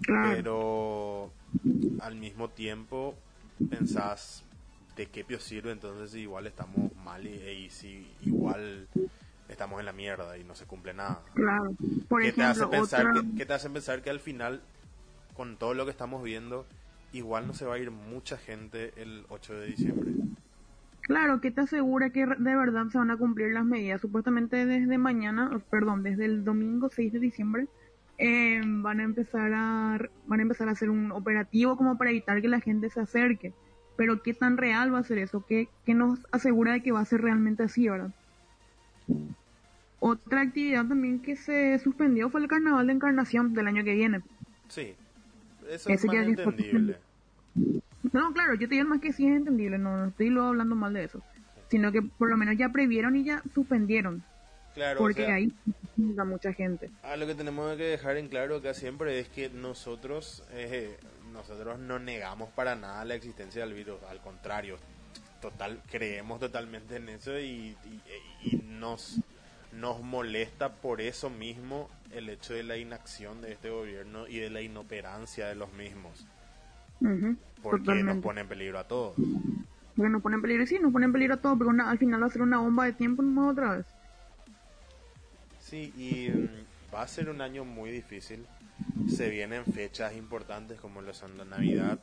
Claro. 0.03 0.31
pero 0.35 1.33
al 2.01 2.15
mismo 2.17 2.49
tiempo 2.49 3.15
pensás 3.71 4.43
de 4.97 5.07
qué 5.07 5.23
pio 5.25 5.39
sirve 5.39 5.71
entonces 5.73 6.11
si 6.11 6.21
igual 6.21 6.47
estamos 6.47 6.95
mal 6.97 7.27
y, 7.27 7.35
y 7.35 7.71
si 7.71 8.11
igual 8.23 8.89
estamos 9.49 9.81
en 9.81 9.87
la 9.87 9.93
mierda 9.93 10.37
y 10.39 10.45
no 10.45 10.55
se 10.55 10.65
cumple 10.67 10.95
nada. 10.95 11.21
Claro. 11.35 11.73
Por 12.09 12.23
¿Qué 12.23 12.33
te 12.33 12.43
hace 12.43 12.67
pensar 12.67 13.07
otra... 13.07 13.21
que, 13.23 13.37
qué 13.37 13.47
te 13.47 13.53
hace 13.53 13.69
pensar 13.71 14.03
que 14.03 14.11
al 14.11 14.21
final 14.21 14.63
con 15.35 15.57
todo 15.59 15.75
lo 15.75 15.85
que 15.85 15.91
estamos 15.91 16.23
viendo 16.23 16.67
igual 17.13 17.47
no 17.47 17.55
se 17.55 17.65
va 17.65 17.75
a 17.75 17.79
ir 17.79 17.91
mucha 17.91 18.37
gente 18.37 18.93
el 18.97 19.25
8 19.29 19.55
de 19.55 19.67
diciembre? 19.67 20.13
Claro, 21.03 21.41
¿qué 21.41 21.51
te 21.51 21.63
asegura 21.63 22.11
que 22.11 22.27
de 22.27 22.57
verdad 22.57 22.87
se 22.87 22.99
van 22.99 23.11
a 23.11 23.17
cumplir 23.17 23.53
las 23.53 23.65
medidas? 23.65 24.01
Supuestamente 24.01 24.67
desde 24.67 24.99
mañana, 24.99 25.61
perdón, 25.69 26.03
desde 26.03 26.25
el 26.25 26.45
domingo 26.45 26.89
6 26.89 27.13
de 27.13 27.19
diciembre, 27.19 27.67
eh, 28.19 28.61
van 28.65 29.01
a 29.01 29.03
empezar 29.03 29.53
a 29.53 29.99
van 30.27 30.39
a 30.39 30.43
empezar 30.43 30.69
a 30.69 30.73
hacer 30.73 30.91
un 30.91 31.11
operativo 31.11 31.77
como 31.77 31.99
para 31.99 32.11
evitar 32.11 32.41
que 32.41 32.49
la 32.49 32.61
gente 32.61 32.89
se 32.89 33.01
acerque. 33.01 33.53
Pero 33.97 34.23
¿qué 34.23 34.33
tan 34.33 34.57
real 34.57 34.95
va 34.95 35.01
a 35.01 35.05
ser 35.05 35.19
eso? 35.19 35.45
¿Qué, 35.47 35.69
qué 35.85 35.95
nos 35.95 36.21
asegura 36.31 36.73
de 36.73 36.83
que 36.83 36.93
va 36.93 37.01
a 37.01 37.05
ser 37.05 37.21
realmente 37.21 37.65
así, 37.65 37.89
verdad? 37.89 38.13
Otra 39.99 40.41
actividad 40.41 40.87
también 40.87 41.21
que 41.21 41.37
se 41.37 41.79
suspendió 41.79 42.31
fue 42.31 42.41
el 42.41 42.49
Carnaval 42.49 42.87
de 42.87 42.93
Encarnación 42.93 43.55
del 43.55 43.67
año 43.67 43.85
que 43.85 43.95
viene. 43.95 44.23
Sí, 44.69 44.95
eso 45.75 45.91
es 45.91 46.05
más 46.05 46.17
entendible. 46.17 46.97
No, 48.13 48.33
claro, 48.33 48.55
yo 48.55 48.69
te 48.69 48.75
digo 48.75 48.89
más 48.89 49.01
que 49.01 49.13
sí 49.13 49.27
es 49.27 49.37
entendible, 49.37 49.79
no, 49.79 49.97
no 49.97 50.07
estoy 50.09 50.29
luego 50.29 50.49
hablando 50.49 50.75
mal 50.75 50.93
de 50.93 51.05
eso. 51.05 51.23
Sino 51.71 51.91
que 51.93 52.03
por 52.03 52.29
lo 52.29 52.37
menos 52.37 52.57
ya 52.59 52.69
previeron 52.69 53.17
y 53.17 53.25
ya 53.25 53.43
suspendieron. 53.55 54.23
Claro, 54.75 54.99
porque 55.01 55.23
o 55.23 55.27
sea, 55.27 55.35
ahí 55.37 55.53
junta 55.97 56.25
mucha 56.25 56.53
gente. 56.53 56.91
Ah, 57.03 57.17
lo 57.17 57.27
que 57.27 57.35
tenemos 57.35 57.77
que 57.77 57.85
dejar 57.85 58.17
en 58.17 58.29
claro 58.29 58.57
acá 58.57 58.75
siempre 58.75 59.19
es 59.19 59.29
que 59.29 59.49
nosotros, 59.51 60.43
eh, 60.53 60.99
nosotros 61.33 61.79
no 61.79 61.99
negamos 61.99 62.51
para 62.51 62.75
nada 62.75 63.05
la 63.05 63.15
existencia 63.15 63.65
del 63.65 63.75
virus, 63.75 64.03
al 64.11 64.21
contrario, 64.21 64.79
total, 65.41 65.81
creemos 65.91 66.41
totalmente 66.41 66.97
en 66.97 67.09
eso 67.11 67.39
y, 67.39 67.77
y- 67.85 68.49
y 68.51 68.57
nos, 68.65 69.21
nos 69.73 70.03
molesta 70.03 70.73
por 70.75 71.01
eso 71.01 71.31
mismo 71.31 71.89
el 72.13 72.29
hecho 72.29 72.55
de 72.55 72.63
la 72.63 72.77
inacción 72.77 73.41
de 73.41 73.53
este 73.53 73.71
gobierno 73.71 74.27
y 74.29 74.39
de 74.39 74.51
la 74.51 74.61
inoperancia 74.61 75.49
de 75.49 75.55
los 75.55 75.73
mismos, 75.73 76.27
porque 77.63 78.03
nos 78.05 78.19
pone 78.19 78.43
en 78.43 78.49
peligro 78.49 78.79
a 78.79 78.85
todos. 78.89 79.15
Porque 79.97 80.11
nos 80.11 80.23
pone 80.23 80.37
en 80.37 80.43
peligro, 80.43 80.67
sí, 80.67 80.79
nos 80.81 80.93
pone 80.93 81.07
en 81.07 81.13
peligro 81.13 81.35
a 81.35 81.37
todo, 81.39 81.57
pero 81.59 81.71
una- 81.71 81.91
al 81.91 81.99
final 81.99 82.23
va 82.23 82.27
a 82.27 82.31
ser 82.31 82.43
una 82.43 82.59
bomba 82.59 82.85
de 82.87 82.93
tiempo 82.93 83.23
nomás 83.23 83.53
otra 83.53 83.77
vez. 83.77 83.87
Sí, 85.61 85.93
y 85.97 86.31
mm, 86.31 86.95
va 86.95 87.03
a 87.03 87.09
ser 87.09 87.29
un 87.31 87.41
año 87.41 87.65
muy 87.65 87.91
difícil. 87.91 88.45
Se 89.09 89.29
vienen 89.31 89.65
fechas 89.65 90.15
importantes 90.17 90.81
como 90.81 91.03
lo 91.03 91.15
son 91.15 91.39
la 91.39 91.45
Navidad 91.45 91.99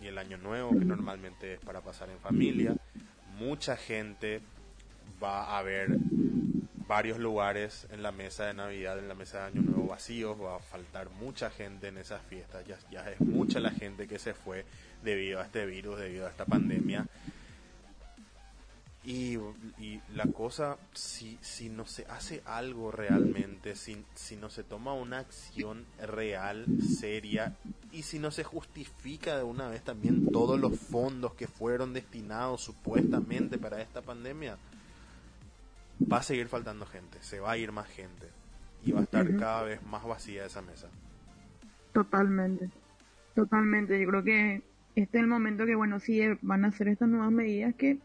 y 0.00 0.06
el 0.06 0.18
Año 0.18 0.38
Nuevo, 0.38 0.70
que 0.70 0.84
normalmente 0.84 1.54
es 1.54 1.60
para 1.60 1.80
pasar 1.80 2.10
en 2.10 2.18
familia. 2.18 2.74
Mucha 3.38 3.76
gente 3.76 4.40
va 5.22 5.58
a 5.58 5.62
ver 5.62 5.90
varios 6.86 7.18
lugares 7.18 7.86
en 7.90 8.02
la 8.02 8.12
mesa 8.12 8.46
de 8.46 8.54
Navidad, 8.54 8.98
en 8.98 9.08
la 9.08 9.14
mesa 9.14 9.38
de 9.38 9.44
Año 9.58 9.62
Nuevo 9.62 9.88
vacíos. 9.88 10.40
Va 10.40 10.56
a 10.56 10.60
faltar 10.60 11.10
mucha 11.10 11.50
gente 11.50 11.88
en 11.88 11.98
esas 11.98 12.22
fiestas. 12.22 12.64
Ya, 12.66 12.78
ya 12.90 13.10
es 13.10 13.20
mucha 13.20 13.60
la 13.60 13.70
gente 13.70 14.06
que 14.06 14.18
se 14.18 14.34
fue 14.34 14.64
debido 15.02 15.40
a 15.40 15.44
este 15.44 15.66
virus, 15.66 15.98
debido 15.98 16.26
a 16.26 16.30
esta 16.30 16.44
pandemia. 16.44 17.06
Y, 19.04 19.36
y 19.80 20.00
la 20.14 20.26
cosa, 20.26 20.78
si, 20.92 21.36
si 21.40 21.68
no 21.68 21.86
se 21.86 22.06
hace 22.06 22.40
algo 22.44 22.92
realmente, 22.92 23.74
si, 23.74 24.04
si 24.14 24.36
no 24.36 24.48
se 24.48 24.62
toma 24.62 24.94
una 24.94 25.18
acción 25.18 25.86
real, 26.00 26.66
seria, 27.00 27.56
y 27.90 28.02
si 28.02 28.20
no 28.20 28.30
se 28.30 28.44
justifica 28.44 29.36
de 29.36 29.42
una 29.42 29.68
vez 29.68 29.82
también 29.82 30.30
todos 30.30 30.58
los 30.58 30.78
fondos 30.78 31.34
que 31.34 31.48
fueron 31.48 31.92
destinados 31.92 32.62
supuestamente 32.62 33.58
para 33.58 33.82
esta 33.82 34.02
pandemia, 34.02 34.56
va 36.10 36.18
a 36.18 36.22
seguir 36.22 36.48
faltando 36.48 36.86
gente, 36.86 37.18
se 37.20 37.40
va 37.40 37.52
a 37.52 37.58
ir 37.58 37.72
más 37.72 37.88
gente, 37.88 38.28
y 38.84 38.92
va 38.92 39.00
a 39.00 39.02
estar 39.04 39.36
cada 39.36 39.62
vez 39.62 39.82
más 39.84 40.04
vacía 40.04 40.44
esa 40.44 40.62
mesa. 40.62 40.88
Totalmente. 41.92 42.70
Totalmente. 43.34 44.00
Yo 44.00 44.08
creo 44.08 44.24
que 44.24 44.62
este 44.94 45.18
es 45.18 45.22
el 45.22 45.28
momento 45.28 45.64
que, 45.66 45.74
bueno, 45.74 46.00
sí 46.00 46.20
eh, 46.20 46.38
van 46.42 46.64
a 46.64 46.68
hacer 46.68 46.88
estas 46.88 47.08
nuevas 47.08 47.30
medidas 47.30 47.74
que, 47.74 47.98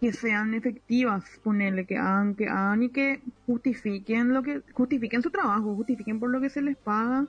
que 0.00 0.12
sean 0.12 0.54
efectivas, 0.54 1.24
ponerle, 1.42 1.86
que 1.86 1.96
hagan, 1.96 2.34
que 2.34 2.48
hagan 2.48 2.82
y 2.82 2.90
que 2.90 3.20
justifiquen 3.46 4.32
lo 4.32 4.42
que, 4.42 4.62
justifiquen 4.72 5.22
su 5.22 5.30
trabajo, 5.30 5.74
justifiquen 5.74 6.20
por 6.20 6.30
lo 6.30 6.40
que 6.40 6.50
se 6.50 6.62
les 6.62 6.76
paga 6.76 7.26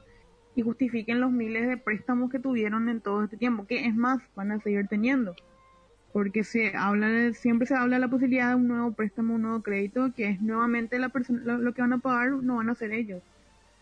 y 0.56 0.62
justifiquen 0.62 1.20
los 1.20 1.32
miles 1.32 1.68
de 1.68 1.78
préstamos 1.78 2.30
que 2.32 2.40
tuvieron 2.40 2.90
en 2.90 3.02
todo 3.02 3.24
este 3.24 3.38
tiempo, 3.38 3.66
que 3.68 3.86
es 3.86 3.96
más, 3.96 4.22
van 4.36 4.52
a 4.52 4.60
seguir 4.60 4.88
teniendo. 4.88 5.36
Porque 6.16 6.44
se 6.46 6.76
habla 6.76 7.10
de- 7.10 7.34
siempre 7.36 7.68
se 7.68 7.76
habla 7.76 7.98
de 7.98 8.02
la 8.02 8.10
posibilidad 8.10 8.50
de 8.52 8.56
un 8.56 8.68
nuevo 8.70 8.94
préstamo, 8.96 9.36
un 9.36 9.44
nuevo 9.44 9.62
crédito, 9.64 10.14
que 10.16 10.30
es 10.32 10.42
nuevamente 10.42 11.00
la 11.00 11.10
persona, 11.10 11.42
lo, 11.44 11.58
lo 11.60 11.74
que 11.76 11.82
van 11.84 11.94
a 11.94 12.00
pagar 12.00 12.32
no 12.44 12.58
van 12.58 12.70
a 12.72 12.76
ser 12.76 12.92
ellos, 12.94 13.24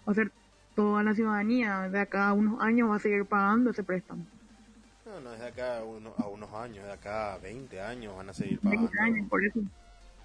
va 0.07 0.13
a 0.13 0.15
ser 0.15 0.33
toda 0.75 1.03
la 1.03 1.15
ciudadanía 1.15 1.89
de 1.89 1.99
acá 1.99 2.29
a 2.29 2.33
unos 2.33 2.61
años 2.61 2.89
va 2.91 2.97
a 2.97 2.99
seguir 2.99 3.25
pagando 3.27 3.71
ese 3.71 3.83
préstamo. 3.85 4.27
No, 5.05 5.19
no 5.21 5.33
es 5.33 5.39
de 5.39 5.47
acá 5.47 5.77
a, 5.77 5.83
uno- 5.85 6.13
a 6.17 6.27
unos 6.27 6.51
años, 6.53 6.85
de 6.85 6.91
acá 6.91 7.33
a 7.33 7.37
20 7.37 7.79
años 7.81 8.15
van 8.17 8.29
a 8.29 8.33
seguir 8.33 8.59
20 8.61 8.61
pagando. 8.61 9.01
años, 9.01 9.27
por 9.29 9.43
eso. 9.45 9.59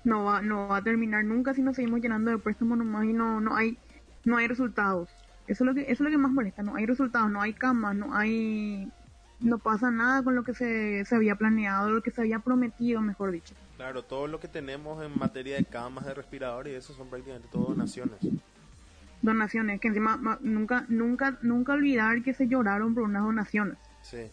No 0.04 0.24
va, 0.24 0.42
no 0.42 0.68
va 0.68 0.78
a 0.78 0.82
terminar 0.84 1.24
nunca 1.24 1.54
si 1.54 1.62
nos 1.62 1.76
seguimos 1.76 2.00
llenando 2.00 2.30
de 2.30 2.38
préstamos 2.38 2.78
nomás 2.78 3.04
y 3.06 3.12
no, 3.12 3.40
no 3.40 3.56
hay, 3.56 3.78
no 4.24 4.36
hay 4.36 4.48
resultados. 4.48 5.11
Eso 5.46 5.64
es 5.64 5.68
lo 5.68 5.74
que, 5.74 5.82
eso 5.82 5.92
es 5.92 6.00
lo 6.02 6.11
que 6.11 6.18
más 6.18 6.32
molesta, 6.32 6.62
no 6.62 6.76
hay 6.76 6.86
resultados, 6.86 7.30
no 7.30 7.40
hay 7.42 7.54
camas, 7.54 7.96
no 7.96 8.14
hay, 8.14 8.92
no 9.41 9.59
pasa 9.59 9.91
nada 9.91 10.22
con 10.22 10.34
lo 10.34 10.45
que 10.45 10.55
se, 10.55 11.05
se 11.05 11.14
había 11.16 11.36
planeado, 11.36 11.91
lo 11.91 12.03
que 12.03 12.11
se 12.11 12.20
había 12.20 12.41
prometido, 12.41 13.01
mejor 13.01 13.30
dicho. 13.32 13.55
Claro, 13.76 14.03
todo 14.05 14.26
lo 14.26 14.41
que 14.41 14.49
tenemos 14.49 15.03
en 15.05 15.16
materia 15.16 15.57
de 15.57 15.64
camas, 15.64 16.05
de 16.05 16.12
respiradores 16.14 16.72
y 16.72 16.76
eso 16.76 16.93
son 16.95 17.09
prácticamente 17.09 17.49
todo 17.49 17.68
donaciones. 17.68 18.20
Donaciones, 19.22 19.80
que 19.80 19.86
encima 19.89 20.16
ma- 20.16 20.39
nunca, 20.43 20.84
nunca, 20.89 21.39
nunca 21.43 21.72
olvidar 21.74 22.22
que 22.24 22.34
se 22.34 22.49
lloraron 22.49 22.95
por 22.95 23.05
unas 23.05 23.22
donaciones, 23.22 23.78
Sí, 24.03 24.30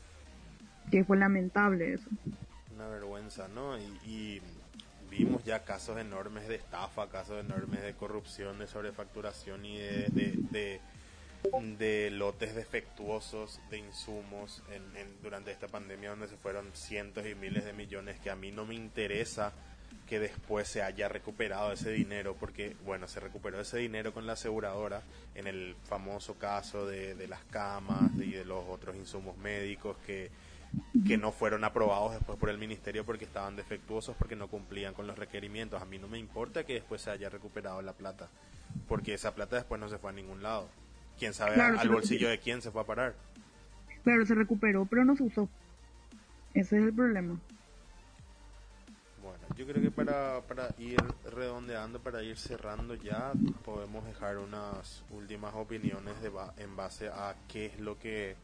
que 0.91 1.03
fue 1.03 1.17
lamentable 1.17 1.93
eso. 1.93 2.09
una 2.73 2.87
vergüenza, 2.87 3.47
¿no? 3.47 3.77
Y, 3.77 3.83
y 4.05 4.41
vimos 5.09 5.43
ya 5.43 5.63
casos 5.63 5.97
enormes 5.97 6.47
de 6.47 6.55
estafa, 6.55 7.09
casos 7.09 7.39
enormes 7.39 7.83
de 7.83 7.93
corrupción, 7.95 8.59
de 8.59 8.67
sobrefacturación 8.67 9.65
y 9.65 9.77
de, 9.77 10.09
de, 10.11 10.39
de, 10.51 10.81
de 11.51 12.09
lotes 12.11 12.55
defectuosos 12.55 13.59
de 13.69 13.77
insumos 13.77 14.63
en, 14.71 14.83
en- 14.97 15.21
durante 15.21 15.51
esta 15.51 15.67
pandemia 15.67 16.09
donde 16.09 16.27
se 16.27 16.37
fueron 16.37 16.69
cientos 16.73 17.25
y 17.27 17.35
miles 17.35 17.65
de 17.65 17.73
millones 17.73 18.19
que 18.19 18.29
a 18.29 18.35
mí 18.35 18.51
no 18.51 18.65
me 18.65 18.75
interesa 18.75 19.53
que 20.07 20.19
después 20.19 20.67
se 20.67 20.81
haya 20.83 21.07
recuperado 21.07 21.71
ese 21.71 21.91
dinero 21.91 22.35
porque 22.39 22.75
bueno 22.85 23.07
se 23.07 23.19
recuperó 23.19 23.59
ese 23.61 23.77
dinero 23.77 24.13
con 24.13 24.25
la 24.27 24.33
aseguradora 24.33 25.01
en 25.35 25.47
el 25.47 25.75
famoso 25.85 26.35
caso 26.35 26.85
de, 26.87 27.15
de 27.15 27.27
las 27.27 27.43
camas 27.45 28.11
y 28.17 28.31
de 28.31 28.43
los 28.45 28.63
otros 28.67 28.95
insumos 28.95 29.37
médicos 29.37 29.97
que 30.05 30.31
que 31.07 31.15
no 31.17 31.31
fueron 31.31 31.63
aprobados 31.63 32.13
después 32.13 32.37
por 32.37 32.49
el 32.49 32.57
ministerio 32.57 33.05
porque 33.05 33.23
estaban 33.23 33.55
defectuosos 33.55 34.15
porque 34.17 34.35
no 34.35 34.49
cumplían 34.49 34.93
con 34.93 35.07
los 35.07 35.17
requerimientos. 35.17 35.81
A 35.81 35.85
mí 35.85 35.99
no 35.99 36.09
me 36.09 36.19
importa 36.19 36.65
que 36.65 36.73
después 36.73 37.01
se 37.01 37.11
haya 37.11 37.29
recuperado 37.29 37.81
la 37.81 37.93
plata 37.93 38.29
porque 38.89 39.13
esa 39.13 39.33
plata 39.33 39.55
después 39.55 39.79
no 39.79 39.87
se 39.87 39.97
fue 39.99 40.09
a 40.09 40.13
ningún 40.13 40.43
lado 40.43 40.67
quién 41.17 41.33
sabe 41.33 41.55
Claro, 41.55 41.79
al 41.79 41.89
bolsillo 41.89 42.29
de 42.29 42.39
quién 42.39 42.61
se 42.61 42.71
fue 42.71 42.81
a 42.81 42.85
parar 42.85 43.13
Claro, 44.03 44.25
se 44.25 44.35
recuperó, 44.35 44.85
pero 44.85 45.03
no 45.03 45.15
se 45.15 45.23
usó. 45.23 45.49
Ese 46.53 46.77
es 46.77 46.83
el 46.83 46.93
problema. 46.93 47.39
Bueno, 49.23 49.39
yo 49.57 49.65
creo 49.65 49.81
que 49.81 49.89
para, 49.91 50.41
para 50.47 50.69
ir 50.77 51.01
redondeando, 51.31 51.99
para 51.99 52.21
ir 52.21 52.37
cerrando 52.37 52.93
ya, 52.95 53.33
podemos 53.63 54.05
dejar 54.05 54.37
unas 54.37 55.03
últimas 55.11 55.55
opiniones 55.55 56.21
de 56.21 56.29
ba- 56.29 56.53
en 56.57 56.75
base 56.75 57.07
a 57.07 57.35
qué 57.47 57.65
es 57.67 57.79
lo 57.79 57.97
que 57.97 58.35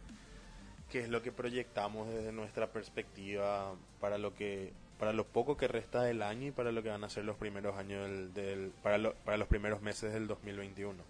qué 0.91 0.99
es 0.99 1.09
lo 1.09 1.21
que 1.21 1.31
proyectamos 1.31 2.09
desde 2.09 2.33
nuestra 2.33 2.67
perspectiva 2.67 3.75
para 4.01 4.17
lo 4.17 4.35
que 4.35 4.73
para 4.99 5.13
lo 5.13 5.25
poco 5.25 5.55
que 5.55 5.67
resta 5.67 6.01
del 6.03 6.21
año 6.21 6.47
y 6.47 6.51
para 6.51 6.71
lo 6.71 6.83
que 6.83 6.89
van 6.89 7.03
a 7.03 7.09
ser 7.09 7.23
los 7.23 7.37
primeros 7.37 7.77
años 7.77 8.03
del, 8.09 8.33
del- 8.33 8.71
para, 8.83 8.97
lo- 8.97 9.13
para 9.23 9.37
los 9.37 9.47
primeros 9.47 9.81
meses 9.81 10.11
del 10.13 10.27
2021. 10.27 11.01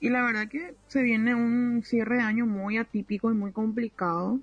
Y 0.00 0.08
la 0.08 0.22
verdad 0.24 0.48
que 0.48 0.74
se 0.88 1.02
viene 1.02 1.34
un 1.34 1.82
cierre 1.84 2.16
de 2.16 2.22
año 2.22 2.46
muy 2.46 2.78
atípico 2.78 3.30
y 3.30 3.34
muy 3.34 3.52
complicado 3.52 4.40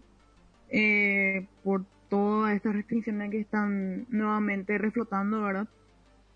eh, 0.70 1.46
por 1.64 1.84
todas 2.10 2.56
estas 2.56 2.74
restricciones 2.74 3.30
que 3.32 3.40
están 3.40 4.06
nuevamente 4.10 4.78
reflotando, 4.78 5.42
¿verdad? 5.42 5.68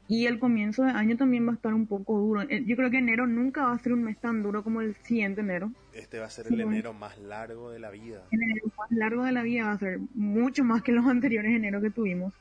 Y 0.07 0.25
el 0.25 0.37
comienzo 0.37 0.83
de 0.83 0.91
año 0.91 1.15
también 1.15 1.47
va 1.47 1.51
a 1.51 1.55
estar 1.55 1.73
un 1.73 1.87
poco 1.87 2.19
duro. 2.19 2.41
Eh, 2.41 2.63
Yo 2.65 2.75
creo 2.75 2.91
que 2.91 2.97
enero 2.97 3.25
nunca 3.25 3.63
va 3.63 3.73
a 3.73 3.79
ser 3.79 3.93
un 3.93 4.03
mes 4.03 4.17
tan 4.17 4.43
duro 4.43 4.63
como 4.63 4.81
el 4.81 4.95
siguiente 4.95 5.41
enero. 5.41 5.71
Este 5.93 6.19
va 6.19 6.25
a 6.25 6.29
ser 6.29 6.45
Sí, 6.47 6.53
el 6.53 6.63
bueno. 6.63 6.71
enero 6.73 6.93
más 6.93 7.17
largo 7.19 7.71
de 7.71 7.79
la 7.79 7.89
vida. 7.89 8.21
El 8.31 8.43
enero 8.43 8.65
más 8.77 8.91
largo 8.91 9.23
de 9.23 9.31
la 9.31 9.43
vida 9.43 9.65
va 9.67 9.71
a 9.71 9.79
ser 9.79 9.99
mucho 10.13 10.63
más 10.65 10.81
que 10.83 10.91
los 10.91 11.05
anteriores 11.05 11.55
enero 11.55 11.81
que 11.81 11.89
tuvimos. 11.89 12.33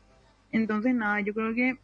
Entonces, 0.50 0.94
nada, 0.94 1.20
yo 1.20 1.32
creo 1.34 1.54
que 1.54 1.78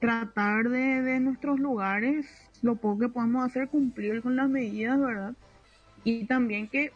tratar 0.00 0.68
de, 0.68 1.02
de 1.02 1.20
nuestros 1.20 1.58
lugares, 1.58 2.26
lo 2.62 2.76
poco 2.76 3.00
que 3.00 3.08
podamos 3.08 3.44
hacer, 3.44 3.68
cumplir 3.68 4.22
con 4.22 4.36
las 4.36 4.48
medidas, 4.48 5.00
¿verdad? 5.00 5.34
Y 6.04 6.24
también 6.26 6.68
que 6.68 6.92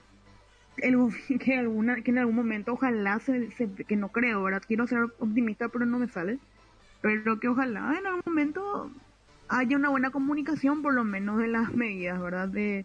el, 0.78 0.96
que 1.40 1.56
alguna 1.56 2.02
que 2.02 2.10
en 2.10 2.18
algún 2.18 2.36
momento 2.36 2.72
ojalá 2.72 3.18
se, 3.20 3.50
que 3.86 3.96
no 3.96 4.08
creo, 4.08 4.42
¿verdad? 4.42 4.62
Quiero 4.66 4.86
ser 4.86 5.04
optimista, 5.18 5.68
pero 5.68 5.86
no 5.86 5.98
me 5.98 6.08
sale. 6.08 6.38
Pero 7.02 7.40
que 7.40 7.48
ojalá 7.48 7.96
en 7.98 8.06
algún 8.06 8.22
momento 8.26 8.90
haya 9.48 9.76
una 9.76 9.88
buena 9.88 10.10
comunicación, 10.10 10.82
por 10.82 10.94
lo 10.94 11.04
menos, 11.04 11.38
de 11.38 11.48
las 11.48 11.72
medidas, 11.74 12.20
¿verdad? 12.20 12.48
De 12.48 12.84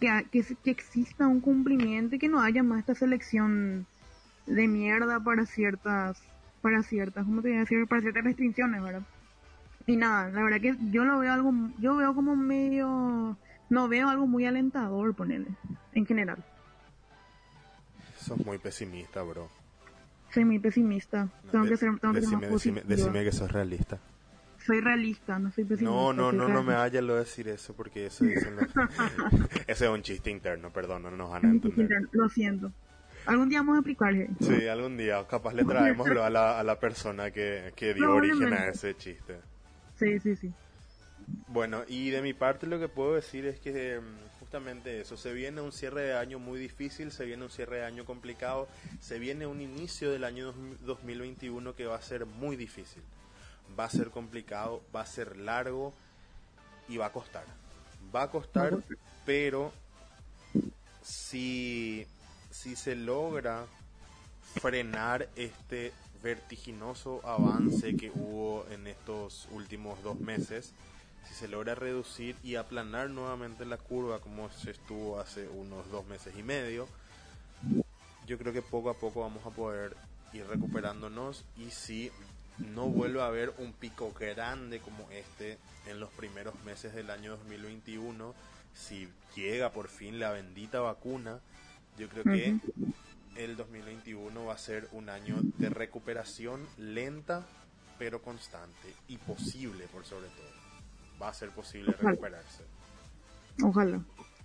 que, 0.00 0.26
que 0.64 0.70
exista 0.70 1.26
un 1.28 1.40
cumplimiento 1.40 2.16
y 2.16 2.18
que 2.18 2.28
no 2.28 2.40
haya 2.40 2.62
más 2.62 2.80
esta 2.80 2.94
selección 2.94 3.86
de 4.46 4.68
mierda 4.68 5.20
para 5.20 5.46
ciertas, 5.46 6.20
para 6.60 6.82
ciertas, 6.82 7.24
¿cómo 7.24 7.42
te 7.42 7.48
voy 7.48 7.58
a 7.58 7.60
decir? 7.60 7.86
Para 7.86 8.02
ciertas 8.02 8.24
restricciones, 8.24 8.82
¿verdad? 8.82 9.02
Y 9.86 9.96
nada, 9.96 10.30
la 10.30 10.42
verdad 10.42 10.60
que 10.60 10.76
yo 10.90 11.04
lo 11.04 11.18
veo 11.18 11.32
algo, 11.32 11.52
yo 11.78 11.96
veo 11.96 12.14
como 12.14 12.36
medio, 12.36 13.36
no 13.70 13.88
veo 13.88 14.08
algo 14.08 14.26
muy 14.26 14.46
alentador, 14.46 15.14
ponerle, 15.14 15.48
en 15.94 16.06
general. 16.06 16.44
Sos 18.16 18.38
muy 18.46 18.58
pesimista, 18.58 19.22
bro. 19.22 19.48
Soy 20.30 20.44
muy 20.44 20.58
pesimista, 20.58 21.24
No, 21.44 21.50
tengo 21.50 21.64
de- 21.64 21.70
que 21.70 21.76
ser, 21.76 21.98
tengo 21.98 22.14
que 22.14 22.20
ser 22.20 22.30
decime, 22.30 22.50
más 22.50 22.62
decime- 22.64 22.82
decime 22.84 23.24
que 23.24 23.32
sos 23.32 23.50
realista. 23.52 23.98
Soy 24.64 24.80
realista, 24.80 25.38
no 25.40 25.50
soy 25.50 25.64
pesimista. 25.64 25.90
No, 25.92 26.12
no, 26.12 26.30
no, 26.32 26.48
no 26.48 26.62
me 26.62 26.74
haya 26.74 27.02
lo 27.02 27.16
decir 27.16 27.48
eso 27.48 27.74
porque 27.74 28.06
eso 28.06 28.24
dicen 28.24 28.54
los- 28.56 28.66
Ese 29.66 29.84
es 29.86 29.90
un 29.90 30.02
chiste 30.02 30.30
interno, 30.30 30.70
perdón, 30.70 31.02
no 31.02 31.10
nos 31.10 31.30
van 31.30 31.44
a 31.46 31.48
entender. 31.50 31.88
Lo 32.12 32.28
siento. 32.28 32.72
Algún 33.26 33.48
día 33.48 33.58
vamos 33.58 33.76
a 33.76 33.80
aplicarle. 33.80 34.30
Sí, 34.40 34.66
algún 34.68 34.96
día 34.96 35.24
capaz 35.28 35.52
le 35.54 35.64
traemos 35.64 36.08
a 36.08 36.30
la, 36.30 36.58
a 36.58 36.62
la 36.64 36.78
persona 36.80 37.30
que, 37.30 37.72
que 37.76 37.94
dio 37.94 38.14
origen 38.14 38.52
a 38.52 38.68
ese 38.68 38.96
chiste. 38.96 39.38
Sí, 40.02 40.18
sí, 40.20 40.36
sí. 40.36 40.52
Bueno, 41.46 41.84
y 41.86 42.10
de 42.10 42.22
mi 42.22 42.34
parte 42.34 42.66
lo 42.66 42.80
que 42.80 42.88
puedo 42.88 43.14
decir 43.14 43.46
es 43.46 43.60
que 43.60 44.00
mm, 44.00 44.40
justamente 44.40 45.00
eso, 45.00 45.16
se 45.16 45.32
viene 45.32 45.60
un 45.60 45.72
cierre 45.72 46.02
de 46.02 46.14
año 46.14 46.38
muy 46.38 46.58
difícil, 46.58 47.12
se 47.12 47.24
viene 47.24 47.44
un 47.44 47.50
cierre 47.50 47.78
de 47.78 47.84
año 47.84 48.04
complicado, 48.04 48.68
se 49.00 49.18
viene 49.18 49.46
un 49.46 49.60
inicio 49.60 50.10
del 50.10 50.24
año 50.24 50.52
2021 50.80 51.74
que 51.74 51.86
va 51.86 51.96
a 51.96 52.02
ser 52.02 52.26
muy 52.26 52.56
difícil, 52.56 53.02
va 53.78 53.84
a 53.84 53.90
ser 53.90 54.10
complicado, 54.10 54.82
va 54.94 55.02
a 55.02 55.06
ser 55.06 55.36
largo 55.36 55.94
y 56.88 56.96
va 56.96 57.06
a 57.06 57.12
costar. 57.12 57.44
Va 58.14 58.24
a 58.24 58.30
costar, 58.30 58.76
pero 59.24 59.72
si, 61.02 62.04
si 62.50 62.76
se 62.76 62.96
logra 62.96 63.64
frenar 64.60 65.28
este 65.36 65.92
vertiginoso 66.22 67.20
avance 67.24 67.96
que 67.96 68.10
hubo 68.10 68.66
en 68.70 68.86
estos 69.22 69.48
últimos 69.52 70.02
dos 70.02 70.18
meses, 70.18 70.72
si 71.28 71.34
se 71.34 71.48
logra 71.48 71.74
reducir 71.74 72.36
y 72.42 72.56
aplanar 72.56 73.10
nuevamente 73.10 73.64
la 73.64 73.76
curva 73.76 74.20
como 74.20 74.50
se 74.50 74.72
estuvo 74.72 75.20
hace 75.20 75.48
unos 75.48 75.88
dos 75.90 76.04
meses 76.06 76.34
y 76.36 76.42
medio, 76.42 76.88
yo 78.26 78.38
creo 78.38 78.52
que 78.52 78.62
poco 78.62 78.90
a 78.90 78.94
poco 78.94 79.20
vamos 79.20 79.46
a 79.46 79.50
poder 79.50 79.96
ir 80.32 80.46
recuperándonos 80.46 81.44
y 81.56 81.70
si 81.70 82.10
no 82.58 82.88
vuelve 82.88 83.22
a 83.22 83.26
haber 83.26 83.52
un 83.58 83.72
pico 83.72 84.12
grande 84.12 84.80
como 84.80 85.08
este 85.10 85.58
en 85.86 86.00
los 86.00 86.10
primeros 86.10 86.54
meses 86.64 86.94
del 86.94 87.10
año 87.10 87.36
2021, 87.36 88.34
si 88.74 89.08
llega 89.36 89.70
por 89.70 89.88
fin 89.88 90.18
la 90.18 90.32
bendita 90.32 90.80
vacuna, 90.80 91.40
yo 91.96 92.08
creo 92.08 92.24
que 92.24 92.56
el 93.36 93.56
2021 93.56 94.44
va 94.44 94.54
a 94.54 94.58
ser 94.58 94.88
un 94.92 95.08
año 95.08 95.36
de 95.58 95.70
recuperación 95.70 96.66
lenta 96.76 97.46
pero 98.02 98.20
constante 98.20 98.92
y 99.06 99.16
posible 99.16 99.86
por 99.86 100.04
sobre 100.04 100.26
todo. 100.30 100.50
Va 101.22 101.28
a 101.28 101.34
ser 101.34 101.50
posible 101.50 101.94
recuperarse. 102.00 102.64
Ojalá. 103.62 104.00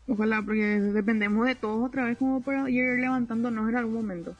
Ojalá, 0.07 0.43
porque 0.45 0.79
dependemos 0.79 1.47
de 1.47 1.55
todos 1.55 1.87
otra 1.87 2.05
vez 2.05 2.19
como 2.19 2.39
para 2.43 2.69
ir 2.69 2.99
levantándonos 2.99 3.67
en 3.67 3.75
algún 3.75 3.95
momento. 3.95 4.35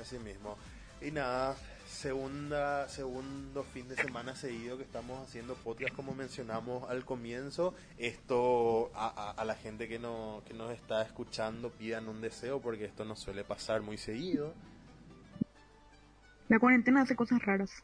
Así 0.00 0.18
mismo. 0.18 0.56
Y 1.00 1.12
nada, 1.12 1.54
segunda, 1.86 2.88
segundo 2.88 3.62
fin 3.62 3.86
de 3.86 3.94
semana 3.94 4.34
seguido 4.34 4.76
que 4.76 4.82
estamos 4.82 5.22
haciendo 5.22 5.54
podcast 5.54 5.94
como 5.94 6.12
mencionamos 6.12 6.90
al 6.90 7.04
comienzo. 7.04 7.76
Esto 7.96 8.90
a, 8.96 9.30
a, 9.30 9.44
la 9.44 9.54
gente 9.54 9.86
que, 9.86 10.00
no, 10.00 10.42
que 10.48 10.52
nos 10.52 10.72
está 10.72 11.02
escuchando 11.02 11.70
pidan 11.70 12.08
un 12.08 12.20
deseo 12.20 12.60
porque 12.60 12.86
esto 12.86 13.04
no 13.04 13.14
suele 13.14 13.44
pasar 13.44 13.82
muy 13.82 13.98
seguido. 13.98 14.52
La 16.52 16.58
cuarentena 16.58 17.00
hace 17.00 17.16
cosas 17.16 17.40
raras. 17.40 17.82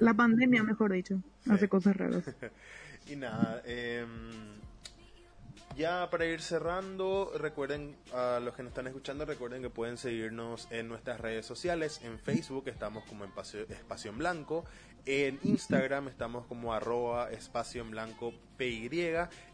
La 0.00 0.14
pandemia, 0.14 0.62
mejor 0.62 0.92
dicho, 0.92 1.22
hace 1.50 1.68
cosas 1.68 1.94
raras. 1.94 2.24
y 3.06 3.16
nada, 3.16 3.60
eh, 3.66 4.06
ya 5.76 6.08
para 6.08 6.24
ir 6.24 6.40
cerrando, 6.40 7.34
recuerden 7.36 7.94
a 8.14 8.40
los 8.42 8.54
que 8.54 8.62
nos 8.62 8.70
están 8.70 8.86
escuchando, 8.86 9.26
recuerden 9.26 9.60
que 9.60 9.68
pueden 9.68 9.98
seguirnos 9.98 10.68
en 10.70 10.88
nuestras 10.88 11.20
redes 11.20 11.44
sociales. 11.44 12.00
En 12.02 12.18
Facebook 12.18 12.66
estamos 12.68 13.04
como 13.04 13.26
Espacio 13.26 14.10
en 14.10 14.16
Blanco, 14.16 14.64
en 15.04 15.40
Instagram 15.42 16.08
estamos 16.08 16.46
como 16.46 16.72
arroba 16.72 17.30
espacio 17.30 17.82
en 17.82 17.90
blanco 17.90 18.32
PY 18.56 18.90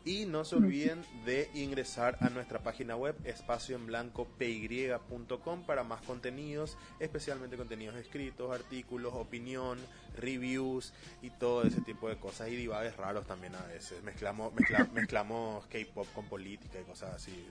y 0.05 0.26
no 0.26 0.44
se 0.44 0.57
olviden 0.57 1.01
de 1.24 1.49
ingresar 1.55 2.18
a 2.20 2.28
nuestra 2.28 2.59
página 2.62 2.96
web 2.96 3.16
espacio 3.24 3.76
en 3.76 3.86
blanco 3.86 4.26
PY.com 4.36 5.62
para 5.64 5.84
más 5.84 6.03
contenidos, 6.03 6.76
especialmente 7.01 7.57
contenidos 7.57 7.96
escritos, 7.96 8.55
artículos, 8.55 9.14
opinión, 9.14 9.78
reviews 10.16 10.92
y 11.22 11.30
todo 11.30 11.62
ese 11.62 11.80
tipo 11.80 12.09
de 12.09 12.16
cosas 12.16 12.49
y 12.49 12.57
divagues 12.57 12.96
raros 12.96 13.26
también 13.26 13.55
a 13.55 13.62
veces. 13.62 14.03
Mezclamos, 14.03 14.53
mezclamos 14.92 15.66
K-pop 15.66 16.07
con 16.14 16.26
política 16.26 16.78
y 16.80 16.84
cosas 16.84 17.14
así. 17.14 17.46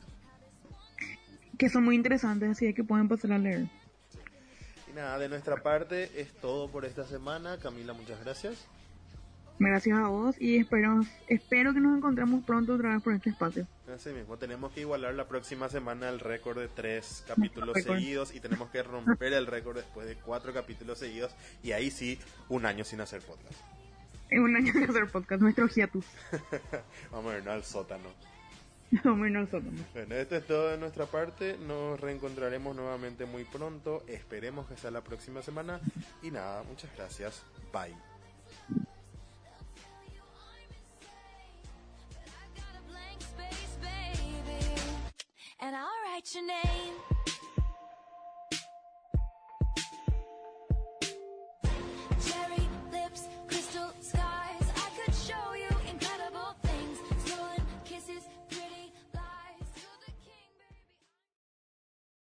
Que 1.58 1.70
son 1.70 1.84
muy 1.84 1.96
interesantes, 1.96 2.50
así 2.52 2.72
que 2.76 2.84
pueden 2.84 3.08
pasar 3.08 3.32
a 3.32 3.40
leer 3.40 3.68
nada, 4.98 5.18
de 5.20 5.30
nuestra 5.30 5.58
parte 5.58 6.12
es 6.20 6.34
todo 6.34 6.70
por 6.70 6.86
esta 6.86 7.06
semana. 7.06 7.58
Camila, 7.58 7.94
muchas 7.94 8.24
gracias. 8.24 8.68
Gracias 9.60 9.98
a 9.98 10.08
vos 10.08 10.36
y 10.40 10.58
espero, 10.58 11.02
espero 11.28 11.74
que 11.74 11.80
nos 11.80 11.98
encontremos 11.98 12.44
pronto 12.44 12.76
otra 12.76 12.94
vez 12.94 13.02
por 13.02 13.14
este 13.14 13.32
espacio. 13.32 13.66
Así 13.94 14.10
mismo, 14.10 14.38
tenemos 14.38 14.72
que 14.72 14.82
igualar 14.82 15.16
la 15.16 15.28
próxima 15.28 15.68
semana 15.68 16.10
el 16.10 16.20
récord 16.20 16.60
de 16.60 16.68
tres 16.68 17.24
capítulos 17.28 17.76
seguidos 17.82 18.36
y 18.36 18.40
tenemos 18.40 18.70
que 18.70 18.84
romper 18.84 19.34
el 19.34 19.48
récord 19.48 19.78
después 19.78 20.08
de 20.08 20.16
cuatro 20.16 20.54
capítulos 20.54 21.00
seguidos 21.00 21.34
y 21.64 21.72
ahí 21.72 21.90
sí, 21.90 22.20
un 22.50 22.68
año 22.68 22.84
sin 22.84 23.02
hacer 23.02 23.22
podcast. 23.22 23.60
Un 24.32 24.56
año 24.56 24.74
sin 24.74 24.84
hacer 24.84 25.08
podcast, 25.08 25.42
nuestro 25.42 25.68
hiatus. 25.68 26.06
Vamos 27.12 27.32
a 27.32 27.36
vernos 27.36 27.54
al 27.54 27.64
sótano. 27.64 28.37
Bueno, 29.94 30.16
esto 30.16 30.36
es 30.36 30.48
todo 30.48 30.70
de 30.70 30.78
nuestra 30.78 31.06
parte. 31.06 31.58
Nos 31.58 32.00
reencontraremos 32.00 32.76
nuevamente 32.76 33.26
muy 33.26 33.44
pronto. 33.44 34.04
Esperemos 34.08 34.68
que 34.68 34.78
sea 34.78 34.92
la 34.92 35.04
próxima 35.04 35.42
semana. 35.42 35.80
Y 36.22 36.32
nada, 36.32 36.64
muchas 36.64 36.96
gracias. 36.96 37.44
Bye. 37.74 37.96